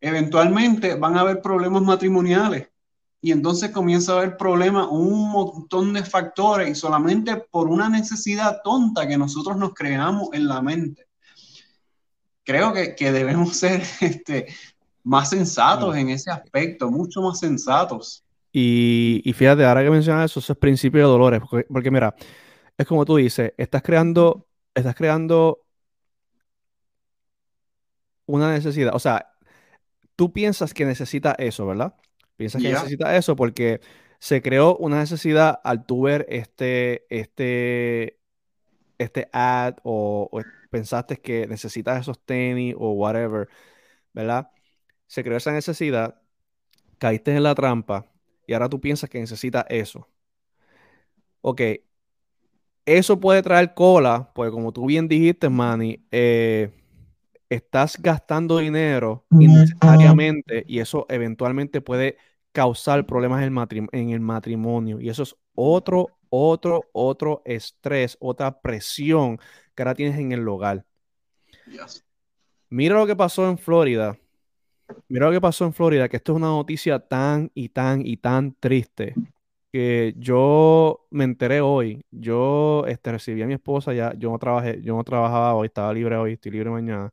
eventualmente 0.00 0.94
van 0.94 1.16
a 1.16 1.22
haber 1.22 1.42
problemas 1.42 1.82
matrimoniales. 1.82 2.68
Y 3.20 3.32
entonces 3.32 3.70
comienza 3.70 4.12
a 4.12 4.18
haber 4.18 4.36
problemas, 4.36 4.86
un 4.90 5.30
montón 5.30 5.92
de 5.92 6.04
factores 6.04 6.70
y 6.70 6.74
solamente 6.74 7.36
por 7.36 7.68
una 7.68 7.88
necesidad 7.90 8.62
tonta 8.64 9.06
que 9.08 9.18
nosotros 9.18 9.56
nos 9.58 9.74
creamos 9.74 10.30
en 10.32 10.46
la 10.46 10.62
mente 10.62 11.10
creo 12.50 12.72
que, 12.72 12.96
que 12.96 13.12
debemos 13.12 13.56
ser 13.56 13.82
este, 14.00 14.48
más 15.04 15.30
sensatos 15.30 15.96
en 15.96 16.10
ese 16.10 16.30
aspecto, 16.30 16.90
mucho 16.90 17.22
más 17.22 17.38
sensatos. 17.38 18.24
Y, 18.52 19.22
y, 19.24 19.32
fíjate, 19.32 19.64
ahora 19.64 19.82
que 19.82 19.90
mencionas 19.90 20.30
eso, 20.30 20.40
eso 20.40 20.52
es 20.52 20.58
principio 20.58 21.00
de 21.00 21.06
dolores, 21.06 21.40
porque, 21.68 21.90
mira, 21.90 22.14
es 22.76 22.86
como 22.86 23.04
tú 23.04 23.16
dices, 23.16 23.52
estás 23.56 23.82
creando, 23.82 24.48
estás 24.74 24.94
creando 24.96 25.64
una 28.26 28.52
necesidad, 28.52 28.94
o 28.94 28.98
sea, 28.98 29.32
tú 30.16 30.32
piensas 30.32 30.74
que 30.74 30.84
necesita 30.84 31.32
eso, 31.38 31.66
¿verdad? 31.66 31.94
Piensas 32.36 32.62
que 32.62 32.70
necesita 32.70 33.16
eso 33.16 33.36
porque 33.36 33.80
se 34.18 34.42
creó 34.42 34.76
una 34.76 34.98
necesidad 35.00 35.60
al 35.64 35.86
tú 35.86 36.02
ver 36.02 36.26
este, 36.28 37.06
este, 37.08 38.18
este 38.98 39.28
ad 39.32 39.76
o, 39.84 40.28
o 40.30 40.40
pensaste 40.70 41.18
que 41.18 41.46
necesitas 41.46 42.00
esos 42.00 42.20
tenis 42.24 42.74
o 42.78 42.92
whatever, 42.92 43.48
¿verdad? 44.12 44.50
Se 45.06 45.22
creó 45.24 45.36
esa 45.38 45.52
necesidad, 45.52 46.20
caíste 46.98 47.34
en 47.36 47.42
la 47.44 47.54
trampa 47.54 48.10
y 48.46 48.52
ahora 48.52 48.68
tú 48.68 48.80
piensas 48.80 49.08
que 49.10 49.20
necesitas 49.20 49.64
eso. 49.68 50.08
Ok, 51.42 51.60
eso 52.84 53.20
puede 53.20 53.42
traer 53.42 53.74
cola, 53.74 54.30
pues 54.34 54.50
como 54.50 54.72
tú 54.72 54.86
bien 54.86 55.08
dijiste, 55.08 55.48
Manny, 55.48 56.04
eh, 56.10 56.70
estás 57.48 58.00
gastando 58.00 58.58
dinero 58.58 59.26
innecesariamente 59.30 60.64
y 60.66 60.78
eso 60.78 61.06
eventualmente 61.08 61.80
puede 61.80 62.16
causar 62.52 63.06
problemas 63.06 63.42
en 63.42 64.10
el 64.10 64.20
matrimonio. 64.20 65.00
Y 65.00 65.08
eso 65.08 65.22
es 65.22 65.36
otro, 65.54 66.08
otro, 66.30 66.88
otro 66.92 67.42
estrés, 67.44 68.16
otra 68.20 68.60
presión 68.60 69.38
que 69.74 69.82
ahora 69.82 69.94
tienes 69.94 70.18
en 70.18 70.32
el 70.32 70.46
hogar. 70.48 70.84
Mira 72.68 72.96
lo 72.96 73.06
que 73.06 73.16
pasó 73.16 73.48
en 73.48 73.58
Florida. 73.58 74.16
Mira 75.08 75.26
lo 75.26 75.32
que 75.32 75.40
pasó 75.40 75.64
en 75.64 75.72
Florida, 75.72 76.08
que 76.08 76.16
esto 76.16 76.32
es 76.32 76.36
una 76.36 76.48
noticia 76.48 76.98
tan 76.98 77.50
y 77.54 77.70
tan 77.70 78.06
y 78.06 78.16
tan 78.16 78.54
triste 78.58 79.14
que 79.72 80.14
yo 80.18 81.06
me 81.10 81.24
enteré 81.24 81.60
hoy. 81.60 82.04
Yo 82.10 82.84
este, 82.86 83.12
recibí 83.12 83.42
a 83.42 83.46
mi 83.46 83.54
esposa 83.54 83.92
ya, 83.92 84.14
yo 84.14 84.30
no 84.30 84.38
trabajé, 84.38 84.80
yo 84.82 84.96
no 84.96 85.04
trabajaba 85.04 85.54
hoy, 85.54 85.66
estaba 85.66 85.92
libre 85.92 86.16
hoy, 86.16 86.32
estoy 86.34 86.52
libre 86.52 86.70
mañana. 86.70 87.12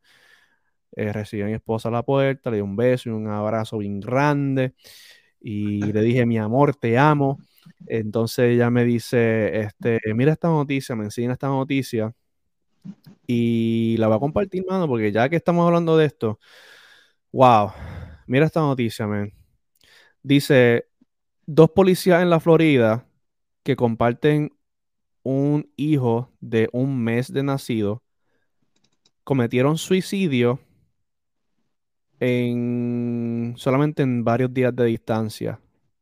Eh, 0.96 1.14
recibí 1.14 1.44
a 1.44 1.46
mi 1.46 1.54
esposa 1.54 1.90
a 1.90 1.92
la 1.92 2.04
puerta, 2.04 2.50
le 2.50 2.58
di 2.58 2.62
un 2.62 2.76
beso 2.76 3.10
y 3.10 3.12
un 3.12 3.28
abrazo 3.28 3.78
bien 3.78 4.00
grande 4.00 4.74
y 5.40 5.92
le 5.92 6.02
dije, 6.02 6.26
mi 6.26 6.38
amor, 6.38 6.76
te 6.76 6.98
amo. 6.98 7.38
Entonces 7.86 8.56
ella 8.56 8.70
me 8.70 8.84
dice, 8.84 9.60
este, 9.60 10.00
mira 10.16 10.32
esta 10.32 10.48
noticia, 10.50 10.96
me 10.96 11.04
enseña 11.06 11.34
esta 11.34 11.48
noticia 11.48 12.14
y 13.28 13.98
la 13.98 14.08
voy 14.08 14.18
a 14.18 14.20
compartir, 14.20 14.66
mano, 14.68 14.88
porque 14.88 15.12
ya 15.12 15.30
que 15.30 15.36
estamos 15.36 15.66
hablando 15.66 15.98
de 15.98 16.06
esto, 16.06 16.40
wow, 17.32 17.72
mira 18.28 18.46
esta 18.46 18.62
noticia, 18.62 19.08
man. 19.08 19.32
Dice, 20.24 20.88
dos 21.46 21.72
policías 21.72 22.22
en 22.22 22.30
la 22.30 22.40
Florida 22.40 23.08
que 23.64 23.76
comparten 23.76 24.52
un 25.24 25.70
hijo 25.76 26.32
de 26.40 26.70
un 26.72 27.04
mes 27.04 27.32
de 27.34 27.44
nacido 27.44 28.04
cometieron 29.24 29.78
suicidio 29.78 30.60
en 32.20 33.54
solamente 33.58 34.04
en 34.04 34.24
varios 34.24 34.54
días 34.54 34.76
de 34.76 34.86
distancia 34.86 35.60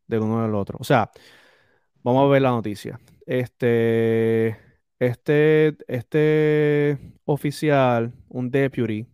de 0.08 0.20
uno 0.20 0.44
del 0.44 0.56
otro. 0.56 0.78
O 0.80 0.84
sea, 0.84 1.10
vamos 2.04 2.24
a 2.24 2.32
ver 2.32 2.44
la 2.44 2.52
noticia. 2.52 3.00
Este, 3.26 4.58
este, 5.00 5.76
este 5.88 7.00
oficial, 7.26 8.14
un 8.30 8.52
deputy, 8.52 9.08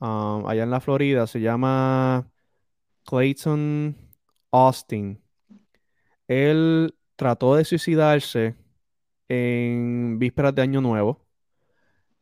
um, 0.00 0.46
allá 0.46 0.62
en 0.62 0.70
la 0.70 0.80
Florida, 0.80 1.26
se 1.26 1.40
llama 1.40 2.30
Clayton 3.04 3.96
Austin. 4.50 5.20
Él 6.28 6.94
trató 7.16 7.56
de 7.56 7.64
suicidarse 7.64 8.56
en 9.28 10.18
vísperas 10.18 10.54
de 10.54 10.62
Año 10.62 10.80
Nuevo, 10.80 11.26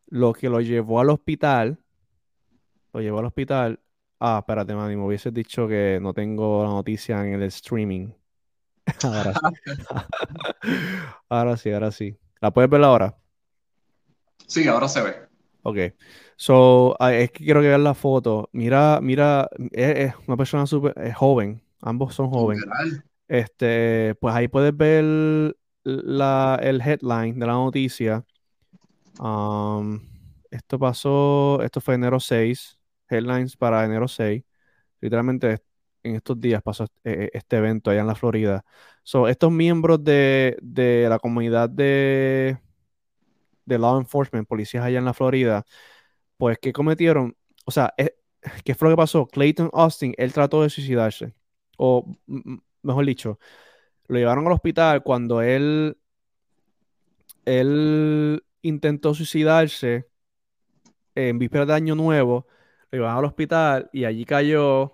lo 0.06 0.32
que 0.32 0.48
lo 0.48 0.60
llevó 0.60 1.00
al 1.00 1.10
hospital. 1.10 1.78
Lo 2.92 3.00
llevó 3.00 3.20
al 3.20 3.26
hospital. 3.26 3.80
Ah, 4.20 4.38
espérate, 4.40 4.74
man, 4.74 4.88
me 4.88 5.04
hubieses 5.04 5.32
dicho 5.32 5.66
que 5.66 5.98
no 6.00 6.12
tengo 6.12 6.62
la 6.62 6.70
noticia 6.70 7.26
en 7.26 7.34
el 7.34 7.42
streaming. 7.44 8.12
ahora 9.02 9.32
sí. 9.32 9.72
ahora 11.28 11.56
sí, 11.56 11.72
ahora 11.72 11.90
sí. 11.90 12.16
¿La 12.40 12.52
puedes 12.52 12.70
ver 12.70 12.82
ahora? 12.84 13.16
Sí, 14.46 14.68
ahora 14.68 14.88
se 14.88 15.02
ve. 15.02 15.31
Ok. 15.62 15.78
So, 16.36 16.96
ah, 16.98 17.14
es 17.14 17.30
que 17.30 17.44
quiero 17.44 17.60
que 17.60 17.68
vean 17.68 17.84
la 17.84 17.94
foto. 17.94 18.48
Mira, 18.52 19.00
mira, 19.00 19.48
es, 19.70 20.14
una 20.26 20.36
persona 20.36 20.66
súper 20.66 21.12
joven. 21.14 21.62
Ambos 21.80 22.14
son 22.14 22.30
jóvenes. 22.30 22.64
Este, 23.28 24.14
pues 24.20 24.34
ahí 24.34 24.48
puedes 24.48 24.76
ver 24.76 25.56
la, 25.84 26.58
el 26.62 26.80
headline 26.80 27.38
de 27.38 27.46
la 27.46 27.52
noticia. 27.52 28.24
Um, 29.18 30.00
esto 30.50 30.78
pasó, 30.78 31.62
esto 31.62 31.80
fue 31.80 31.94
enero 31.94 32.20
6, 32.20 32.78
headlines 33.08 33.56
para 33.56 33.84
enero 33.84 34.08
6. 34.08 34.44
Literalmente 35.00 35.62
en 36.02 36.16
estos 36.16 36.40
días 36.40 36.62
pasó 36.62 36.84
e, 37.04 37.12
e, 37.12 37.30
este 37.32 37.56
evento 37.56 37.90
allá 37.90 38.00
en 38.00 38.06
la 38.06 38.14
Florida. 38.14 38.64
So, 39.02 39.28
estos 39.28 39.50
miembros 39.50 40.02
de, 40.04 40.56
la 41.08 41.18
comunidad 41.18 41.70
de, 41.70 42.58
de 43.64 43.78
law 43.78 43.98
enforcement, 43.98 44.48
policías 44.48 44.84
allá 44.84 44.98
en 44.98 45.04
la 45.04 45.14
Florida, 45.14 45.64
pues, 46.36 46.58
¿qué 46.60 46.72
cometieron? 46.72 47.36
O 47.66 47.70
sea, 47.70 47.94
eh, 47.98 48.16
¿qué 48.64 48.74
fue 48.74 48.88
lo 48.88 48.96
que 48.96 49.00
pasó? 49.00 49.26
Clayton 49.26 49.70
Austin, 49.72 50.14
él 50.18 50.32
trató 50.32 50.62
de 50.62 50.70
suicidarse 50.70 51.34
o 51.76 52.06
mejor 52.82 53.06
dicho, 53.06 53.38
lo 54.08 54.18
llevaron 54.18 54.46
al 54.46 54.52
hospital 54.52 55.02
cuando 55.02 55.42
él, 55.42 55.98
él 57.44 58.44
intentó 58.62 59.14
suicidarse 59.14 60.08
en 61.14 61.38
vísperas 61.38 61.66
de 61.66 61.74
Año 61.74 61.94
Nuevo, 61.94 62.46
lo 62.90 62.98
llevaron 62.98 63.18
al 63.18 63.24
hospital 63.24 63.90
y 63.92 64.04
allí 64.04 64.24
cayó, 64.24 64.92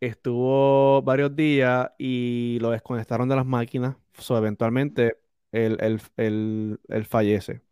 estuvo 0.00 1.02
varios 1.02 1.34
días 1.34 1.90
y 1.98 2.58
lo 2.60 2.70
desconectaron 2.70 3.28
de 3.28 3.36
las 3.36 3.46
máquinas, 3.46 3.96
so, 4.18 4.36
eventualmente 4.38 5.16
él, 5.52 6.00
fallece. 7.08 7.62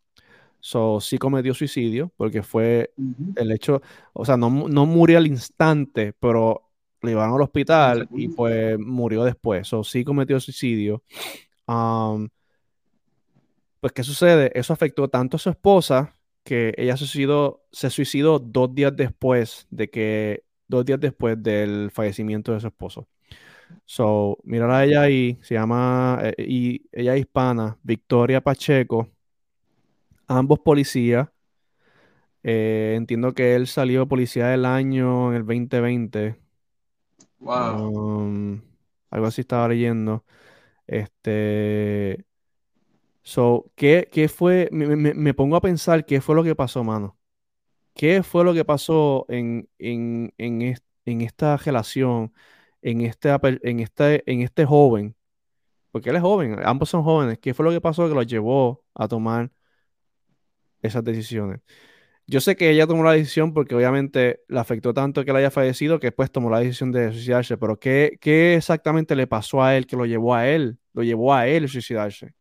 So, 0.60 1.00
sí 1.00 1.18
cometió 1.18 1.54
suicidio 1.54 2.12
porque 2.16 2.42
fue 2.42 2.92
el 3.36 3.52
hecho, 3.52 3.80
o 4.12 4.24
sea, 4.24 4.36
no, 4.36 4.50
no 4.50 4.86
murió 4.86 5.18
al 5.18 5.26
instante, 5.26 6.12
pero 6.18 6.68
le 7.02 7.10
llevaron 7.10 7.34
al 7.34 7.42
hospital 7.42 8.08
y 8.12 8.28
pues 8.28 8.78
murió 8.78 9.24
después. 9.24 9.72
O 9.72 9.84
sí 9.84 10.04
cometió 10.04 10.40
suicidio. 10.40 11.02
pues, 13.80 13.92
¿qué 13.92 14.02
sucede? 14.02 14.50
Eso 14.54 14.72
afectó 14.72 15.08
tanto 15.08 15.36
a 15.36 15.40
su 15.40 15.50
esposa 15.50 16.14
que 16.42 16.74
ella 16.76 16.96
suicidó, 16.96 17.66
se 17.70 17.90
suicidó 17.90 18.38
dos 18.38 18.74
días 18.74 18.96
después 18.96 19.66
de 19.70 19.90
que, 19.90 20.44
dos 20.66 20.84
días 20.84 20.98
después 20.98 21.40
del 21.42 21.90
fallecimiento 21.92 22.52
de 22.52 22.60
su 22.60 22.66
esposo. 22.68 23.06
So, 23.84 24.38
mirar 24.44 24.70
a 24.70 24.84
ella 24.84 25.02
ahí, 25.02 25.38
se 25.42 25.54
llama, 25.54 26.20
eh, 26.22 26.34
y 26.46 26.82
ella 26.92 27.14
es 27.14 27.20
hispana, 27.20 27.78
Victoria 27.82 28.40
Pacheco, 28.40 29.08
ambos 30.26 30.60
policías. 30.60 31.28
Eh, 32.42 32.94
entiendo 32.96 33.34
que 33.34 33.54
él 33.54 33.66
salió 33.66 34.06
policía 34.08 34.48
del 34.48 34.64
año 34.64 35.30
en 35.30 35.36
el 35.36 35.42
2020 35.46 36.48
Wow. 37.40 37.92
Um, 37.92 38.60
algo 39.10 39.26
así 39.26 39.42
estaba 39.42 39.68
leyendo. 39.68 40.24
Este. 40.86 42.24
So, 43.22 43.70
¿qué, 43.76 44.08
qué 44.10 44.28
fue? 44.28 44.68
Me, 44.72 45.34
pongo 45.34 45.56
a 45.56 45.60
pensar 45.60 46.06
qué 46.06 46.20
fue 46.20 46.34
lo 46.34 46.44
que 46.44 46.54
pasó, 46.54 46.82
mano. 46.82 47.18
¿Qué 47.94 48.22
fue 48.22 48.44
lo 48.44 48.54
que 48.54 48.64
pasó 48.64 49.26
en, 49.28 49.68
en, 49.78 50.32
en, 50.38 51.20
esta 51.20 51.56
relación, 51.56 52.32
en 52.82 53.00
este, 53.02 53.30
en, 53.62 53.80
este, 53.80 54.30
en 54.30 54.42
este 54.42 54.64
joven? 54.64 55.16
Porque 55.90 56.10
él 56.10 56.16
es 56.16 56.22
joven, 56.22 56.58
ambos 56.64 56.90
son 56.90 57.02
jóvenes. 57.02 57.38
¿Qué 57.38 57.54
fue 57.54 57.64
lo 57.64 57.72
que 57.72 57.80
pasó 57.80 58.08
que 58.08 58.14
los 58.14 58.26
llevó 58.26 58.84
a 58.94 59.08
tomar 59.08 59.50
esas 60.82 61.04
decisiones? 61.04 61.60
Yo 62.30 62.42
sé 62.42 62.56
que 62.56 62.70
ella 62.70 62.86
tomó 62.86 63.04
la 63.04 63.12
decisión 63.12 63.54
porque 63.54 63.74
obviamente 63.74 64.42
le 64.48 64.60
afectó 64.60 64.92
tanto 64.92 65.24
que 65.24 65.30
él 65.30 65.38
haya 65.38 65.50
fallecido 65.50 65.98
que 65.98 66.08
después 66.08 66.30
tomó 66.30 66.50
la 66.50 66.60
decisión 66.60 66.92
de 66.92 67.10
suicidarse, 67.10 67.56
pero 67.56 67.78
¿qué, 67.80 68.18
exactamente 68.54 69.16
le 69.16 69.26
pasó 69.26 69.62
a 69.62 69.76
él 69.76 69.86
que 69.86 69.96
lo 69.96 70.04
llevó 70.04 70.34
a 70.34 70.46
él? 70.46 70.78
Lo 70.92 71.02
llevó 71.02 71.32
a 71.34 71.46
él 71.48 71.66
suicidarse. 71.70 72.34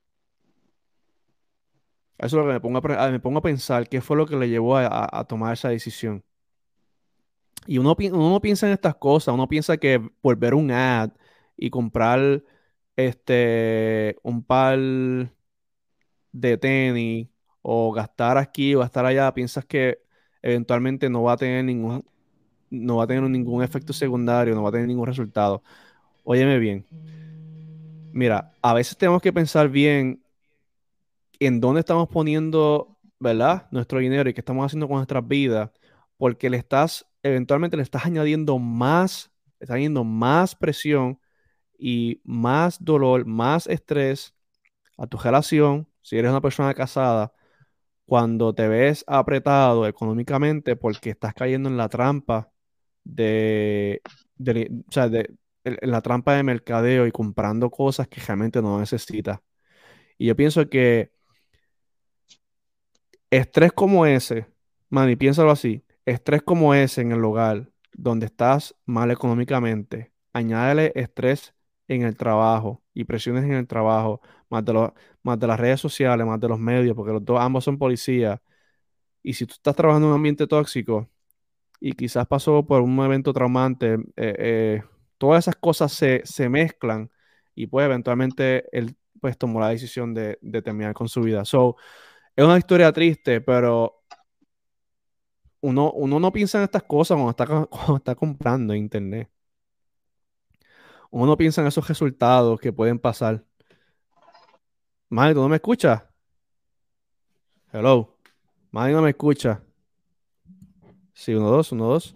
Eso 2.17 2.27
es 2.27 2.33
lo 2.33 2.47
que 2.47 2.53
me 2.53 2.59
pongo 2.59 2.79
a, 2.79 3.11
me 3.11 3.19
pongo 3.21 3.39
a 3.39 3.41
pensar, 3.41 3.87
¿qué 3.87 4.01
fue 4.01 4.17
lo 4.17 4.25
que 4.25 4.35
le 4.35 4.49
llevó 4.49 4.77
a, 4.77 5.25
tomar 5.25 5.53
esa 5.53 5.69
decisión? 5.69 6.23
Y 7.67 7.77
uno, 7.77 7.95
uno 8.13 8.41
piensa 8.41 8.67
en 8.67 8.73
estas 8.73 8.95
cosas, 8.95 9.33
uno 9.33 9.47
piensa 9.47 9.77
que 9.77 10.01
volver 10.21 10.53
un 10.53 10.71
ad 10.71 11.11
y 11.57 11.69
comprar 11.69 12.43
este, 12.95 14.17
un 14.23 14.43
par 14.43 14.79
de 16.31 16.57
tenis 16.57 17.27
o 17.61 17.91
gastar 17.91 18.37
aquí 18.37 18.75
o 18.75 18.79
gastar 18.79 19.05
allá, 19.05 19.33
piensas 19.33 19.65
que 19.65 19.99
eventualmente 20.41 21.09
no 21.09 21.23
va 21.23 21.33
a 21.33 21.37
tener 21.37 21.65
ningún, 21.65 22.05
no 22.69 22.97
va 22.97 23.03
a 23.03 23.07
tener 23.07 23.23
ningún 23.29 23.63
efecto 23.63 23.93
secundario, 23.93 24.55
no 24.55 24.63
va 24.63 24.69
a 24.69 24.71
tener 24.71 24.87
ningún 24.87 25.07
resultado. 25.07 25.63
Óyeme 26.23 26.59
bien. 26.59 26.85
Mira, 28.13 28.53
a 28.61 28.73
veces 28.73 28.97
tenemos 28.97 29.21
que 29.21 29.33
pensar 29.33 29.69
bien 29.69 30.23
en 31.39 31.59
dónde 31.59 31.81
estamos 31.81 32.07
poniendo, 32.09 32.97
¿verdad? 33.19 33.67
Nuestro 33.71 33.99
dinero 33.99 34.29
y 34.29 34.33
qué 34.33 34.41
estamos 34.41 34.65
haciendo 34.65 34.87
con 34.87 34.97
nuestras 34.97 35.27
vidas, 35.27 35.69
porque 36.17 36.49
le 36.49 36.57
estás, 36.57 37.05
eventualmente 37.27 37.77
le 37.77 37.83
estás 37.83 38.05
añadiendo 38.05 38.59
más, 38.59 39.31
le 39.59 39.65
estás 39.65 39.75
añadiendo 39.75 40.03
más 40.03 40.55
presión 40.55 41.19
y 41.79 42.21
más 42.25 42.83
dolor, 42.83 43.25
más 43.25 43.67
estrés 43.67 44.35
a 44.97 45.07
tu 45.07 45.17
relación, 45.17 45.87
si 46.01 46.17
eres 46.17 46.31
una 46.31 46.41
persona 46.41 46.73
casada, 46.73 47.33
cuando 48.05 48.55
te 48.55 48.67
ves 48.67 49.03
apretado 49.07 49.87
económicamente 49.87 50.75
porque 50.75 51.11
estás 51.11 51.33
cayendo 51.33 51.69
en 51.69 51.77
la 51.77 51.89
trampa 51.89 52.51
de, 53.03 54.01
o 54.87 54.91
sea, 54.91 55.05
en 55.05 55.91
la 55.91 56.01
trampa 56.01 56.35
de 56.35 56.43
mercadeo 56.43 57.07
y 57.07 57.11
comprando 57.11 57.69
cosas 57.69 58.07
que 58.07 58.21
realmente 58.21 58.61
no 58.61 58.79
necesitas. 58.79 59.39
Y 60.17 60.27
yo 60.27 60.35
pienso 60.35 60.69
que 60.69 61.11
estrés 63.29 63.71
como 63.73 64.05
ese, 64.05 64.47
Manny, 64.89 65.15
piénsalo 65.15 65.51
así. 65.51 65.83
Estrés 66.07 66.41
como 66.41 66.73
ese 66.73 67.01
en 67.01 67.11
el 67.11 67.23
hogar, 67.25 67.69
donde 67.91 68.27
estás 68.27 68.73
mal 68.85 69.11
económicamente, 69.11 70.13
añádele 70.31 70.93
estrés 70.95 71.53
en 71.89 72.03
el 72.03 72.15
trabajo 72.15 72.81
y 72.93 73.03
presiones 73.03 73.43
en 73.43 73.53
el 73.53 73.67
trabajo, 73.67 74.21
más 74.49 74.63
de, 74.63 74.73
de 74.73 75.47
las 75.47 75.59
redes 75.59 75.81
sociales, 75.81 76.25
más 76.25 76.39
de 76.39 76.47
los 76.47 76.59
medios, 76.59 76.95
porque 76.95 77.11
los 77.11 77.25
dos 77.25 77.39
ambos 77.41 77.65
son 77.65 77.77
policías. 77.77 78.39
Y 79.23 79.33
si 79.33 79.45
tú 79.45 79.55
estás 79.55 79.75
trabajando 79.75 80.07
en 80.07 80.11
un 80.11 80.17
ambiente 80.17 80.47
tóxico 80.47 81.09
y 81.79 81.93
quizás 81.93 82.27
pasó 82.27 82.65
por 82.65 82.81
un 82.81 82.99
evento 82.99 83.33
traumante, 83.33 83.95
eh, 83.95 84.35
eh, 84.39 84.83
todas 85.17 85.45
esas 85.45 85.57
cosas 85.57 85.91
se, 85.93 86.49
mezclan 86.49 87.11
y 87.55 87.67
pues 87.67 87.85
eventualmente 87.85 88.65
él 88.71 88.95
pues 89.19 89.37
tomó 89.37 89.59
la 89.59 89.69
decisión 89.69 90.13
de, 90.13 90.37
terminar 90.63 90.93
con 90.93 91.09
su 91.09 91.21
vida. 91.21 91.45
So, 91.45 91.75
es 92.35 92.45
una 92.45 92.57
historia 92.57 92.91
triste, 92.93 93.41
pero 93.41 93.96
uno, 95.61 95.91
uno 95.91 96.19
no 96.19 96.31
piensa 96.31 96.57
en 96.59 96.65
estas 96.65 96.83
cosas 96.83 97.15
cuando 97.15 97.31
está, 97.31 97.45
cuando 97.69 97.97
está 97.97 98.15
comprando 98.15 98.75
internet. 98.75 99.29
Uno 101.11 101.25
no 101.27 101.37
piensa 101.37 101.61
en 101.61 101.67
esos 101.67 101.87
resultados 101.87 102.59
que 102.59 102.73
pueden 102.73 102.99
pasar. 102.99 103.43
Madre, 105.09 105.33
¿tú 105.35 105.41
no 105.41 105.49
me 105.49 105.55
escuchas? 105.55 106.03
Hello. 107.71 108.17
Madre, 108.71 108.93
no 108.93 109.01
me 109.01 109.09
escucha. 109.11 109.61
Sí, 111.13 111.33
uno, 111.33 111.49
dos, 111.49 111.71
uno, 111.71 111.87
dos. 111.87 112.15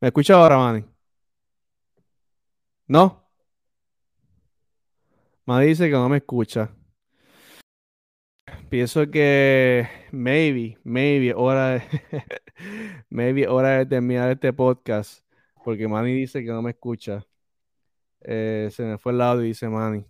¿Me 0.00 0.08
escucha 0.08 0.34
ahora, 0.34 0.56
Manny? 0.58 0.84
¿No? 2.88 3.24
Manny 5.46 5.66
dice 5.66 5.86
que 5.86 5.92
no 5.92 6.08
me 6.08 6.18
escucha. 6.18 6.70
Pienso 8.70 9.10
que 9.10 9.88
maybe, 10.12 10.78
maybe, 10.84 11.32
hora 11.34 11.70
de, 11.70 11.82
maybe 13.08 13.46
hora 13.46 13.78
de 13.78 13.86
terminar 13.86 14.30
este 14.30 14.52
podcast. 14.52 15.24
Porque 15.64 15.88
Manny 15.88 16.12
dice 16.12 16.42
que 16.44 16.50
no 16.50 16.60
me 16.60 16.70
escucha. 16.72 17.24
Eh, 18.20 18.68
se 18.70 18.82
me 18.84 18.98
fue 18.98 19.12
el 19.12 19.18
lado 19.18 19.42
y 19.42 19.48
dice 19.48 19.68
Manny. 19.68 20.04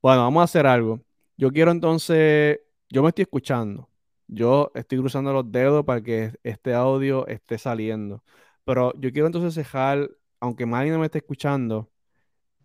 Bueno, 0.00 0.22
vamos 0.22 0.42
a 0.42 0.44
hacer 0.44 0.66
algo. 0.66 1.00
Yo 1.36 1.50
quiero 1.50 1.72
entonces, 1.72 2.60
yo 2.88 3.02
me 3.02 3.08
estoy 3.08 3.22
escuchando. 3.22 3.90
Yo 4.28 4.70
estoy 4.74 4.98
cruzando 4.98 5.32
los 5.32 5.50
dedos 5.50 5.84
para 5.84 6.02
que 6.02 6.32
este 6.44 6.74
audio 6.74 7.26
esté 7.26 7.58
saliendo. 7.58 8.22
Pero 8.64 8.92
yo 9.00 9.12
quiero 9.12 9.26
entonces 9.26 9.54
dejar, 9.56 10.08
aunque 10.40 10.66
Manny 10.66 10.90
no 10.90 11.00
me 11.00 11.06
esté 11.06 11.18
escuchando, 11.18 11.90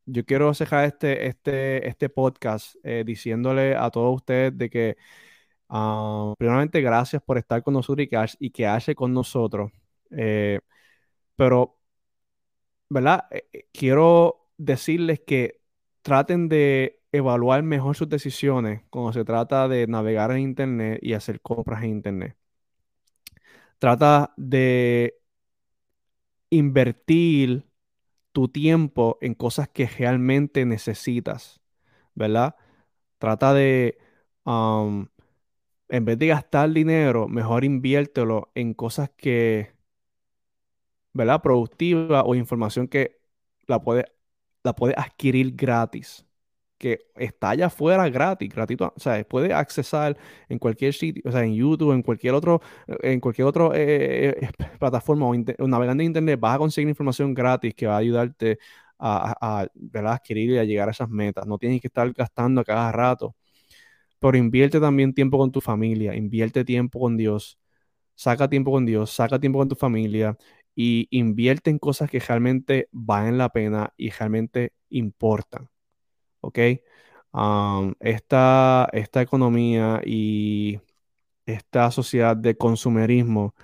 yo 0.06 0.26
quiero 0.26 0.52
dejar 0.52 0.86
este, 0.86 1.28
este, 1.28 1.88
este 1.88 2.10
podcast 2.10 2.76
eh, 2.84 3.04
diciéndole 3.06 3.76
a 3.76 3.90
todos 3.92 4.16
ustedes 4.16 4.58
de 4.58 4.70
que, 4.70 4.98
uh, 5.70 6.34
primeramente, 6.38 6.82
gracias 6.82 7.22
por 7.24 7.38
estar 7.38 7.64
con 7.64 7.74
nosotros 7.76 8.06
y 8.40 8.52
que, 8.52 8.68
y 8.88 8.96
con 8.96 9.14
nosotros. 9.14 9.72
Eh, 10.12 10.60
pero, 11.36 11.80
¿verdad? 12.90 13.26
Eh, 13.32 13.68
quiero 13.74 14.50
decirles 14.58 15.22
que 15.26 15.62
traten 16.02 16.50
de 16.50 17.02
evaluar 17.12 17.64
mejor 17.64 17.96
sus 17.96 18.10
decisiones 18.10 18.84
cuando 18.90 19.14
se 19.14 19.26
trata 19.26 19.68
de 19.68 19.88
navegar 19.88 20.32
en 20.32 20.40
Internet 20.40 21.00
y 21.02 21.14
hacer 21.14 21.42
compras 21.42 21.84
en 21.84 21.90
Internet. 21.92 22.38
Trata 23.80 24.34
de 24.38 25.16
invertir 26.52 27.66
tu 28.32 28.48
tiempo 28.50 29.18
en 29.22 29.34
cosas 29.36 29.70
que 29.70 29.88
realmente 29.88 30.66
necesitas, 30.66 31.62
¿verdad? 32.16 32.56
Trata 33.20 33.54
de, 33.54 34.00
en 34.46 36.06
vez 36.06 36.18
de 36.18 36.28
gastar 36.28 36.72
dinero, 36.72 37.28
mejor 37.28 37.64
inviértelo 37.66 38.52
en 38.56 38.74
cosas 38.74 39.10
que, 39.18 39.74
¿verdad? 41.14 41.42
Productiva 41.42 42.24
o 42.24 42.36
información 42.36 42.88
que 42.88 43.20
la 43.68 43.82
puedes 43.84 44.06
la 44.64 44.76
puede 44.76 44.94
adquirir 44.98 45.56
gratis 45.56 46.26
que 46.82 47.06
está 47.16 47.52
allá 47.52 47.68
afuera 47.68 48.10
gratis, 48.10 48.50
gratuito, 48.50 48.92
o 48.96 49.00
sea, 49.00 49.24
puede 49.24 49.54
accesar 49.54 50.18
en 50.50 50.58
cualquier 50.58 50.94
sitio, 50.96 51.22
o 51.28 51.32
sea, 51.32 51.44
en 51.44 51.54
YouTube, 51.54 51.94
en 51.94 52.02
cualquier 52.02 52.34
otro, 52.34 52.60
en 53.04 53.20
cualquier 53.20 53.48
otro 53.48 53.74
eh, 53.76 54.30
eh, 54.42 54.50
plataforma 54.80 55.28
o, 55.28 55.68
navegando 55.68 56.02
en 56.02 56.08
internet, 56.08 56.40
vas 56.40 56.56
a 56.56 56.58
conseguir 56.58 56.90
información 56.90 57.36
gratis 57.36 57.76
que 57.76 57.86
va 57.86 57.96
a 57.96 57.98
ayudarte 58.00 58.58
a, 59.00 59.68
adquirir 59.94 60.52
y 60.52 60.58
a 60.58 60.64
llegar 60.64 60.88
a 60.88 60.92
esas 60.92 61.10
metas. 61.10 61.46
No 61.48 61.58
tienes 61.60 61.82
que 61.82 61.88
estar 61.88 62.12
gastando 62.14 62.62
a 62.62 62.64
cada 62.64 62.92
rato, 62.92 63.36
pero 64.20 64.38
invierte 64.38 64.80
también 64.80 65.14
tiempo 65.14 65.38
con 65.38 65.52
tu 65.52 65.62
familia, 65.62 66.16
invierte 66.16 66.66
tiempo 66.66 67.00
con 67.00 67.18
Dios, 67.18 67.60
saca 68.16 68.50
tiempo 68.50 68.72
con 68.72 68.86
Dios, 68.86 69.12
saca 69.12 69.40
tiempo 69.40 69.60
con 69.60 69.70
tu 69.70 69.76
familia 69.76 70.38
y 70.76 71.08
invierte 71.12 71.70
en 71.72 71.80
cosas 71.80 72.10
que 72.10 72.20
realmente 72.20 72.90
valen 72.92 73.38
la 73.38 73.50
pena 73.50 73.94
y 73.98 74.12
realmente 74.12 74.74
importan. 74.90 75.71
¿Ok? 76.42 76.60
esta, 78.00 78.90
economía 79.22 80.02
y 80.06 80.80
esta 81.46 81.92
sociedad 81.92 82.36
de 82.38 82.58
consumerismo, 82.58 83.56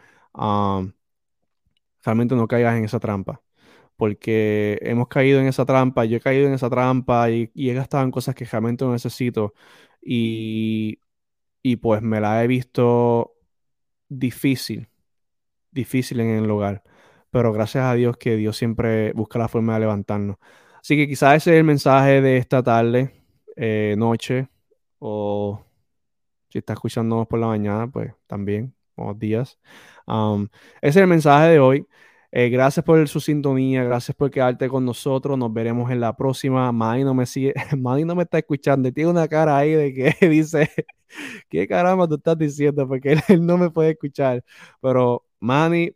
realmente 2.04 2.36
no 2.36 2.48
caigas 2.48 2.78
en 2.78 2.86
esa 2.86 3.00
trampa. 3.00 3.42
Porque 3.98 4.80
hemos 4.84 5.08
caído 5.10 5.40
en 5.40 5.48
esa 5.48 5.66
trampa, 5.66 6.06
yo 6.06 6.18
he 6.18 6.22
caído 6.22 6.48
en 6.48 6.54
esa 6.54 6.70
trampa 6.70 7.32
y, 7.32 7.52
he 7.56 7.74
gastado 7.74 8.04
en 8.04 8.12
cosas 8.12 8.36
que 8.36 8.46
realmente 8.46 8.86
no 8.86 8.94
necesito. 8.94 9.54
Y, 10.02 11.00
y 11.64 11.78
pues 11.78 12.02
me 12.02 12.22
la 12.22 12.44
he 12.44 12.48
visto 12.48 13.36
difícil, 14.10 14.90
difícil 15.72 16.20
en 16.22 16.30
el 16.44 16.52
hogar. 16.52 16.84
Pero 17.32 17.54
gracias 17.54 17.86
a 17.86 17.94
Dios 17.96 18.18
que 18.18 18.36
Dios 18.38 18.58
siempre 18.58 19.14
busca 19.14 19.40
la 19.40 19.48
forma 19.50 19.76
de 19.76 19.82
levantarnos. 19.82 20.38
Así 20.82 20.96
que 20.96 21.08
quizás 21.08 21.38
ese 21.38 21.52
es 21.52 21.58
el 21.58 21.64
mensaje 21.64 22.22
de 22.22 22.38
esta 22.38 22.64
tarde, 22.64 23.12
eh, 23.56 23.96
noche, 23.98 24.50
o 25.00 25.64
si 26.50 26.60
está 26.60 26.74
escuchándonos 26.74 27.28
por 27.28 27.40
la 27.40 27.48
mañana, 27.48 27.88
pues 27.90 28.14
también, 28.28 28.74
o 28.96 29.14
días. 29.14 29.60
Um, 30.08 30.48
ese 30.82 31.00
es 31.00 31.04
el 31.04 31.08
mensaje 31.08 31.50
de 31.50 31.60
hoy. 31.60 31.88
Eh, 32.32 32.50
gracias 32.50 32.86
por 32.86 33.08
su 33.08 33.20
sintonía, 33.22 33.84
gracias 33.84 34.16
por 34.16 34.30
quedarte 34.32 34.70
con 34.70 34.86
nosotros. 34.86 35.38
Nos 35.38 35.54
veremos 35.54 35.90
en 35.92 36.00
la 36.02 36.16
próxima. 36.16 36.72
Manny 36.72 37.04
no 37.04 37.14
me 37.14 37.26
sigue, 37.26 37.54
Manny 37.78 38.06
no 38.06 38.16
me 38.16 38.24
está 38.24 38.40
escuchando. 38.40 38.92
Tiene 38.92 39.10
una 39.10 39.28
cara 39.28 39.58
ahí 39.58 39.72
de 39.74 39.94
que 39.94 40.28
dice, 40.30 40.70
¿qué 41.50 41.68
caramba 41.68 42.08
tú 42.08 42.16
estás 42.16 42.38
diciendo? 42.38 42.88
Porque 42.88 43.14
él, 43.30 43.46
no 43.46 43.58
me 43.58 43.70
puede 43.72 43.92
escuchar. 43.92 44.44
Pero 44.82 45.26
Manny, 45.40 45.92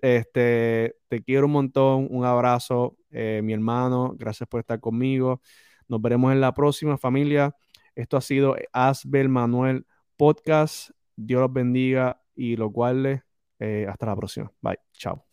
este, 0.00 0.96
te 1.08 1.22
quiero 1.22 1.46
un 1.46 1.52
montón. 1.52 2.08
Un 2.10 2.24
abrazo. 2.24 2.97
Eh, 3.10 3.40
mi 3.42 3.52
hermano. 3.52 4.14
Gracias 4.16 4.48
por 4.48 4.60
estar 4.60 4.80
conmigo. 4.80 5.40
Nos 5.88 6.00
veremos 6.02 6.32
en 6.32 6.40
la 6.40 6.52
próxima 6.52 6.98
familia. 6.98 7.54
Esto 7.94 8.16
ha 8.16 8.20
sido 8.20 8.56
Asbel 8.72 9.28
Manuel 9.28 9.86
Podcast. 10.16 10.90
Dios 11.16 11.40
los 11.40 11.52
bendiga 11.52 12.22
y 12.34 12.56
los 12.56 12.70
guarde. 12.70 13.22
Eh, 13.58 13.86
hasta 13.88 14.06
la 14.06 14.16
próxima. 14.16 14.52
Bye. 14.60 14.78
Chao. 14.92 15.24